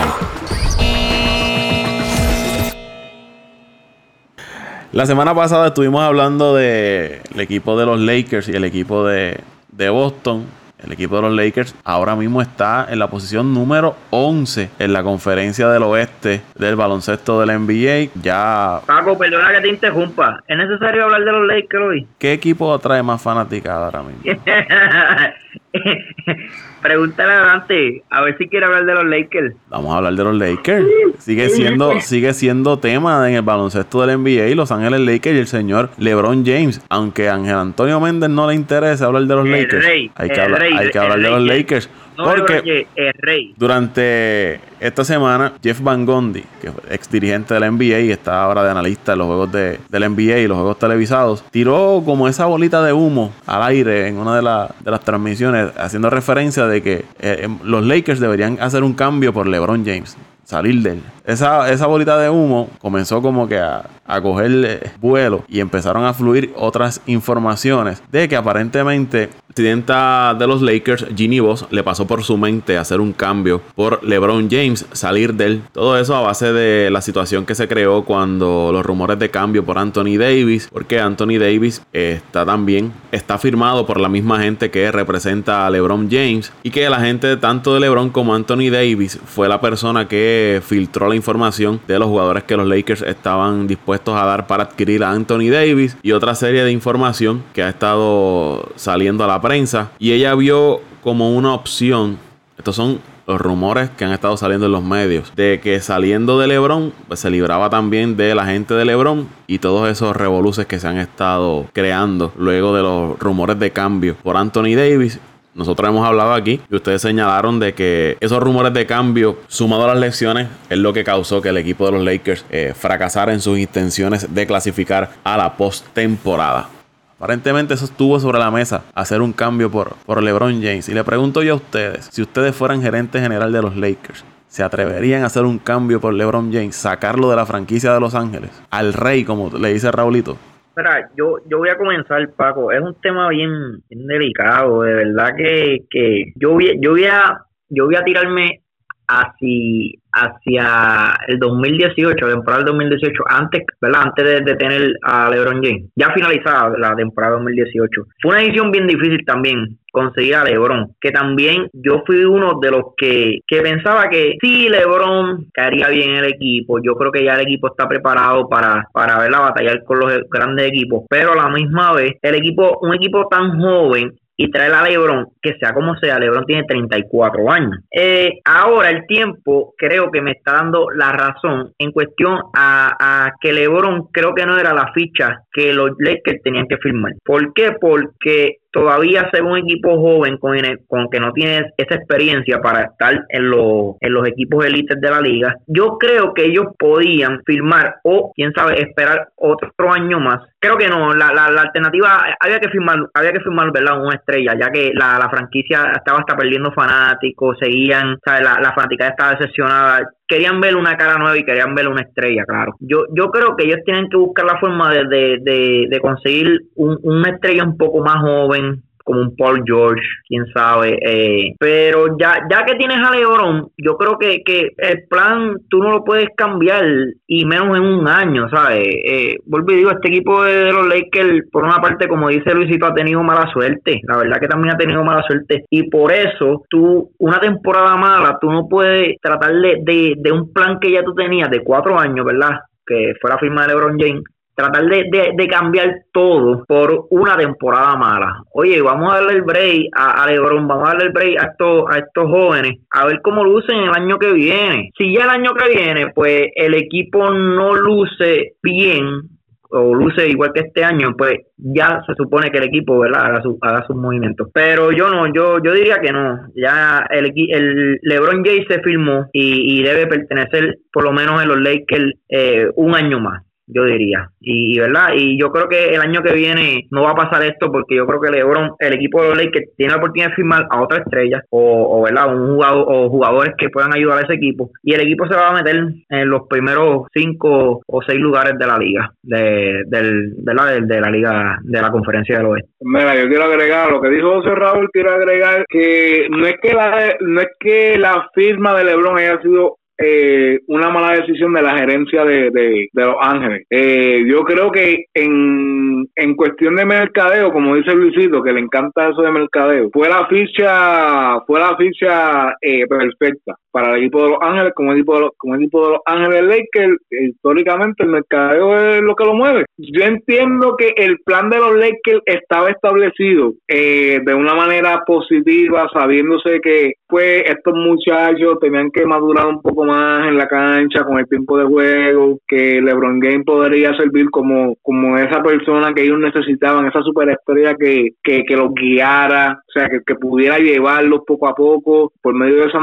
La 4.93 5.07
semana 5.07 5.35
pasada 5.35 5.69
estuvimos 5.69 6.03
hablando 6.03 6.55
del 6.55 7.21
equipo 7.39 7.77
de 7.77 7.87
los 7.87 8.01
Lakers 8.01 8.49
y 8.49 8.53
el 8.53 8.63
equipo 8.63 9.05
de, 9.05 9.41
de 9.73 9.91
Boston. 9.91 10.45
El 10.85 10.93
equipo 10.93 11.17
de 11.17 11.23
los 11.23 11.33
Lakers 11.33 11.75
ahora 11.85 12.15
mismo 12.15 12.43
está 12.43 12.87
en 12.91 12.99
la 12.99 13.09
posición 13.09 13.55
número 13.55 13.97
11 14.11 14.71
en 14.79 14.93
la 14.93 15.03
conferencia 15.03 15.69
del 15.69 15.83
oeste 15.83 16.43
del 16.57 16.77
baloncesto 16.77 17.41
del 17.41 17.59
NBA. 17.59 18.11
Ya, 18.23 18.81
Paco, 18.87 19.17
perdona 19.17 19.53
que 19.53 19.61
te 19.63 19.69
interrumpa. 19.69 20.43
¿Es 20.47 20.57
necesario 20.57 21.05
hablar 21.05 21.25
de 21.25 21.33
los 21.33 21.47
Lakers 21.47 21.85
hoy? 21.85 22.07
¿qué 22.19 22.33
equipo 22.33 22.73
atrae 22.73 23.03
más 23.03 23.21
fanaticada 23.23 23.87
ahora 23.87 24.03
mismo? 24.03 24.23
Pregúntale 26.83 27.33
a 27.33 27.41
Dante, 27.41 28.03
a 28.11 28.23
ver 28.23 28.37
si 28.37 28.49
quiere 28.49 28.67
hablar 28.67 28.85
de 28.85 28.95
los 28.95 29.07
Lakers. 29.07 29.55
Vamos 29.69 29.95
a 29.95 29.99
hablar 29.99 30.15
de 30.15 30.25
los 30.25 30.37
Lakers. 30.37 30.87
Sigue 31.19 31.49
siendo, 31.49 32.01
sigue 32.01 32.33
siendo 32.35 32.79
tema 32.79 33.29
en 33.29 33.37
el 33.37 33.43
baloncesto 33.43 34.05
del 34.05 34.19
NBA 34.19 34.49
y 34.49 34.55
Los 34.55 34.71
Ángeles 34.71 35.01
Lakers 35.01 35.37
y 35.37 35.39
el 35.39 35.47
señor 35.47 35.91
LeBron 35.99 36.45
James. 36.45 36.85
Aunque 36.89 37.29
a 37.29 37.35
Ángel 37.35 37.57
Antonio 37.57 38.01
Méndez 38.01 38.31
no 38.31 38.47
le 38.49 38.55
interesa 38.55 39.07
hablar 39.07 39.25
de 39.25 39.35
los 39.35 39.47
El 39.47 39.53
Lakers, 39.53 39.85
rey, 39.85 40.11
hay 40.15 40.29
que 40.29 40.41
hablar, 40.41 40.61
rey, 40.61 40.75
hay 40.75 40.91
que 40.91 40.99
hablar 40.99 41.19
de 41.19 41.31
los 41.31 41.43
Lakers. 41.43 41.91
No, 42.17 42.25
porque 42.25 42.87
rey. 43.23 43.55
durante 43.57 44.61
esta 44.81 45.05
semana, 45.05 45.53
Jeff 45.63 45.81
Van 45.81 46.05
Gundy, 46.07 46.45
que 46.61 46.69
es 46.69 46.75
ex 46.91 47.11
dirigente 47.11 47.55
de 47.55 47.61
la 47.61 47.71
NBA 47.71 48.01
y 48.01 48.11
está 48.11 48.43
ahora 48.43 48.63
de 48.63 48.71
analista 48.71 49.13
de 49.13 49.19
los 49.19 49.27
juegos 49.27 49.51
de, 49.53 49.81
del 49.89 50.11
NBA 50.11 50.39
y 50.41 50.47
los 50.47 50.57
juegos 50.57 50.79
televisados, 50.79 51.45
tiró 51.51 52.03
como 52.05 52.29
esa 52.29 52.47
bolita 52.47 52.83
de 52.83 52.93
humo 52.93 53.33
al 53.47 53.63
aire 53.65 54.09
en 54.09 54.19
una 54.19 54.37
de, 54.37 54.43
la- 54.43 54.75
de 54.81 54.91
las 54.91 55.01
transmisiones, 55.01 55.71
haciendo 55.77 56.11
referencia 56.11 56.67
de 56.67 56.83
que 56.83 57.05
eh, 57.21 57.41
em, 57.43 57.59
los 57.65 57.85
Lakers 57.85 58.21
deberían 58.21 58.59
hacer 58.61 58.83
un 58.85 58.95
cambio 58.95 59.33
por 59.33 59.47
LeBron 59.49 59.85
James. 59.85 60.17
Salir 60.45 60.83
de 60.83 60.93
él. 60.93 61.03
Esa, 61.25 61.71
esa 61.71 61.87
bolita 61.87 62.19
de 62.19 62.29
humo 62.29 62.69
comenzó 62.81 63.23
como 63.23 63.49
que 63.49 63.59
a, 63.59 63.89
a 64.07 64.21
coger 64.21 64.53
eh, 64.65 64.91
vuelo 65.01 65.45
y 65.49 65.61
empezaron 65.61 66.05
a 66.05 66.13
fluir 66.13 66.53
otras 66.57 67.01
informaciones 67.07 68.03
de 68.13 68.29
que 68.29 68.37
aparentemente 68.37 69.31
la 69.33 69.55
presidenta 69.55 70.35
de 70.37 70.47
los 70.47 70.63
Lakers, 70.63 71.07
Ginny 71.15 71.39
Voss, 71.39 71.67
le 71.71 71.83
pasó 71.83 72.07
por 72.07 72.25
su 72.25 72.37
mente 72.37 72.77
hacer 72.77 73.01
un 73.01 73.13
cambio 73.13 73.63
por 73.77 74.03
LeBron 74.03 74.49
James, 74.51 74.85
salir 74.93 75.35
de 75.35 75.47
él. 75.47 75.63
Todo 75.73 75.97
eso 75.97 76.17
a 76.17 76.21
base 76.23 76.53
de 76.53 76.91
la 76.91 77.01
situación 77.01 77.47
que 77.47 77.55
se 77.55 77.69
creó 77.69 78.05
cuando 78.05 78.71
los 78.73 78.85
rumores 78.85 79.19
de 79.19 79.31
cambio 79.31 79.65
por 79.65 79.79
Anthony 79.79 80.19
Davis, 80.19 80.69
porque 80.73 81.01
Anthony 81.01 81.39
Davis 81.39 81.83
está 81.93 82.45
también, 82.45 82.93
está 83.13 83.39
firmado 83.39 83.87
por 83.87 84.01
la 84.01 84.09
misma 84.09 84.43
gente 84.43 84.71
que 84.71 84.91
representa 84.91 85.67
a 85.67 85.71
LeBron 85.71 86.09
James 86.11 86.53
y 86.65 86.71
que 86.71 86.91
la 86.91 87.01
gente 87.01 87.37
tanto 87.37 87.75
de 87.75 87.81
LeBron 87.81 88.11
como 88.11 88.35
Anthony 88.35 88.71
Davis 88.71 89.21
fue 89.25 89.49
la 89.49 89.61
persona 89.61 90.09
que 90.09 90.34
filtró 90.63 91.09
la 91.09 91.15
información 91.15 91.81
de 91.87 91.99
los 91.99 92.09
jugadores 92.09 92.45
que 92.45 92.57
los 92.57 92.67
Lakers 92.67 93.03
estaban 93.03 93.67
dispuestos 93.67 94.17
a 94.17 94.25
dar 94.25 94.47
para 94.47 94.65
adquirir 94.65 95.05
a 95.05 95.11
Anthony 95.11 95.51
Davis 95.51 95.97
y 96.03 96.13
otra 96.13 96.35
serie 96.35 96.65
de 96.65 96.73
información 96.73 97.43
que 97.53 97.63
ha 97.63 97.69
estado 97.69 98.73
saliendo 98.77 99.25
a 99.25 99.27
la 99.27 99.41
prensa. 99.41 99.91
Y 99.99 100.13
ella 100.13 100.35
vio 100.35 100.81
como 101.03 101.35
una 101.35 101.55
opción 101.55 102.19
estos 102.57 102.77
son 102.77 103.01
los 103.27 103.41
rumores 103.41 103.91
que 103.91 104.05
han 104.05 104.13
estado 104.13 104.37
saliendo 104.37 104.67
en 104.67 104.73
los 104.73 104.83
medios 104.83 105.33
de 105.35 105.61
que 105.63 105.81
saliendo 105.81 106.39
de 106.39 106.47
LeBron 106.47 106.93
pues, 107.09 107.21
se 107.21 107.31
libraba 107.31 107.69
también 107.69 108.17
de 108.17 108.35
la 108.35 108.47
gente 108.47 108.75
de 108.75 108.85
LeBron 108.85 109.29
y 109.47 109.59
todos 109.59 109.89
esos 109.89 110.15
revoluces 110.15 110.67
que 110.67 110.79
se 110.79 110.87
han 110.87 110.99
estado 110.99 111.67
creando 111.73 112.33
luego 112.37 112.75
de 112.77 112.83
los 112.83 113.19
rumores 113.19 113.59
de 113.59 113.71
cambio 113.71 114.17
por 114.23 114.37
Anthony 114.37 114.77
Davis 114.77 115.19
nosotros 115.55 115.89
hemos 115.89 116.07
hablado 116.07 116.33
aquí 116.33 116.61
y 116.69 116.75
ustedes 116.75 117.03
señalaron 117.03 117.61
de 117.61 117.75
que 117.75 118.17
esos 118.21 118.43
rumores 118.43 118.75
de 118.75 118.87
cambio, 118.87 119.39
sumado 119.49 119.85
a 119.85 119.89
las 119.89 119.99
lecciones, 119.99 120.49
es 120.69 120.79
lo 120.79 120.93
que 120.93 121.05
causó 121.05 121.41
que 121.41 121.51
el 121.51 121.59
equipo 121.59 121.87
de 121.87 121.93
los 121.93 122.05
Lakers 122.05 122.45
eh, 122.51 122.73
fracasara 122.77 123.33
en 123.33 123.41
sus 123.41 123.59
intenciones 123.59 124.35
de 124.35 124.47
clasificar 124.47 125.11
a 125.23 125.37
la 125.37 125.57
postemporada. 125.57 126.69
Aparentemente 127.17 127.75
eso 127.75 127.85
estuvo 127.85 128.19
sobre 128.19 128.39
la 128.39 128.51
mesa, 128.51 128.83
hacer 128.95 129.23
un 129.23 129.33
cambio 129.33 129.71
por, 129.71 129.95
por 130.05 130.23
LeBron 130.23 130.61
James. 130.61 130.89
Y 130.89 130.95
le 130.95 131.05
pregunto 131.05 131.43
yo 131.43 131.55
a 131.55 131.57
ustedes, 131.57 132.09
si 132.13 132.21
ustedes 132.21 132.55
fueran 132.55 132.83
gerente 132.83 133.21
general 133.21 133.53
de 133.53 133.63
los 133.63 133.77
Lakers, 133.77 134.25
¿se 134.49 134.63
atreverían 134.63 135.23
a 135.23 135.27
hacer 135.27 135.45
un 135.45 135.59
cambio 135.59 136.01
por 136.01 136.13
LeBron 136.13 136.53
James, 136.53 136.77
sacarlo 136.77 137.31
de 137.31 137.37
la 137.37 137.47
franquicia 137.47 137.95
de 137.95 138.01
Los 138.01 138.15
Ángeles, 138.15 138.51
al 138.71 138.93
rey, 138.93 139.25
como 139.25 139.51
le 139.57 139.73
dice 139.73 139.91
Raulito? 139.91 140.37
Espera, 140.77 141.09
yo, 141.17 141.39
yo 141.49 141.59
voy 141.59 141.69
a 141.69 141.77
comenzar, 141.77 142.29
Paco. 142.33 142.73
Es 142.73 142.81
un 142.81 143.01
tema 143.01 143.29
bien, 143.29 143.81
delicado. 143.89 144.83
De 144.83 144.93
verdad 144.93 145.37
que, 145.37 145.85
que 145.89 146.33
yo, 146.35 146.51
voy, 146.55 146.81
yo, 146.81 146.91
voy 146.91 147.05
a, 147.05 147.43
yo 147.69 147.85
voy 147.85 147.95
a 147.95 148.03
tirarme 148.03 148.64
hacia, 149.09 149.91
hacia 150.13 151.17
el 151.29 151.39
2018, 151.39 152.27
la 152.27 152.35
temporada 152.35 152.65
del 152.65 152.73
2018, 152.73 153.25
antes, 153.29 153.63
¿verdad? 153.81 154.03
Antes 154.05 154.45
de, 154.45 154.55
tener 154.57 154.95
a 155.03 155.31
LeBron 155.31 155.63
James, 155.63 155.91
ya 155.97 156.13
finalizada 156.13 156.77
la 156.79 156.95
temporada 156.95 157.35
2018. 157.35 158.03
Fue 158.23 158.33
una 158.33 158.43
edición 158.43 158.71
bien 158.71 158.87
difícil 158.87 159.25
también 159.25 159.79
conseguir 159.93 160.35
a 160.35 160.45
LeBron, 160.45 160.95
que 161.01 161.13
también 161.13 161.69
yo 161.73 162.03
fui 162.05 162.25
uno 162.25 162.59
de 162.61 162.71
los 162.71 162.83
que, 162.97 163.39
que 163.47 163.61
pensaba 163.61 164.09
que 164.09 164.37
sí, 164.41 164.69
LeBron 164.69 165.47
caería 165.53 165.89
bien 165.89 166.11
en 166.11 166.17
el 166.17 166.33
equipo, 166.33 166.81
yo 166.83 166.97
creo 166.97 167.13
que 167.13 167.25
ya 167.25 167.35
el 167.35 167.43
equipo 167.43 167.69
está 167.69 167.89
preparado 167.89 168.49
para, 168.49 168.89
para 168.93 169.19
verla 169.21 169.39
batallar 169.39 169.85
con 169.85 170.01
los 170.01 170.13
grandes 170.29 170.67
equipos, 170.67 171.05
pero 171.09 171.33
a 171.33 171.37
la 171.37 171.49
misma 171.49 171.93
vez, 171.93 172.15
el 172.23 172.35
equipo, 172.35 172.79
un 172.83 172.95
equipo 172.95 173.29
tan 173.29 173.61
joven 173.61 174.13
y 174.37 174.51
traer 174.51 174.73
a 174.75 174.83
LeBron, 174.83 175.29
que 175.41 175.57
sea 175.59 175.73
como 175.73 175.97
sea, 175.97 176.19
LeBron 176.19 176.45
tiene 176.45 176.65
34 176.65 177.51
años. 177.51 177.79
Eh, 177.91 178.41
ahora 178.45 178.91
el 178.91 179.07
tiempo 179.07 179.75
creo 179.77 180.11
que 180.11 180.21
me 180.21 180.33
está 180.33 180.55
dando 180.55 180.91
la 180.91 181.13
razón 181.13 181.73
en 181.79 181.93
cuestión 181.93 182.41
a, 182.55 182.97
a, 182.99 183.33
que 183.41 183.53
LeBron 183.53 184.09
creo 184.13 184.35
que 184.35 184.47
no 184.47 184.59
era 184.59 184.75
la 184.75 184.93
ficha 184.93 185.43
que 185.53 185.73
los 185.73 185.91
Lakers 185.99 186.43
tenían 186.43 186.67
que 186.67 186.79
firmar. 186.79 187.13
¿Por 187.25 187.53
qué? 187.55 187.73
Porque 187.81 188.59
todavía 188.75 189.31
ser 189.31 189.45
un 189.45 189.57
equipo 189.57 189.97
joven 190.01 190.37
con, 190.37 191.09
que 191.09 191.21
no 191.21 191.33
tiene 191.33 191.73
esa 191.77 191.95
experiencia 191.95 192.61
para 192.61 192.83
estar 192.83 193.25
en, 193.29 193.49
los 193.49 193.95
en 194.01 194.13
los 194.13 194.27
equipos 194.27 194.67
élites 194.67 195.01
de 195.01 195.11
la 195.11 195.21
liga, 195.21 195.55
yo 195.69 195.97
creo 195.97 196.35
que 196.35 196.47
ellos 196.47 196.67
podían 196.77 197.41
firmar 197.47 197.97
o, 198.03 198.33
quién 198.35 198.53
sabe, 198.53 198.83
esperar 198.83 199.29
otro 199.37 199.93
año 199.93 200.19
más. 200.19 200.41
Creo 200.59 200.77
que 200.77 200.89
no, 200.89 201.15
la, 201.15 201.33
la, 201.33 201.45
alternativa 201.45 202.25
había 202.41 202.59
que 202.59 202.69
firmar, 202.69 202.99
había 203.15 203.33
que 203.33 203.41
firmar, 203.41 203.71
¿verdad? 203.71 204.03
Una 204.03 204.17
estrella, 204.17 204.55
ya 204.59 204.71
que 204.71 204.91
la, 204.93 205.19
la 205.19 205.31
franquicia 205.31 205.93
estaba 205.95 206.19
hasta 206.19 206.37
perdiendo 206.37 206.73
fanáticos, 206.73 207.57
seguían, 207.61 208.19
¿sabes? 208.25 208.43
La, 208.43 208.59
la 208.61 208.73
fanática 208.73 209.09
estaba 209.09 209.37
decepcionada 209.37 210.11
querían 210.27 210.61
ver 210.61 210.77
una 210.77 210.97
cara 210.97 211.19
nueva 211.19 211.37
y 211.37 211.45
querían 211.45 211.75
ver 211.75 211.89
una 211.89 212.03
estrella, 212.03 212.45
claro. 212.47 212.75
Yo 212.81 213.05
yo 213.15 213.31
creo 213.31 213.57
que 213.57 213.65
ellos 213.65 213.81
tienen 213.85 214.09
que 214.09 214.17
buscar 214.17 214.47
la 214.47 214.59
forma 214.59 214.93
de, 214.93 215.05
de, 215.41 215.87
de, 215.89 216.01
conseguir 216.01 216.61
un, 216.77 216.99
una 217.03 217.31
estrella 217.31 217.65
un 217.65 217.77
poco 217.77 218.03
más 218.03 218.21
joven, 218.21 218.83
como 219.05 219.21
un 219.21 219.37
Paul 219.37 219.63
George, 219.65 220.03
quién 220.27 220.47
sabe. 220.53 220.99
Eh, 221.03 221.55
pero 221.59 222.17
ya, 222.19 222.41
ya 222.51 222.65
que 222.65 222.75
tienes 222.75 222.99
a 222.99 223.15
LeBron, 223.15 223.69
yo 223.77 223.97
creo 223.97 224.19
que, 224.19 224.43
que 224.43 224.71
el 224.79 225.05
plan 225.09 225.57
tú 225.69 225.83
no 225.83 225.91
lo 225.91 226.05
puedes 226.05 226.29
cambiar 226.37 226.85
y 227.27 227.45
menos 227.45 227.77
en 227.77 227.85
un 227.85 228.09
año, 228.09 228.49
¿sabes? 228.49 228.89
Eh, 229.05 229.37
vuelvo 229.47 229.73
y 229.73 229.77
digo, 229.77 229.91
este 229.91 230.09
equipo 230.09 230.43
de, 230.43 230.73
los 230.73 230.89
Lakers, 230.89 231.49
por 231.53 231.65
una 231.65 231.81
parte, 231.81 232.09
como 232.09 232.29
dice 232.29 232.55
Luisito, 232.55 232.87
ha 232.87 232.95
tenido 232.95 233.23
mala 233.23 233.51
suerte. 233.53 234.01
La 234.09 234.17
verdad 234.17 234.41
que 234.41 234.49
también 234.49 234.75
ha 234.75 234.79
tenido 234.79 235.05
mala 235.05 235.23
suerte. 235.23 235.65
Y 235.71 235.89
por 235.91 236.11
eso, 236.11 236.65
tú, 236.71 237.11
una 237.19 237.39
temporada 237.39 237.97
mala, 237.97 238.39
tú 238.41 238.51
no 238.51 238.67
puedes 238.69 239.21
tratar 239.21 239.53
de, 239.53 239.79
de, 239.83 240.15
de 240.17 240.33
un 240.33 240.53
plan 240.53 240.79
que 240.81 240.91
ya 240.91 241.05
tú 241.05 241.15
tenías 241.15 241.51
de 241.51 241.63
cuatro 241.63 241.99
años, 241.99 242.25
¿verdad? 242.25 242.61
Que 242.87 243.13
fue 243.21 243.31
la 243.31 243.39
firma 243.39 243.63
de 243.63 243.69
LeBron 243.69 243.99
James 243.99 244.25
tratar 244.55 244.85
de, 244.85 245.33
de, 245.37 245.47
cambiar 245.49 246.03
todo 246.13 246.65
por 246.67 247.07
una 247.11 247.37
temporada 247.37 247.97
mala. 247.97 248.43
Oye, 248.53 248.81
vamos 248.81 249.13
a 249.13 249.17
darle 249.17 249.35
el 249.35 249.43
break 249.43 249.89
a, 249.95 250.27
LeBron, 250.27 250.69
vamos 250.69 250.89
a 250.89 250.93
darle 250.93 251.07
el 251.07 251.13
break 251.13 251.41
a 251.41 251.47
estos, 251.51 251.85
a 251.91 251.99
estos 251.99 252.25
jóvenes, 252.31 252.81
a 252.91 253.07
ver 253.07 253.21
cómo 253.23 253.45
lucen 253.45 253.79
el 253.79 253.91
año 253.91 254.19
que 254.19 254.33
viene. 254.33 254.91
Si 254.97 255.15
ya 255.15 255.25
el 255.25 255.31
año 255.31 255.53
que 255.55 255.69
viene, 255.69 256.09
pues 256.15 256.49
el 256.55 256.75
equipo 256.75 257.31
no 257.31 257.75
luce 257.75 258.55
bien 258.63 259.35
o 259.77 259.93
luce 259.93 260.29
igual 260.29 260.53
que 260.53 260.61
este 260.61 260.85
año, 260.85 261.17
pues 261.19 261.35
ya 261.57 262.01
se 262.07 262.15
supone 262.15 262.51
que 262.51 262.59
el 262.59 262.65
equipo 262.65 263.01
¿verdad? 263.01 263.27
haga, 263.27 263.43
su, 263.43 263.59
haga 263.61 263.85
sus 263.87 263.97
movimientos. 263.97 264.49
Pero 264.55 264.93
yo 264.93 265.11
no, 265.11 265.27
yo 265.35 265.59
yo 265.65 265.73
diría 265.73 265.97
que 266.01 266.13
no. 266.13 266.47
Ya 266.55 267.05
el, 267.11 267.33
el 267.35 267.99
LeBron 268.03 268.45
James 268.45 268.67
se 268.69 268.81
firmó 268.83 269.29
y, 269.33 269.81
y 269.81 269.83
debe 269.83 270.07
pertenecer 270.07 270.79
por 270.93 271.03
lo 271.03 271.13
menos 271.13 271.43
en 271.43 271.49
los 271.49 271.61
Lakers 271.61 272.13
eh, 272.29 272.69
un 272.77 272.95
año 272.95 273.19
más 273.19 273.43
yo 273.67 273.85
diría. 273.85 274.29
Y, 274.41 274.79
verdad, 274.79 275.09
y 275.15 275.39
yo 275.39 275.51
creo 275.51 275.69
que 275.69 275.95
el 275.95 276.01
año 276.01 276.23
que 276.23 276.35
viene 276.35 276.87
no 276.91 277.03
va 277.03 277.11
a 277.11 277.15
pasar 277.15 277.43
esto 277.45 277.71
porque 277.71 277.97
yo 277.97 278.07
creo 278.07 278.21
que 278.21 278.31
LeBron, 278.31 278.73
el 278.79 278.93
equipo 278.95 279.23
de 279.23 279.29
los 279.29 279.39
Lakers 279.39 279.71
tiene 279.77 279.93
la 279.93 279.99
oportunidad 279.99 280.31
de 280.31 280.35
firmar 280.37 280.67
a 280.71 280.83
otra 280.83 280.99
estrella 280.99 281.43
o, 281.51 281.99
o 281.99 282.03
verdad, 282.03 282.35
un 282.35 282.55
jugador 282.55 282.85
o 282.89 283.09
jugadores 283.09 283.55
que 283.57 283.71
puedan 283.71 283.95
ayudar 283.95 284.19
a 284.19 284.23
ese 284.23 284.35
equipo 284.35 284.71
y 284.83 284.95
el 284.95 285.01
equipo 285.01 285.27
se 285.27 285.35
va 285.35 285.49
a 285.49 285.55
meter 285.55 285.77
en 286.09 286.29
los 286.29 286.43
primeros 286.49 287.07
cinco 287.13 287.83
o 287.87 288.03
seis 288.03 288.21
lugares 288.21 288.59
de 288.59 288.67
la 288.67 288.79
liga, 288.79 289.11
de, 289.23 289.83
del, 289.87 290.35
de, 290.37 290.55
la, 290.55 290.81
de, 290.81 291.01
la 291.01 291.11
liga 291.11 291.59
de 291.63 291.83
la 291.83 291.91
conferencia 291.91 292.39
del 292.39 292.47
oeste. 292.47 292.71
Mira, 292.81 293.15
yo 293.17 293.29
quiero 293.29 293.45
agregar 293.45 293.91
lo 293.91 294.01
que 294.01 294.11
dijo 294.11 294.35
José 294.35 294.55
Raúl, 294.55 294.91
quiero 294.93 295.13
agregar 295.13 295.65
que 295.69 296.27
no 296.31 296.47
es 296.47 296.57
que 296.61 296.73
la, 296.73 297.17
no 297.21 297.41
es 297.41 297.49
que 297.59 297.99
la 297.99 298.29
firma 298.35 298.75
de 298.75 298.85
LeBron 298.85 299.19
haya 299.19 299.41
sido 299.41 299.77
eh, 299.99 300.61
una 300.69 300.91
mala 300.91 301.17
decisión 301.17 301.53
de 301.55 301.63
la 301.63 301.77
gerencia 301.77 302.25
de, 302.25 302.51
de, 302.51 302.89
Los 302.93 303.17
Ángeles. 303.21 303.67
Eh, 303.71 304.25
yo 304.27 304.43
creo 304.43 304.71
que 304.71 305.07
en, 305.15 306.09
en 306.17 306.35
cuestión 306.35 306.77
de 306.77 306.85
mercadeo, 306.85 307.53
como 307.53 307.77
dice 307.77 307.95
Luisito, 307.95 308.43
que 308.43 308.53
le 308.53 308.61
encanta 308.61 309.09
eso 309.09 309.23
de 309.23 309.31
mercadeo, 309.31 309.91
fue 309.93 310.09
la 310.09 310.27
ficha, 310.27 311.41
fue 311.47 311.61
la 311.61 311.77
ficha 311.77 312.57
eh, 312.61 312.87
perfecta 312.87 313.57
para 313.75 313.91
el 313.91 314.03
equipo 314.03 314.23
de 314.23 314.29
Los 314.31 314.39
Ángeles, 314.41 314.73
como 314.77 314.93
el 314.93 314.99
equipo 314.99 315.15
de 315.17 315.21
los, 315.23 315.31
como 315.37 315.57
equipo 315.57 315.85
de 315.85 315.93
Los 315.95 316.01
Ángeles 316.07 316.43
Lakers, 316.45 316.97
históricamente 317.11 318.05
el 318.05 318.11
mercadeo 318.11 318.79
es 318.79 319.03
lo 319.03 319.17
que 319.17 319.25
lo 319.25 319.35
mueve. 319.35 319.65
Yo 319.77 320.05
entiendo 320.05 320.77
que 320.77 320.95
el 320.97 321.19
plan 321.25 321.51
de 321.51 321.59
los 321.59 321.75
Lakers 321.75 322.23
estaba 322.25 322.71
establecido 322.71 323.55
eh, 323.67 324.21
de 324.25 324.33
una 324.33 324.55
manera 324.55 325.03
positiva, 325.05 325.89
sabiéndose 325.93 326.61
que 326.61 326.93
pues 327.09 327.43
estos 327.47 327.75
muchachos 327.75 328.59
tenían 328.61 328.93
que 328.93 329.05
madurar 329.05 329.47
un 329.47 329.61
poco 329.61 329.85
más 329.85 330.29
en 330.29 330.37
la 330.37 330.47
cancha 330.47 331.03
con 331.03 331.19
el 331.19 331.29
tiempo 331.29 331.59
de 331.59 331.65
juego, 331.65 332.39
que 332.47 332.81
LeBron 332.81 333.21
James 333.21 333.45
podría 333.45 333.97
servir 333.97 334.31
como, 334.31 334.77
como 334.83 335.19
esa 335.19 335.43
persona 335.43 335.93
que 335.93 336.05
ellos 336.05 336.21
necesitaban, 336.21 336.87
esa 336.87 337.03
superestrella 337.03 337.75
que, 337.75 338.11
que, 338.23 338.57
los 338.57 338.73
guiara, 338.73 339.59
o 339.67 339.73
sea, 339.73 339.89
que, 339.89 339.99
que 340.07 340.15
pudiera 340.15 340.59
llevarlos 340.59 341.23
poco 341.27 341.49
a 341.49 341.55
poco 341.55 342.13
por 342.23 342.35
medio 342.35 342.57
de 342.57 342.67
esa 342.67 342.79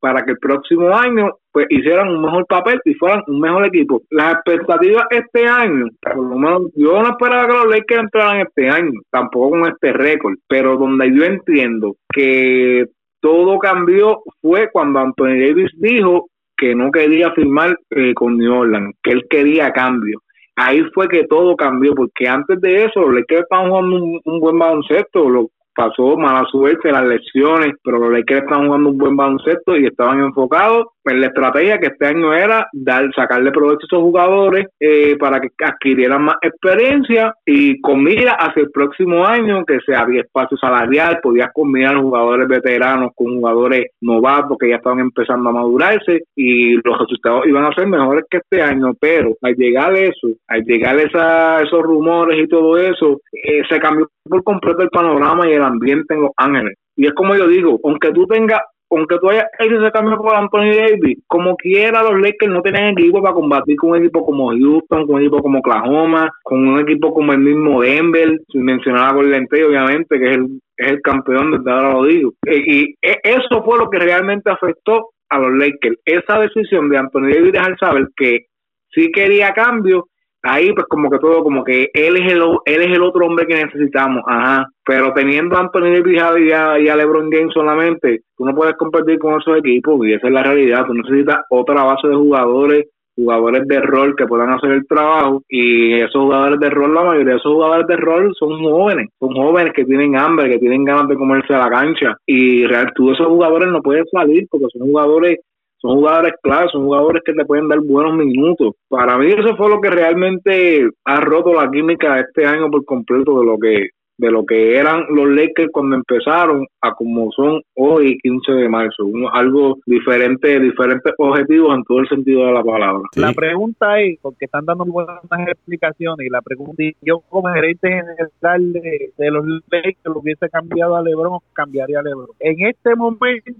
para 0.00 0.24
que 0.24 0.32
el 0.32 0.38
próximo 0.38 0.94
año 0.94 1.32
pues 1.52 1.66
hicieran 1.68 2.08
un 2.08 2.22
mejor 2.22 2.46
papel 2.46 2.80
y 2.84 2.94
fueran 2.94 3.22
un 3.26 3.40
mejor 3.40 3.66
equipo. 3.66 4.02
Las 4.10 4.34
expectativas 4.34 5.06
este 5.10 5.46
año, 5.46 5.86
por 6.00 6.16
lo 6.16 6.36
menos 6.36 6.62
yo 6.74 7.02
no 7.02 7.10
esperaba 7.10 7.46
que 7.46 7.52
los 7.52 7.66
Lakers 7.66 8.02
entraran 8.02 8.40
este 8.40 8.68
año, 8.68 9.00
tampoco 9.10 9.50
con 9.50 9.66
este 9.66 9.92
récord, 9.92 10.34
pero 10.48 10.76
donde 10.76 11.14
yo 11.14 11.24
entiendo 11.24 11.96
que 12.12 12.86
todo 13.20 13.58
cambió 13.58 14.22
fue 14.40 14.68
cuando 14.72 14.98
Anthony 14.98 15.38
Davis 15.38 15.70
dijo 15.76 16.28
que 16.56 16.74
no 16.74 16.90
quería 16.90 17.32
firmar 17.32 17.76
eh, 17.90 18.14
con 18.14 18.36
New 18.38 18.54
Orleans, 18.54 18.94
que 19.02 19.12
él 19.12 19.24
quería 19.28 19.72
cambio. 19.72 20.20
Ahí 20.56 20.82
fue 20.94 21.08
que 21.08 21.24
todo 21.24 21.56
cambió, 21.56 21.94
porque 21.94 22.28
antes 22.28 22.60
de 22.60 22.84
eso 22.84 23.00
los 23.00 23.14
Lakers 23.14 23.42
estaban 23.42 23.70
jugando 23.70 23.96
un, 24.24 24.40
buen 24.40 24.58
baloncesto, 24.58 25.28
lo, 25.28 25.48
pasó 25.74 26.16
mala 26.16 26.44
suerte 26.50 26.92
las 26.92 27.04
lesiones, 27.04 27.74
pero 27.82 27.98
los 27.98 28.12
Lakers 28.12 28.42
estaban 28.42 28.66
jugando 28.66 28.90
un 28.90 28.98
buen 28.98 29.16
baloncesto 29.16 29.76
y 29.76 29.86
estaban 29.86 30.20
enfocados 30.20 30.86
pues 31.02 31.16
la 31.16 31.26
estrategia 31.26 31.78
que 31.78 31.88
este 31.88 32.06
año 32.06 32.34
era 32.34 32.68
dar 32.72 33.10
sacarle 33.14 33.50
provecho 33.50 33.80
a 33.82 33.86
esos 33.86 34.02
jugadores 34.02 34.66
eh, 34.78 35.16
para 35.18 35.40
que 35.40 35.48
adquirieran 35.64 36.22
más 36.22 36.36
experiencia 36.42 37.34
y 37.44 37.80
con 37.80 38.02
mira 38.02 38.32
hacia 38.32 38.62
el 38.62 38.70
próximo 38.70 39.24
año 39.26 39.64
que 39.64 39.78
se 39.84 39.94
había 39.94 40.22
espacio 40.22 40.56
salarial, 40.56 41.20
podías 41.22 41.50
combinar 41.52 41.96
jugadores 41.96 42.48
veteranos 42.48 43.12
con 43.14 43.38
jugadores 43.38 43.86
novatos 44.00 44.56
que 44.58 44.68
ya 44.68 44.76
estaban 44.76 45.00
empezando 45.00 45.50
a 45.50 45.52
madurarse 45.52 46.24
y 46.36 46.74
los 46.74 46.98
resultados 46.98 47.46
iban 47.46 47.64
a 47.64 47.74
ser 47.74 47.86
mejores 47.86 48.24
que 48.30 48.38
este 48.38 48.62
año, 48.62 48.92
pero 49.00 49.34
al 49.42 49.54
llegar 49.54 49.94
eso, 49.94 50.28
al 50.48 50.62
llegar 50.62 50.98
esa, 50.98 51.62
esos 51.62 51.82
rumores 51.82 52.38
y 52.38 52.48
todo 52.48 52.78
eso, 52.78 53.20
eh, 53.32 53.62
se 53.68 53.78
cambió 53.80 54.08
por 54.28 54.42
completo 54.44 54.82
el 54.82 54.90
panorama 54.90 55.48
y 55.48 55.52
el 55.52 55.62
ambiente 55.62 56.14
en 56.14 56.22
Los 56.22 56.32
Ángeles. 56.36 56.76
Y 56.96 57.06
es 57.06 57.14
como 57.14 57.34
yo 57.34 57.48
digo, 57.48 57.80
aunque 57.84 58.12
tú 58.12 58.26
tengas 58.26 58.60
aunque 58.98 59.18
tú 59.18 59.30
hayas 59.30 59.46
hecho 59.58 59.80
ese 59.80 59.92
cambio 59.92 60.16
por 60.18 60.34
Anthony 60.34 60.74
Davis, 60.74 61.18
como 61.26 61.56
quiera 61.56 62.02
los 62.02 62.20
Lakers 62.20 62.52
no 62.52 62.62
tienen 62.62 62.98
equipo 62.98 63.22
para 63.22 63.34
combatir 63.34 63.76
con 63.76 63.90
un 63.90 63.96
equipo 63.98 64.24
como 64.24 64.48
Houston, 64.50 65.06
con 65.06 65.16
un 65.16 65.20
equipo 65.22 65.42
como 65.42 65.58
Oklahoma, 65.58 66.30
con 66.42 66.66
un 66.66 66.80
equipo 66.80 67.12
como 67.12 67.32
el 67.32 67.38
mismo 67.38 67.82
Denver, 67.82 68.38
sin 68.50 68.64
mencionar 68.64 69.10
a 69.10 69.14
Golden 69.14 69.44
State, 69.44 69.64
obviamente, 69.64 70.18
que 70.18 70.30
es 70.30 70.36
el, 70.36 70.60
es 70.76 70.88
el 70.88 71.02
campeón, 71.02 71.52
desde 71.52 71.70
ahora 71.70 71.92
lo 71.94 72.04
digo. 72.04 72.32
Eh, 72.46 72.62
y, 72.66 72.94
e, 73.02 73.20
eso 73.22 73.62
fue 73.64 73.78
lo 73.78 73.88
que 73.88 73.98
realmente 73.98 74.50
afectó 74.50 75.10
a 75.28 75.38
los 75.38 75.52
Lakers. 75.54 75.98
Esa 76.04 76.38
decisión 76.40 76.88
de 76.88 76.98
Anthony 76.98 77.28
Davis 77.32 77.52
dejar 77.52 77.78
saber 77.78 78.08
que 78.16 78.46
sí 78.94 79.10
quería 79.10 79.52
cambio 79.52 80.08
ahí 80.42 80.72
pues 80.72 80.86
como 80.88 81.10
que 81.10 81.18
todo, 81.18 81.42
como 81.42 81.64
que 81.64 81.90
él 81.92 82.16
es 82.16 82.32
el, 82.32 82.42
él 82.64 82.82
es 82.82 82.96
el 82.96 83.02
otro 83.02 83.26
hombre 83.26 83.46
que 83.46 83.64
necesitamos, 83.64 84.22
ajá, 84.26 84.66
pero 84.84 85.12
teniendo 85.12 85.56
a 85.56 85.60
Anthony 85.60 85.92
Davis 85.94 86.16
y 86.16 86.52
a, 86.52 86.78
y 86.78 86.88
a 86.88 86.96
LeBron 86.96 87.30
James 87.30 87.54
solamente, 87.54 88.22
tú 88.36 88.44
no 88.44 88.54
puedes 88.54 88.76
competir 88.76 89.18
con 89.18 89.40
esos 89.40 89.58
equipos 89.58 90.06
y 90.06 90.14
esa 90.14 90.26
es 90.26 90.32
la 90.32 90.42
realidad, 90.42 90.86
tú 90.86 90.94
necesitas 90.94 91.38
otra 91.50 91.84
base 91.84 92.08
de 92.08 92.16
jugadores 92.16 92.86
jugadores 93.14 93.66
de 93.66 93.80
rol 93.80 94.14
que 94.16 94.26
puedan 94.26 94.50
hacer 94.50 94.70
el 94.70 94.86
trabajo 94.86 95.42
y 95.48 95.94
esos 96.00 96.22
jugadores 96.22 96.58
de 96.60 96.70
rol, 96.70 96.94
la 96.94 97.02
mayoría 97.02 97.34
de 97.34 97.38
esos 97.38 97.52
jugadores 97.52 97.86
de 97.86 97.96
rol 97.96 98.32
son 98.38 98.62
jóvenes, 98.62 99.08
son 99.18 99.34
jóvenes 99.34 99.72
que 99.74 99.84
tienen 99.84 100.16
hambre, 100.16 100.48
que 100.48 100.58
tienen 100.58 100.84
ganas 100.84 101.08
de 101.08 101.16
comerse 101.16 101.54
a 101.54 101.58
la 101.58 101.70
cancha. 101.70 102.16
Y 102.26 102.66
real, 102.66 102.90
tú 102.94 103.12
esos 103.12 103.26
jugadores 103.26 103.68
no 103.68 103.82
pueden 103.82 104.06
salir 104.06 104.46
porque 104.50 104.66
son 104.72 104.88
jugadores 104.88 105.38
son 105.82 105.96
jugadores 105.96 106.34
claros, 106.42 106.72
son 106.72 106.84
jugadores 106.84 107.22
que 107.26 107.34
te 107.34 107.44
pueden 107.44 107.68
dar 107.68 107.80
buenos 107.80 108.14
minutos. 108.14 108.74
Para 108.88 109.18
mí 109.18 109.26
eso 109.32 109.56
fue 109.56 109.68
lo 109.68 109.80
que 109.80 109.90
realmente 109.90 110.88
ha 111.04 111.20
roto 111.20 111.52
la 111.52 111.70
química 111.70 112.20
este 112.20 112.46
año 112.46 112.70
por 112.70 112.84
completo 112.84 113.40
de 113.40 113.46
lo 113.46 113.58
que 113.58 113.88
de 114.18 114.30
lo 114.30 114.44
que 114.46 114.76
eran 114.76 115.04
los 115.10 115.28
Lakers 115.30 115.72
cuando 115.72 115.96
empezaron 115.96 116.64
a 116.80 116.92
como 116.92 117.32
son 117.32 117.60
hoy 117.74 118.16
15 118.18 118.52
de 118.52 118.68
marzo, 118.68 119.04
algo 119.32 119.78
diferente, 119.84 120.60
diferentes 120.60 121.12
objetivos 121.18 121.74
en 121.74 121.82
todo 121.82 122.00
el 122.00 122.08
sentido 122.08 122.46
de 122.46 122.52
la 122.52 122.62
palabra. 122.62 123.02
La 123.16 123.32
pregunta 123.32 124.00
es, 124.00 124.18
porque 124.20 124.44
están 124.44 124.64
dando 124.64 124.84
buenas 124.84 125.18
explicaciones, 125.48 126.24
y 126.24 126.30
la 126.30 126.42
pregunta 126.42 126.84
es, 126.84 126.94
yo 127.02 127.20
como 127.28 127.48
gerente 127.52 127.88
general 127.88 128.72
de, 128.72 129.12
de 129.16 129.30
los 129.30 129.44
Lakers 129.70 129.98
lo 130.04 130.20
hubiese 130.20 130.48
cambiado 130.50 130.94
a 130.94 131.02
LeBron, 131.02 131.40
cambiaría 131.52 131.98
a 131.98 132.02
LeBron. 132.02 132.28
En 132.38 132.66
este 132.66 132.94
momento 132.94 133.50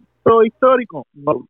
histórico, 0.44 1.06
no, 1.14 1.46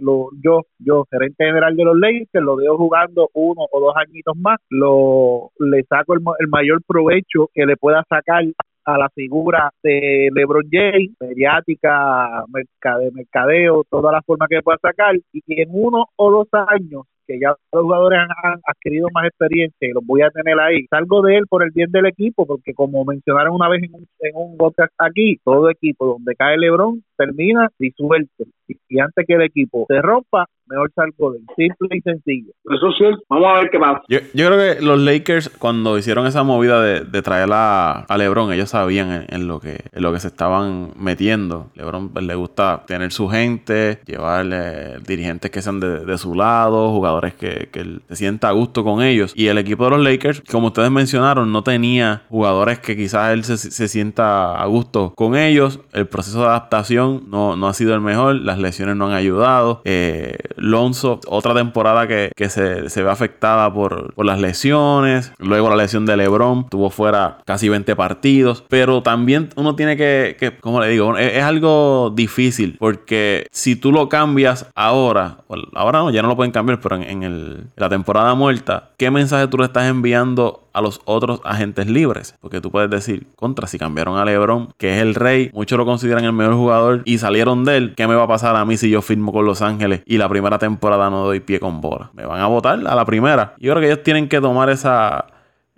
lo, 0.00 0.28
yo, 0.42 0.62
yo, 0.78 1.04
gerente 1.10 1.44
general 1.44 1.76
de 1.76 1.84
los 1.84 1.98
Lakers, 1.98 2.44
lo 2.44 2.56
veo 2.56 2.76
jugando 2.76 3.28
uno 3.34 3.66
o 3.70 3.80
dos 3.80 3.94
añitos 3.96 4.36
más, 4.36 4.58
lo 4.70 5.50
le 5.58 5.82
saco 5.84 6.14
el, 6.14 6.20
el 6.38 6.48
mayor 6.48 6.80
provecho 6.86 7.48
que 7.52 7.66
le 7.66 7.76
pueda 7.76 8.04
sacar 8.08 8.44
a 8.84 8.98
la 8.98 9.08
figura 9.10 9.70
de 9.82 10.28
LeBron 10.32 10.68
James, 10.70 11.10
mediática, 11.20 12.44
mercade, 12.48 13.10
mercadeo, 13.12 13.84
todas 13.90 14.12
las 14.12 14.24
formas 14.24 14.48
que 14.48 14.62
pueda 14.62 14.78
sacar, 14.80 15.16
y 15.32 15.42
en 15.60 15.68
uno 15.72 16.06
o 16.16 16.30
dos 16.30 16.48
años 16.52 17.04
que 17.26 17.38
ya 17.40 17.54
los 17.72 17.82
jugadores 17.82 18.18
han, 18.20 18.60
adquirido 18.66 19.08
más 19.12 19.26
experiencia 19.26 19.88
y 19.88 19.92
los 19.92 20.04
voy 20.04 20.22
a 20.22 20.30
tener 20.30 20.58
ahí. 20.60 20.86
Salgo 20.88 21.22
de 21.22 21.38
él 21.38 21.44
por 21.48 21.62
el 21.62 21.70
bien 21.70 21.90
del 21.90 22.06
equipo, 22.06 22.46
porque 22.46 22.74
como 22.74 23.04
mencionaron 23.04 23.54
una 23.54 23.68
vez 23.68 23.82
en 23.84 23.94
un, 23.94 24.06
en 24.20 24.32
un 24.34 24.56
podcast 24.56 24.92
aquí, 24.98 25.38
todo 25.44 25.70
equipo 25.70 26.06
donde 26.06 26.34
cae 26.34 26.58
LeBron 26.58 27.02
termina 27.16 27.68
disuelto. 27.78 28.44
Y, 28.66 28.76
y 28.88 28.98
antes 28.98 29.26
que 29.26 29.34
el 29.34 29.42
equipo 29.42 29.84
se 29.88 30.00
rompa, 30.00 30.46
mejor 30.66 30.90
salgo 30.94 31.32
de 31.32 31.38
él. 31.38 31.44
Simple 31.56 31.88
y 31.98 32.00
sencillo. 32.00 32.52
Eso 32.64 32.92
sí, 32.92 33.04
vamos 33.28 33.48
a 33.48 33.60
ver 33.60 33.70
qué 33.70 33.78
pasa. 33.78 34.02
Yo, 34.08 34.18
yo 34.32 34.46
creo 34.46 34.58
que 34.58 34.82
los 34.82 34.98
Lakers, 34.98 35.50
cuando 35.50 35.98
hicieron 35.98 36.26
esa 36.26 36.42
movida 36.42 36.80
de, 36.80 37.00
de 37.00 37.22
traer 37.22 37.48
a, 37.52 38.00
a, 38.00 38.18
LeBron, 38.18 38.52
ellos 38.52 38.70
sabían 38.70 39.10
en, 39.10 39.26
en, 39.28 39.48
lo 39.48 39.60
que, 39.60 39.80
en 39.92 40.02
lo 40.02 40.12
que 40.12 40.20
se 40.20 40.28
estaban 40.28 40.92
metiendo. 40.98 41.70
LeBron 41.74 42.10
pues, 42.10 42.24
le 42.24 42.34
gusta 42.34 42.84
tener 42.86 43.12
su 43.12 43.28
gente, 43.28 43.98
llevarle 44.06 44.98
dirigentes 45.06 45.50
que 45.50 45.62
sean 45.62 45.80
de, 45.80 46.04
de 46.04 46.18
su 46.18 46.34
lado, 46.34 46.90
jugadores 46.90 47.13
que, 47.22 47.68
que 47.72 48.00
se 48.08 48.16
sienta 48.16 48.48
a 48.48 48.52
gusto 48.52 48.84
con 48.84 49.02
ellos. 49.02 49.32
Y 49.34 49.46
el 49.46 49.58
equipo 49.58 49.84
de 49.84 49.90
los 49.90 50.00
Lakers, 50.00 50.42
como 50.50 50.68
ustedes 50.68 50.90
mencionaron, 50.90 51.52
no 51.52 51.62
tenía 51.62 52.22
jugadores 52.28 52.78
que 52.78 52.96
quizás 52.96 53.32
él 53.32 53.44
se, 53.44 53.56
se 53.56 53.88
sienta 53.88 54.60
a 54.60 54.66
gusto 54.66 55.12
con 55.14 55.36
ellos. 55.36 55.80
El 55.92 56.06
proceso 56.06 56.40
de 56.40 56.46
adaptación 56.46 57.24
no, 57.28 57.56
no 57.56 57.68
ha 57.68 57.74
sido 57.74 57.94
el 57.94 58.00
mejor, 58.00 58.36
las 58.36 58.58
lesiones 58.58 58.96
no 58.96 59.06
han 59.06 59.12
ayudado. 59.12 59.80
Eh, 59.84 60.36
Lonzo, 60.56 61.20
otra 61.26 61.54
temporada 61.54 62.06
que, 62.06 62.32
que 62.36 62.48
se, 62.48 62.88
se, 62.90 63.02
ve 63.02 63.10
afectada 63.10 63.72
por, 63.72 64.14
por, 64.14 64.26
las 64.26 64.40
lesiones. 64.40 65.32
Luego 65.38 65.70
la 65.70 65.76
lesión 65.76 66.06
de 66.06 66.16
LeBron, 66.16 66.68
tuvo 66.68 66.90
fuera 66.90 67.38
casi 67.44 67.68
20 67.68 67.94
partidos. 67.96 68.64
Pero 68.68 69.02
también 69.02 69.50
uno 69.56 69.76
tiene 69.76 69.96
que, 69.96 70.36
que 70.38 70.56
como 70.58 70.80
le 70.80 70.88
digo, 70.88 71.16
es, 71.16 71.34
es, 71.34 71.42
algo 71.42 72.12
difícil 72.14 72.76
porque 72.78 73.46
si 73.50 73.76
tú 73.76 73.92
lo 73.92 74.08
cambias 74.08 74.66
ahora, 74.74 75.38
ahora 75.74 76.00
no, 76.00 76.10
ya 76.10 76.22
no 76.22 76.28
lo 76.28 76.36
pueden 76.36 76.52
cambiar, 76.52 76.80
pero 76.80 76.96
en, 76.96 77.03
en 77.10 77.70
la 77.76 77.88
temporada 77.88 78.34
muerta, 78.34 78.90
¿qué 78.96 79.10
mensaje 79.10 79.48
tú 79.48 79.58
le 79.58 79.64
estás 79.64 79.86
enviando 79.86 80.64
a 80.74 80.82
los 80.82 81.00
otros 81.06 81.40
agentes 81.44 81.86
libres. 81.86 82.34
Porque 82.40 82.60
tú 82.60 82.70
puedes 82.70 82.90
decir, 82.90 83.28
contra, 83.36 83.66
si 83.66 83.78
cambiaron 83.78 84.18
a 84.18 84.24
LeBron, 84.26 84.74
que 84.76 84.96
es 84.96 85.00
el 85.00 85.14
rey, 85.14 85.50
muchos 85.54 85.78
lo 85.78 85.86
consideran 85.86 86.24
el 86.24 86.32
mejor 86.32 86.54
jugador 86.54 87.02
y 87.06 87.18
salieron 87.18 87.64
de 87.64 87.76
él, 87.76 87.94
¿qué 87.96 88.06
me 88.06 88.14
va 88.14 88.24
a 88.24 88.28
pasar 88.28 88.56
a 88.56 88.64
mí 88.64 88.76
si 88.76 88.90
yo 88.90 89.00
firmo 89.00 89.32
con 89.32 89.46
Los 89.46 89.62
Ángeles 89.62 90.02
y 90.04 90.18
la 90.18 90.28
primera 90.28 90.58
temporada 90.58 91.08
no 91.08 91.24
doy 91.24 91.40
pie 91.40 91.60
con 91.60 91.80
bola? 91.80 92.10
Me 92.12 92.26
van 92.26 92.40
a 92.40 92.46
votar 92.48 92.74
a 92.86 92.94
la 92.94 93.04
primera. 93.04 93.54
Yo 93.58 93.72
creo 93.72 93.80
que 93.80 93.86
ellos 93.86 94.02
tienen 94.02 94.28
que 94.28 94.40
tomar 94.40 94.68
esa 94.68 95.26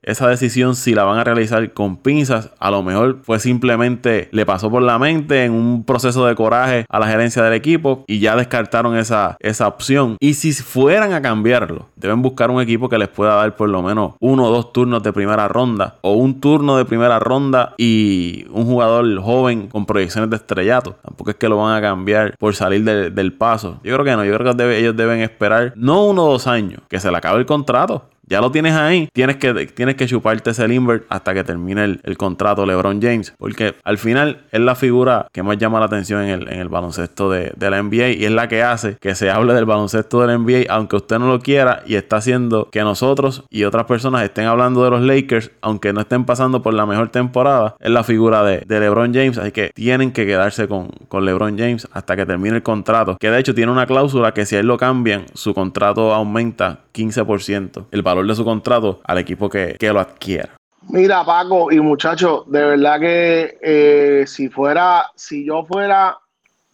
esa 0.06 0.28
decisión 0.28 0.76
si 0.76 0.94
la 0.94 1.04
van 1.04 1.18
a 1.18 1.24
realizar 1.24 1.72
con 1.72 1.96
pinzas, 1.96 2.50
a 2.58 2.70
lo 2.70 2.82
mejor 2.82 3.18
fue 3.22 3.40
simplemente 3.40 4.28
le 4.30 4.46
pasó 4.46 4.70
por 4.70 4.82
la 4.82 4.98
mente 4.98 5.44
en 5.44 5.52
un 5.52 5.84
proceso 5.84 6.24
de 6.26 6.34
coraje 6.34 6.86
a 6.88 6.98
la 6.98 7.08
gerencia 7.08 7.42
del 7.42 7.52
equipo 7.52 8.04
y 8.06 8.20
ya 8.20 8.36
descartaron 8.36 8.96
esa, 8.96 9.36
esa 9.40 9.66
opción. 9.66 10.16
Y 10.20 10.34
si 10.34 10.52
fueran 10.52 11.12
a 11.12 11.20
cambiarlo, 11.20 11.86
deben 11.96 12.22
buscar 12.22 12.50
un 12.50 12.62
equipo 12.62 12.88
que 12.88 12.98
les 12.98 13.08
pueda 13.08 13.34
dar 13.34 13.56
por 13.56 13.68
lo 13.68 13.82
menos 13.82 14.12
uno 14.20 14.44
o 14.44 14.50
dos 14.50 14.72
turnos 14.72 15.02
de 15.02 15.12
primera 15.12 15.48
ronda 15.48 15.96
o 16.02 16.12
un 16.12 16.40
turno 16.40 16.76
de 16.76 16.84
primera 16.84 17.18
ronda 17.18 17.74
y 17.76 18.46
un 18.52 18.64
jugador 18.64 19.20
joven 19.20 19.66
con 19.66 19.86
proyecciones 19.86 20.30
de 20.30 20.36
estrellato. 20.36 20.94
Tampoco 21.02 21.30
es 21.30 21.36
que 21.36 21.48
lo 21.48 21.56
van 21.58 21.76
a 21.76 21.80
cambiar 21.80 22.36
por 22.38 22.54
salir 22.54 22.84
de, 22.84 23.10
del 23.10 23.32
paso. 23.32 23.80
Yo 23.82 23.94
creo 23.94 24.04
que 24.04 24.16
no, 24.16 24.24
yo 24.24 24.36
creo 24.38 24.56
que 24.56 24.78
ellos 24.78 24.96
deben 24.96 25.20
esperar 25.20 25.72
no 25.74 26.06
uno 26.06 26.26
o 26.26 26.32
dos 26.32 26.46
años, 26.46 26.80
que 26.88 27.00
se 27.00 27.10
le 27.10 27.16
acabe 27.16 27.40
el 27.40 27.46
contrato 27.46 28.04
ya 28.26 28.40
lo 28.40 28.50
tienes 28.50 28.74
ahí, 28.74 29.08
tienes 29.12 29.36
que, 29.36 29.66
tienes 29.66 29.94
que 29.94 30.06
chuparte 30.06 30.50
ese 30.50 30.66
limber 30.68 31.04
hasta 31.08 31.34
que 31.34 31.44
termine 31.44 31.84
el, 31.84 32.00
el, 32.02 32.16
contrato 32.16 32.66
LeBron 32.66 33.00
James. 33.00 33.34
Porque 33.38 33.74
al 33.84 33.98
final 33.98 34.42
es 34.52 34.60
la 34.60 34.74
figura 34.74 35.28
que 35.32 35.42
más 35.42 35.58
llama 35.58 35.78
la 35.80 35.86
atención 35.86 36.22
en 36.22 36.30
el, 36.30 36.48
en 36.48 36.60
el 36.60 36.68
baloncesto 36.68 37.30
de, 37.30 37.52
de, 37.56 37.70
la 37.70 37.82
NBA 37.82 38.10
y 38.10 38.24
es 38.24 38.30
la 38.30 38.48
que 38.48 38.62
hace 38.62 38.96
que 38.96 39.14
se 39.14 39.30
hable 39.30 39.54
del 39.54 39.64
baloncesto 39.64 40.20
de 40.20 40.26
la 40.26 40.38
NBA, 40.38 40.72
aunque 40.72 40.96
usted 40.96 41.18
no 41.18 41.28
lo 41.28 41.40
quiera, 41.40 41.82
y 41.86 41.94
está 41.94 42.16
haciendo 42.16 42.68
que 42.70 42.82
nosotros 42.82 43.44
y 43.50 43.64
otras 43.64 43.84
personas 43.84 44.22
estén 44.22 44.46
hablando 44.46 44.82
de 44.82 44.90
los 44.90 45.02
Lakers, 45.02 45.50
aunque 45.60 45.92
no 45.92 46.00
estén 46.00 46.24
pasando 46.24 46.62
por 46.62 46.74
la 46.74 46.86
mejor 46.86 47.10
temporada. 47.10 47.76
Es 47.80 47.90
la 47.90 48.04
figura 48.04 48.42
de, 48.42 48.62
de 48.66 48.80
LeBron 48.80 49.14
James, 49.14 49.38
así 49.38 49.52
que 49.52 49.70
tienen 49.74 50.12
que 50.12 50.26
quedarse 50.26 50.68
con, 50.68 50.88
con 51.08 51.24
LeBron 51.24 51.56
James 51.58 51.88
hasta 51.92 52.16
que 52.16 52.26
termine 52.26 52.56
el 52.56 52.62
contrato. 52.62 53.16
Que 53.18 53.30
de 53.30 53.38
hecho 53.38 53.54
tiene 53.54 53.70
una 53.70 53.86
cláusula 53.86 54.32
que 54.32 54.46
si 54.46 54.56
a 54.56 54.60
él 54.60 54.66
lo 54.66 54.76
cambian, 54.76 55.26
su 55.34 55.54
contrato 55.54 56.12
aumenta 56.12 56.80
15%. 56.94 57.86
El 57.90 58.02
valor 58.02 58.15
de 58.24 58.34
su 58.34 58.44
contrato 58.44 59.00
al 59.04 59.18
equipo 59.18 59.48
que, 59.48 59.76
que 59.78 59.92
lo 59.92 60.00
adquiera. 60.00 60.56
Mira, 60.88 61.24
Paco 61.24 61.72
y 61.72 61.80
muchachos, 61.80 62.44
de 62.46 62.64
verdad 62.64 63.00
que 63.00 63.58
eh, 63.60 64.24
si 64.26 64.48
fuera, 64.48 65.10
si 65.16 65.44
yo 65.44 65.64
fuera, 65.64 66.16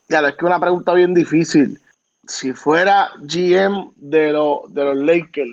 ya 0.08 0.20
es 0.20 0.36
que 0.36 0.44
una 0.44 0.60
pregunta 0.60 0.92
bien 0.92 1.14
difícil. 1.14 1.80
Si 2.26 2.52
fuera 2.52 3.10
GM 3.20 3.92
de, 3.96 4.32
lo, 4.32 4.64
de 4.68 4.84
los 4.84 4.96
Lakers, 4.96 5.50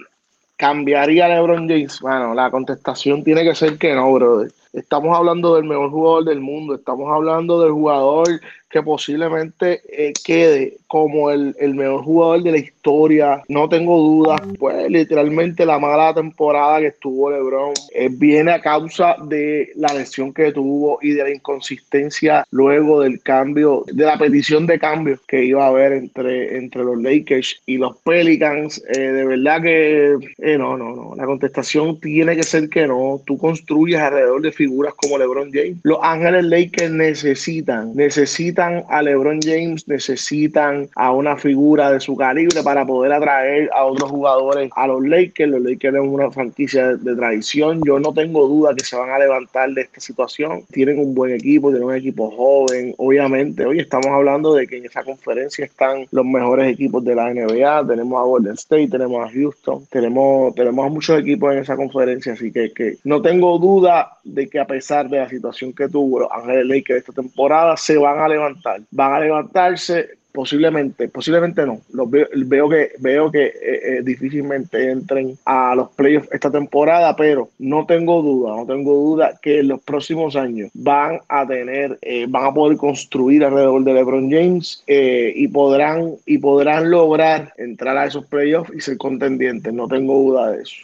¿cambiaría 0.57 1.29
LeBron 1.29 1.69
James? 1.69 2.01
Bueno, 2.01 2.33
la 2.33 2.51
contestación 2.51 3.23
tiene 3.23 3.43
que 3.43 3.55
ser 3.55 3.77
que 3.77 3.95
no, 3.95 4.11
brother. 4.13 4.51
Estamos 4.73 5.17
hablando 5.17 5.55
del 5.55 5.63
mejor 5.63 5.89
jugador 5.89 6.25
del 6.25 6.41
mundo, 6.41 6.75
estamos 6.75 7.09
hablando 7.11 7.61
del 7.61 7.71
jugador 7.71 8.41
que 8.69 8.83
posiblemente 8.83 9.81
eh, 9.89 10.13
quede 10.23 10.77
como 10.87 11.31
el, 11.31 11.55
el, 11.59 11.73
mejor 11.75 12.03
jugador 12.03 12.43
de 12.43 12.51
la 12.51 12.57
historia. 12.57 13.41
No 13.47 13.67
tengo 13.67 13.97
dudas, 13.97 14.41
pues 14.57 14.89
literalmente 14.89 15.65
la 15.65 15.79
mala 15.79 16.13
temporada 16.13 16.79
que 16.79 16.87
estuvo 16.87 17.31
LeBron 17.31 17.73
eh, 17.93 18.09
viene 18.11 18.51
a 18.51 18.61
causa 18.61 19.15
de 19.25 19.71
la 19.75 19.93
lesión 19.93 20.33
que 20.33 20.51
tuvo 20.51 20.99
y 21.01 21.11
de 21.11 21.23
la 21.23 21.31
inconsistencia 21.31 22.45
luego 22.51 23.01
del 23.01 23.21
cambio, 23.21 23.83
de 23.91 24.05
la 24.05 24.17
petición 24.17 24.67
de 24.67 24.79
cambio 24.79 25.19
que 25.27 25.45
iba 25.45 25.65
a 25.65 25.69
haber 25.69 25.93
entre, 25.93 26.57
entre 26.57 26.83
los 26.83 27.01
Lakers 27.01 27.61
y 27.65 27.77
los 27.77 27.97
Pelicans. 27.97 28.83
Eh, 28.89 28.99
de 28.99 29.25
verdad 29.25 29.61
que 29.61 30.17
no, 30.57 30.77
no, 30.77 30.95
no. 30.95 31.15
La 31.15 31.25
contestación 31.25 31.99
tiene 31.99 32.35
que 32.35 32.43
ser 32.43 32.69
que 32.69 32.87
no. 32.87 33.21
Tú 33.25 33.37
construyes 33.37 33.99
alrededor 33.99 34.41
de 34.41 34.51
figuras 34.51 34.93
como 34.95 35.17
LeBron 35.17 35.51
James. 35.51 35.77
Los 35.83 35.99
Ángeles 36.01 36.45
Lakers 36.45 36.91
necesitan, 36.91 37.95
necesitan 37.95 38.58
a 38.59 39.01
LeBron 39.01 39.39
James, 39.41 39.87
necesitan 39.87 40.89
a 40.95 41.13
una 41.13 41.37
figura 41.37 41.91
de 41.91 41.99
su 42.01 42.15
calibre 42.17 42.61
para 42.61 42.85
poder 42.85 43.13
atraer 43.13 43.69
a 43.73 43.85
otros 43.85 44.09
jugadores 44.09 44.69
a 44.75 44.87
los 44.87 45.01
Lakers. 45.05 45.49
Los 45.49 45.61
Lakers 45.61 45.95
es 45.95 46.01
una 46.01 46.29
franquicia 46.29 46.97
de, 46.97 47.15
tradición. 47.15 47.81
Yo 47.85 47.99
no 47.99 48.13
tengo 48.13 48.47
duda 48.47 48.75
que 48.75 48.83
se 48.83 48.97
van 48.97 49.11
a 49.11 49.19
levantar 49.19 49.71
de 49.71 49.81
esta 49.81 50.01
situación. 50.01 50.63
Tienen 50.71 50.99
un 50.99 51.15
buen 51.15 51.33
equipo, 51.33 51.69
tienen 51.69 51.87
un 51.87 51.95
equipo 51.95 52.31
joven. 52.31 52.93
Obviamente, 52.97 53.65
hoy 53.65 53.79
estamos 53.79 54.07
hablando 54.07 54.53
de 54.53 54.67
que 54.67 54.77
en 54.77 54.85
esa 54.85 55.03
conferencia 55.03 55.63
están 55.63 56.05
los 56.11 56.25
mejores 56.25 56.71
equipos 56.73 57.03
de 57.05 57.15
la 57.15 57.33
NBA. 57.33 57.87
Tenemos 57.87 58.19
a 58.19 58.25
Golden 58.25 58.53
State, 58.55 58.89
tenemos 58.89 59.25
a 59.25 59.31
Houston, 59.31 59.85
tenemos, 59.89 60.53
tenemos 60.53 60.85
a 60.85 60.89
muchos 60.89 61.17
equipos 61.17 61.53
en 61.53 61.59
esa 61.59 61.77
conferencia. 61.77 62.33
Así 62.33 62.51
que, 62.51 62.73
que 62.73 62.97
no 63.05 63.21
tengo 63.21 63.57
duda 63.57 64.17
de 64.25 64.49
que 64.49 64.59
a 64.59 64.65
pesar 64.65 65.09
de 65.09 65.19
la 65.19 65.29
situación 65.29 65.71
que 65.71 65.87
tuvo 65.87 66.19
los 66.19 66.29
Ángeles 66.31 66.65
Lakers 66.65 66.99
esta 66.99 67.13
temporada, 67.13 67.77
se 67.77 67.97
van 67.97 68.19
a 68.19 68.27
levantar. 68.27 68.48
Van 68.91 69.13
a 69.13 69.19
levantarse 69.19 70.19
posiblemente, 70.31 71.07
posiblemente 71.09 71.65
no. 71.65 71.81
Los 71.91 72.09
veo, 72.09 72.27
veo 72.33 72.69
que 72.69 72.91
veo 72.99 73.31
que 73.31 73.47
eh, 73.47 73.51
eh, 73.61 74.01
difícilmente 74.03 74.89
entren 74.89 75.37
a 75.45 75.75
los 75.75 75.89
playoffs 75.89 76.29
esta 76.31 76.51
temporada, 76.51 77.15
pero 77.15 77.49
no 77.59 77.85
tengo 77.85 78.21
duda, 78.21 78.55
no 78.55 78.65
tengo 78.65 78.93
duda 78.93 79.39
que 79.41 79.59
en 79.59 79.69
los 79.69 79.81
próximos 79.81 80.35
años 80.35 80.69
van 80.73 81.19
a 81.27 81.45
tener, 81.47 81.97
eh, 82.01 82.25
van 82.29 82.45
a 82.45 82.53
poder 82.53 82.77
construir 82.77 83.43
alrededor 83.43 83.83
de 83.83 83.93
LeBron 83.93 84.31
James 84.31 84.83
y 84.87 85.47
podrán 85.49 86.15
y 86.25 86.37
podrán 86.37 86.89
lograr 86.89 87.53
entrar 87.57 87.97
a 87.97 88.05
esos 88.05 88.25
playoffs 88.25 88.71
y 88.73 88.81
ser 88.81 88.97
contendientes. 88.97 89.73
No 89.73 89.87
tengo 89.87 90.13
duda 90.13 90.51
de 90.51 90.61
eso. 90.61 90.75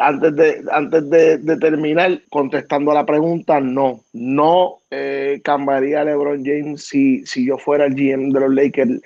antes 0.00 0.36
de 0.36 0.64
antes 0.70 1.08
de, 1.10 1.38
de 1.38 1.56
terminar 1.56 2.20
contestando 2.30 2.90
a 2.90 2.94
la 2.94 3.06
pregunta, 3.06 3.60
no, 3.60 4.00
no 4.12 4.81
eh, 4.94 5.40
cambiaría 5.42 6.04
LeBron 6.04 6.44
James 6.44 6.84
si, 6.84 7.24
si 7.24 7.46
yo 7.46 7.56
fuera 7.56 7.86
el 7.86 7.94
GM 7.94 8.30
de 8.30 8.40
los 8.40 8.54
Lakers 8.54 9.00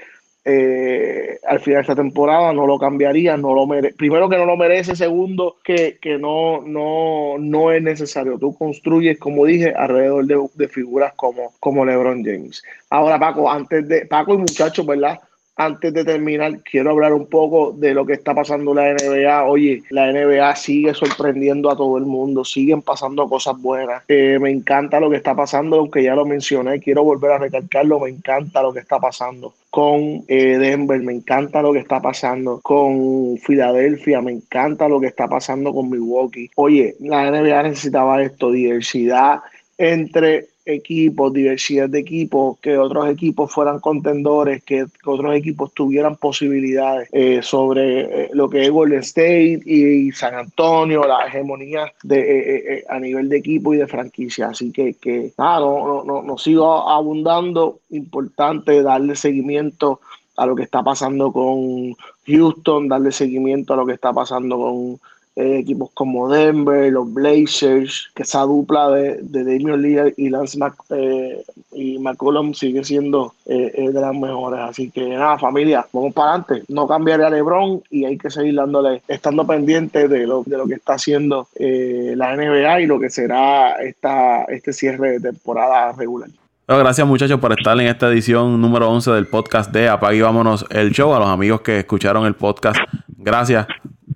eh, 0.48 1.40
al 1.48 1.58
final 1.58 1.78
de 1.78 1.80
esta 1.82 1.96
temporada, 1.96 2.52
no 2.52 2.68
lo 2.68 2.78
cambiaría, 2.78 3.36
no 3.36 3.52
lo 3.52 3.66
primero 3.96 4.28
que 4.28 4.36
no 4.36 4.46
lo 4.46 4.56
merece, 4.56 4.94
segundo 4.94 5.56
que, 5.64 5.98
no, 6.20 6.62
no, 6.62 7.36
no 7.38 7.72
es 7.72 7.82
necesario. 7.82 8.38
Tú 8.38 8.54
construyes, 8.56 9.18
como 9.18 9.44
dije, 9.44 9.72
alrededor 9.74 10.24
de, 10.26 10.40
de 10.54 10.68
figuras 10.68 11.14
como, 11.16 11.52
como 11.58 11.84
LeBron 11.84 12.24
James. 12.24 12.62
Ahora, 12.90 13.18
Paco, 13.18 13.50
antes 13.50 13.88
de 13.88 14.06
Paco 14.06 14.34
y 14.34 14.38
muchachos, 14.38 14.86
¿verdad? 14.86 15.18
Antes 15.56 15.92
de 15.92 16.04
terminar, 16.04 16.60
quiero 16.60 16.90
hablar 16.90 17.14
un 17.14 17.26
poco 17.26 17.72
de 17.72 17.94
lo 17.94 18.04
que 18.04 18.12
está 18.12 18.34
pasando 18.34 18.72
en 18.72 18.76
la 18.76 18.92
NBA. 18.92 19.44
Oye, 19.44 19.82
la 19.88 20.12
NBA 20.12 20.54
sigue 20.54 20.92
sorprendiendo 20.92 21.70
a 21.70 21.76
todo 21.76 21.96
el 21.96 22.04
mundo, 22.04 22.44
siguen 22.44 22.82
pasando 22.82 23.26
cosas 23.26 23.60
buenas. 23.60 24.02
Eh, 24.08 24.38
me 24.38 24.50
encanta 24.50 25.00
lo 25.00 25.08
que 25.08 25.16
está 25.16 25.34
pasando, 25.34 25.78
aunque 25.78 26.02
ya 26.02 26.14
lo 26.14 26.26
mencioné, 26.26 26.78
quiero 26.80 27.04
volver 27.04 27.32
a 27.32 27.38
recalcarlo, 27.38 28.00
me 28.00 28.10
encanta 28.10 28.62
lo 28.62 28.72
que 28.72 28.80
está 28.80 28.98
pasando 28.98 29.54
con 29.70 30.24
eh, 30.28 30.58
Denver, 30.58 31.00
me 31.00 31.12
encanta 31.12 31.62
lo 31.62 31.72
que 31.72 31.80
está 31.80 32.00
pasando 32.00 32.60
con 32.62 33.38
Filadelfia, 33.38 34.20
me 34.20 34.32
encanta 34.32 34.88
lo 34.88 35.00
que 35.00 35.06
está 35.06 35.26
pasando 35.26 35.72
con 35.72 35.88
Milwaukee. 35.88 36.50
Oye, 36.56 36.96
la 37.00 37.30
NBA 37.30 37.62
necesitaba 37.62 38.22
esto, 38.22 38.50
diversidad 38.50 39.40
entre 39.78 40.46
equipos, 40.66 41.32
diversidad 41.32 41.88
de 41.88 42.00
equipos, 42.00 42.58
que 42.58 42.76
otros 42.76 43.08
equipos 43.08 43.52
fueran 43.52 43.78
contendores, 43.78 44.62
que, 44.64 44.86
otros 45.04 45.34
equipos 45.34 45.72
tuvieran 45.72 46.16
posibilidades 46.16 47.08
eh, 47.12 47.40
sobre 47.42 48.24
eh, 48.24 48.30
lo 48.32 48.50
que 48.50 48.64
es 48.64 48.70
Golden 48.70 48.98
State 48.98 49.62
y, 49.64 50.10
San 50.12 50.34
Antonio, 50.34 51.06
la 51.06 51.26
hegemonía 51.26 51.92
de, 52.02 52.78
eh, 52.78 52.84
a 52.88 52.98
nivel 52.98 53.28
de 53.28 53.38
equipo 53.38 53.72
y 53.72 53.78
de 53.78 53.86
franquicia. 53.86 54.48
Así 54.48 54.72
que, 54.72 54.94
que 54.94 55.32
nada, 55.38 55.60
no, 55.60 56.02
no, 56.04 56.22
no, 56.22 56.38
sigo 56.38 56.88
abundando. 56.88 57.80
Importante 57.90 58.82
darle 58.82 59.14
seguimiento 59.14 60.00
a 60.36 60.46
lo 60.46 60.56
que 60.56 60.64
está 60.64 60.82
pasando 60.82 61.32
con 61.32 61.94
Houston, 62.26 62.88
darle 62.88 63.12
seguimiento 63.12 63.74
a 63.74 63.76
lo 63.76 63.86
que 63.86 63.94
está 63.94 64.12
pasando 64.12 64.58
con 64.58 65.00
eh, 65.38 65.58
equipos 65.58 65.90
como 65.92 66.30
Denver, 66.30 66.90
los 66.90 67.12
Blazers, 67.12 68.08
que 68.14 68.22
esa 68.22 68.40
dupla 68.40 68.88
de, 68.88 69.18
de 69.20 69.44
Damian 69.44 69.82
Lillard 69.82 70.14
y 70.16 70.30
Lance 70.30 70.58
eh, 70.88 71.44
y 71.72 71.98
McCollum 71.98 72.54
sigue 72.54 72.82
siendo 72.82 73.34
eh, 73.44 73.90
de 73.92 74.00
las 74.00 74.14
mejores. 74.14 74.60
Así 74.60 74.90
que 74.90 75.06
nada, 75.10 75.38
familia, 75.38 75.86
vamos 75.92 76.14
para 76.14 76.30
adelante. 76.30 76.64
No 76.68 76.88
cambiaré 76.88 77.24
a 77.26 77.28
LeBron 77.28 77.82
y 77.90 78.06
hay 78.06 78.16
que 78.16 78.30
seguir 78.30 78.54
dándole, 78.54 79.02
estando 79.08 79.46
pendiente 79.46 80.08
de 80.08 80.26
lo, 80.26 80.42
de 80.42 80.56
lo 80.56 80.66
que 80.66 80.76
está 80.76 80.94
haciendo 80.94 81.46
la 81.58 82.34
NBA 82.34 82.80
y 82.80 82.86
lo 82.86 82.98
que 82.98 83.10
será 83.10 83.72
esta, 83.82 84.44
este 84.44 84.72
cierre 84.72 85.18
de 85.18 85.32
temporada 85.32 85.92
regular. 85.92 86.30
gracias 86.66 87.06
muchachos 87.06 87.38
por 87.40 87.52
estar 87.52 87.78
en 87.78 87.88
esta 87.88 88.08
edición 88.08 88.58
número 88.58 88.90
11 88.90 89.10
del 89.10 89.26
podcast 89.26 89.70
de 89.70 89.90
Apague 89.90 90.22
Vámonos 90.22 90.64
el 90.70 90.92
Show. 90.92 91.12
A 91.12 91.18
los 91.18 91.28
amigos 91.28 91.60
que 91.60 91.80
escucharon 91.80 92.24
el 92.24 92.36
podcast, 92.36 92.78
gracias 93.18 93.66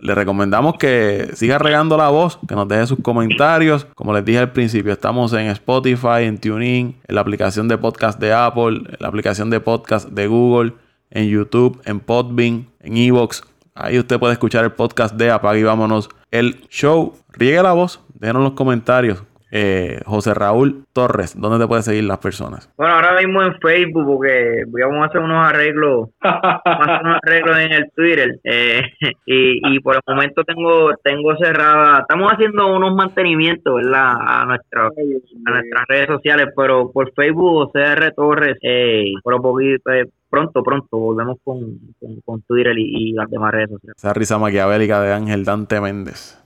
le 0.00 0.14
recomendamos 0.14 0.76
que 0.76 1.30
siga 1.34 1.58
regando 1.58 1.96
la 1.96 2.08
voz, 2.08 2.38
que 2.48 2.54
nos 2.54 2.68
deje 2.68 2.86
sus 2.86 2.98
comentarios. 3.00 3.86
Como 3.94 4.12
les 4.12 4.24
dije 4.24 4.38
al 4.38 4.52
principio, 4.52 4.92
estamos 4.92 5.32
en 5.32 5.46
Spotify, 5.48 6.22
en 6.24 6.38
TuneIn, 6.38 6.96
en 7.06 7.14
la 7.14 7.20
aplicación 7.20 7.68
de 7.68 7.78
podcast 7.78 8.18
de 8.18 8.32
Apple, 8.32 8.82
en 8.88 8.96
la 8.98 9.08
aplicación 9.08 9.50
de 9.50 9.60
podcast 9.60 10.08
de 10.08 10.26
Google, 10.26 10.74
en 11.10 11.28
YouTube, 11.28 11.80
en 11.84 12.00
Podbean, 12.00 12.68
en 12.80 12.96
Evox. 12.96 13.42
Ahí 13.74 13.98
usted 13.98 14.18
puede 14.18 14.34
escuchar 14.34 14.64
el 14.64 14.72
podcast 14.72 15.14
de 15.14 15.30
Apague 15.30 15.60
y 15.60 15.64
Vámonos 15.64 16.08
el 16.30 16.66
show. 16.68 17.14
Riegue 17.32 17.62
la 17.62 17.72
voz, 17.72 18.00
déjenos 18.14 18.42
los 18.42 18.52
comentarios. 18.52 19.22
Eh, 19.52 20.00
José 20.06 20.32
Raúl 20.32 20.84
Torres, 20.92 21.34
¿dónde 21.38 21.58
te 21.58 21.66
pueden 21.66 21.82
seguir 21.82 22.04
las 22.04 22.18
personas? 22.18 22.70
Bueno, 22.76 22.94
ahora 22.94 23.20
mismo 23.20 23.42
en 23.42 23.58
Facebook, 23.58 24.06
porque 24.06 24.62
vamos 24.66 25.02
a 25.02 25.06
hacer 25.06 25.20
unos 25.20 25.46
arreglos, 25.46 26.08
unos 26.22 27.18
arreglos 27.22 27.58
en 27.58 27.72
el 27.72 27.90
Twitter. 27.94 28.38
Eh, 28.44 28.82
y, 29.26 29.80
por 29.80 29.96
el 29.96 30.02
momento 30.06 30.44
tengo 30.44 30.90
tengo 31.02 31.36
cerrada, 31.36 32.00
estamos 32.00 32.30
haciendo 32.32 32.74
unos 32.74 32.94
mantenimientos, 32.94 33.74
¿verdad? 33.74 34.14
A, 34.20 34.44
nuestra, 34.46 34.86
a 34.86 35.50
nuestras 35.50 35.84
redes 35.88 36.06
sociales, 36.06 36.46
pero 36.56 36.90
por 36.92 37.12
Facebook, 37.14 37.72
José 37.72 38.12
Torres, 38.14 38.56
eh, 38.62 39.12
por 39.22 39.34
un 39.34 39.42
poquito, 39.42 39.90
eh, 39.90 40.06
pronto, 40.28 40.62
pronto 40.62 40.96
volvemos 40.96 41.38
con, 41.42 41.58
con, 42.24 42.42
Twitter 42.42 42.78
y, 42.78 43.10
y, 43.10 43.12
las 43.12 43.28
demás 43.28 43.52
redes 43.52 43.70
sociales. 43.70 43.96
Esa 43.96 44.14
risa 44.14 44.38
maquiavélica 44.38 45.00
de 45.00 45.12
Ángel 45.12 45.44
Dante 45.44 45.80
Méndez. 45.80 46.39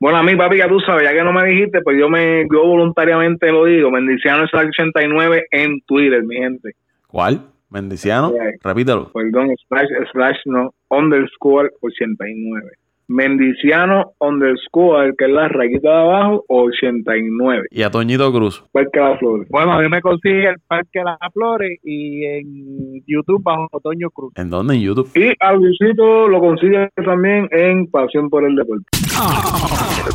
Bueno, 0.00 0.18
a 0.18 0.22
mí, 0.22 0.36
papi, 0.36 0.58
ya 0.58 0.68
tú 0.68 0.80
sabes, 0.80 1.04
ya 1.04 1.12
que 1.12 1.22
no 1.22 1.32
me 1.32 1.46
dijiste, 1.46 1.80
pues 1.82 1.98
yo 1.98 2.08
me 2.08 2.46
yo 2.52 2.66
voluntariamente 2.66 3.50
lo 3.50 3.64
digo. 3.64 3.90
Mendiciano 3.90 4.46
slash 4.48 4.68
89 4.78 5.46
en 5.50 5.80
Twitter, 5.86 6.22
mi 6.24 6.36
gente. 6.36 6.72
¿Cuál? 7.08 7.40
Mendiciano, 7.70 8.32
repítelo. 8.62 9.10
Perdón, 9.12 9.48
slash, 9.68 9.88
slash 10.12 10.36
no, 10.46 10.72
underscore 10.90 11.70
89. 11.80 12.70
Mendiciano 13.08 14.12
underscore, 14.18 15.14
que 15.16 15.26
es 15.26 15.30
la 15.30 15.48
rayita 15.48 15.88
de 15.88 15.96
abajo, 15.96 16.44
89. 16.48 17.68
Y 17.70 17.82
a 17.82 17.90
Toñito 17.90 18.32
Cruz. 18.32 18.64
Parque 18.72 18.98
Las 18.98 19.18
Flores. 19.18 19.48
Bueno, 19.50 19.72
a 19.72 19.80
mí 19.80 19.88
me 19.88 20.00
consigue 20.00 20.48
el 20.48 20.56
Parque 20.66 21.02
Las 21.04 21.18
Flores 21.32 21.78
y 21.82 22.24
en 22.24 23.04
YouTube 23.06 23.42
bajo 23.42 23.68
Toño 23.82 24.10
Cruz. 24.10 24.32
¿En 24.36 24.50
dónde? 24.50 24.74
En 24.74 24.80
YouTube. 24.80 25.10
Y 25.14 25.34
al 25.40 25.56
Luisito 25.56 26.28
lo 26.28 26.40
consigue 26.40 26.88
también 27.04 27.48
en 27.52 27.86
Pasión 27.88 28.28
por 28.30 28.44
el 28.44 28.56
Deporte. 28.56 28.84
Ah, 29.16 30.08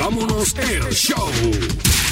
vámonos 0.00 0.54
el 0.58 0.92
show. 0.92 2.03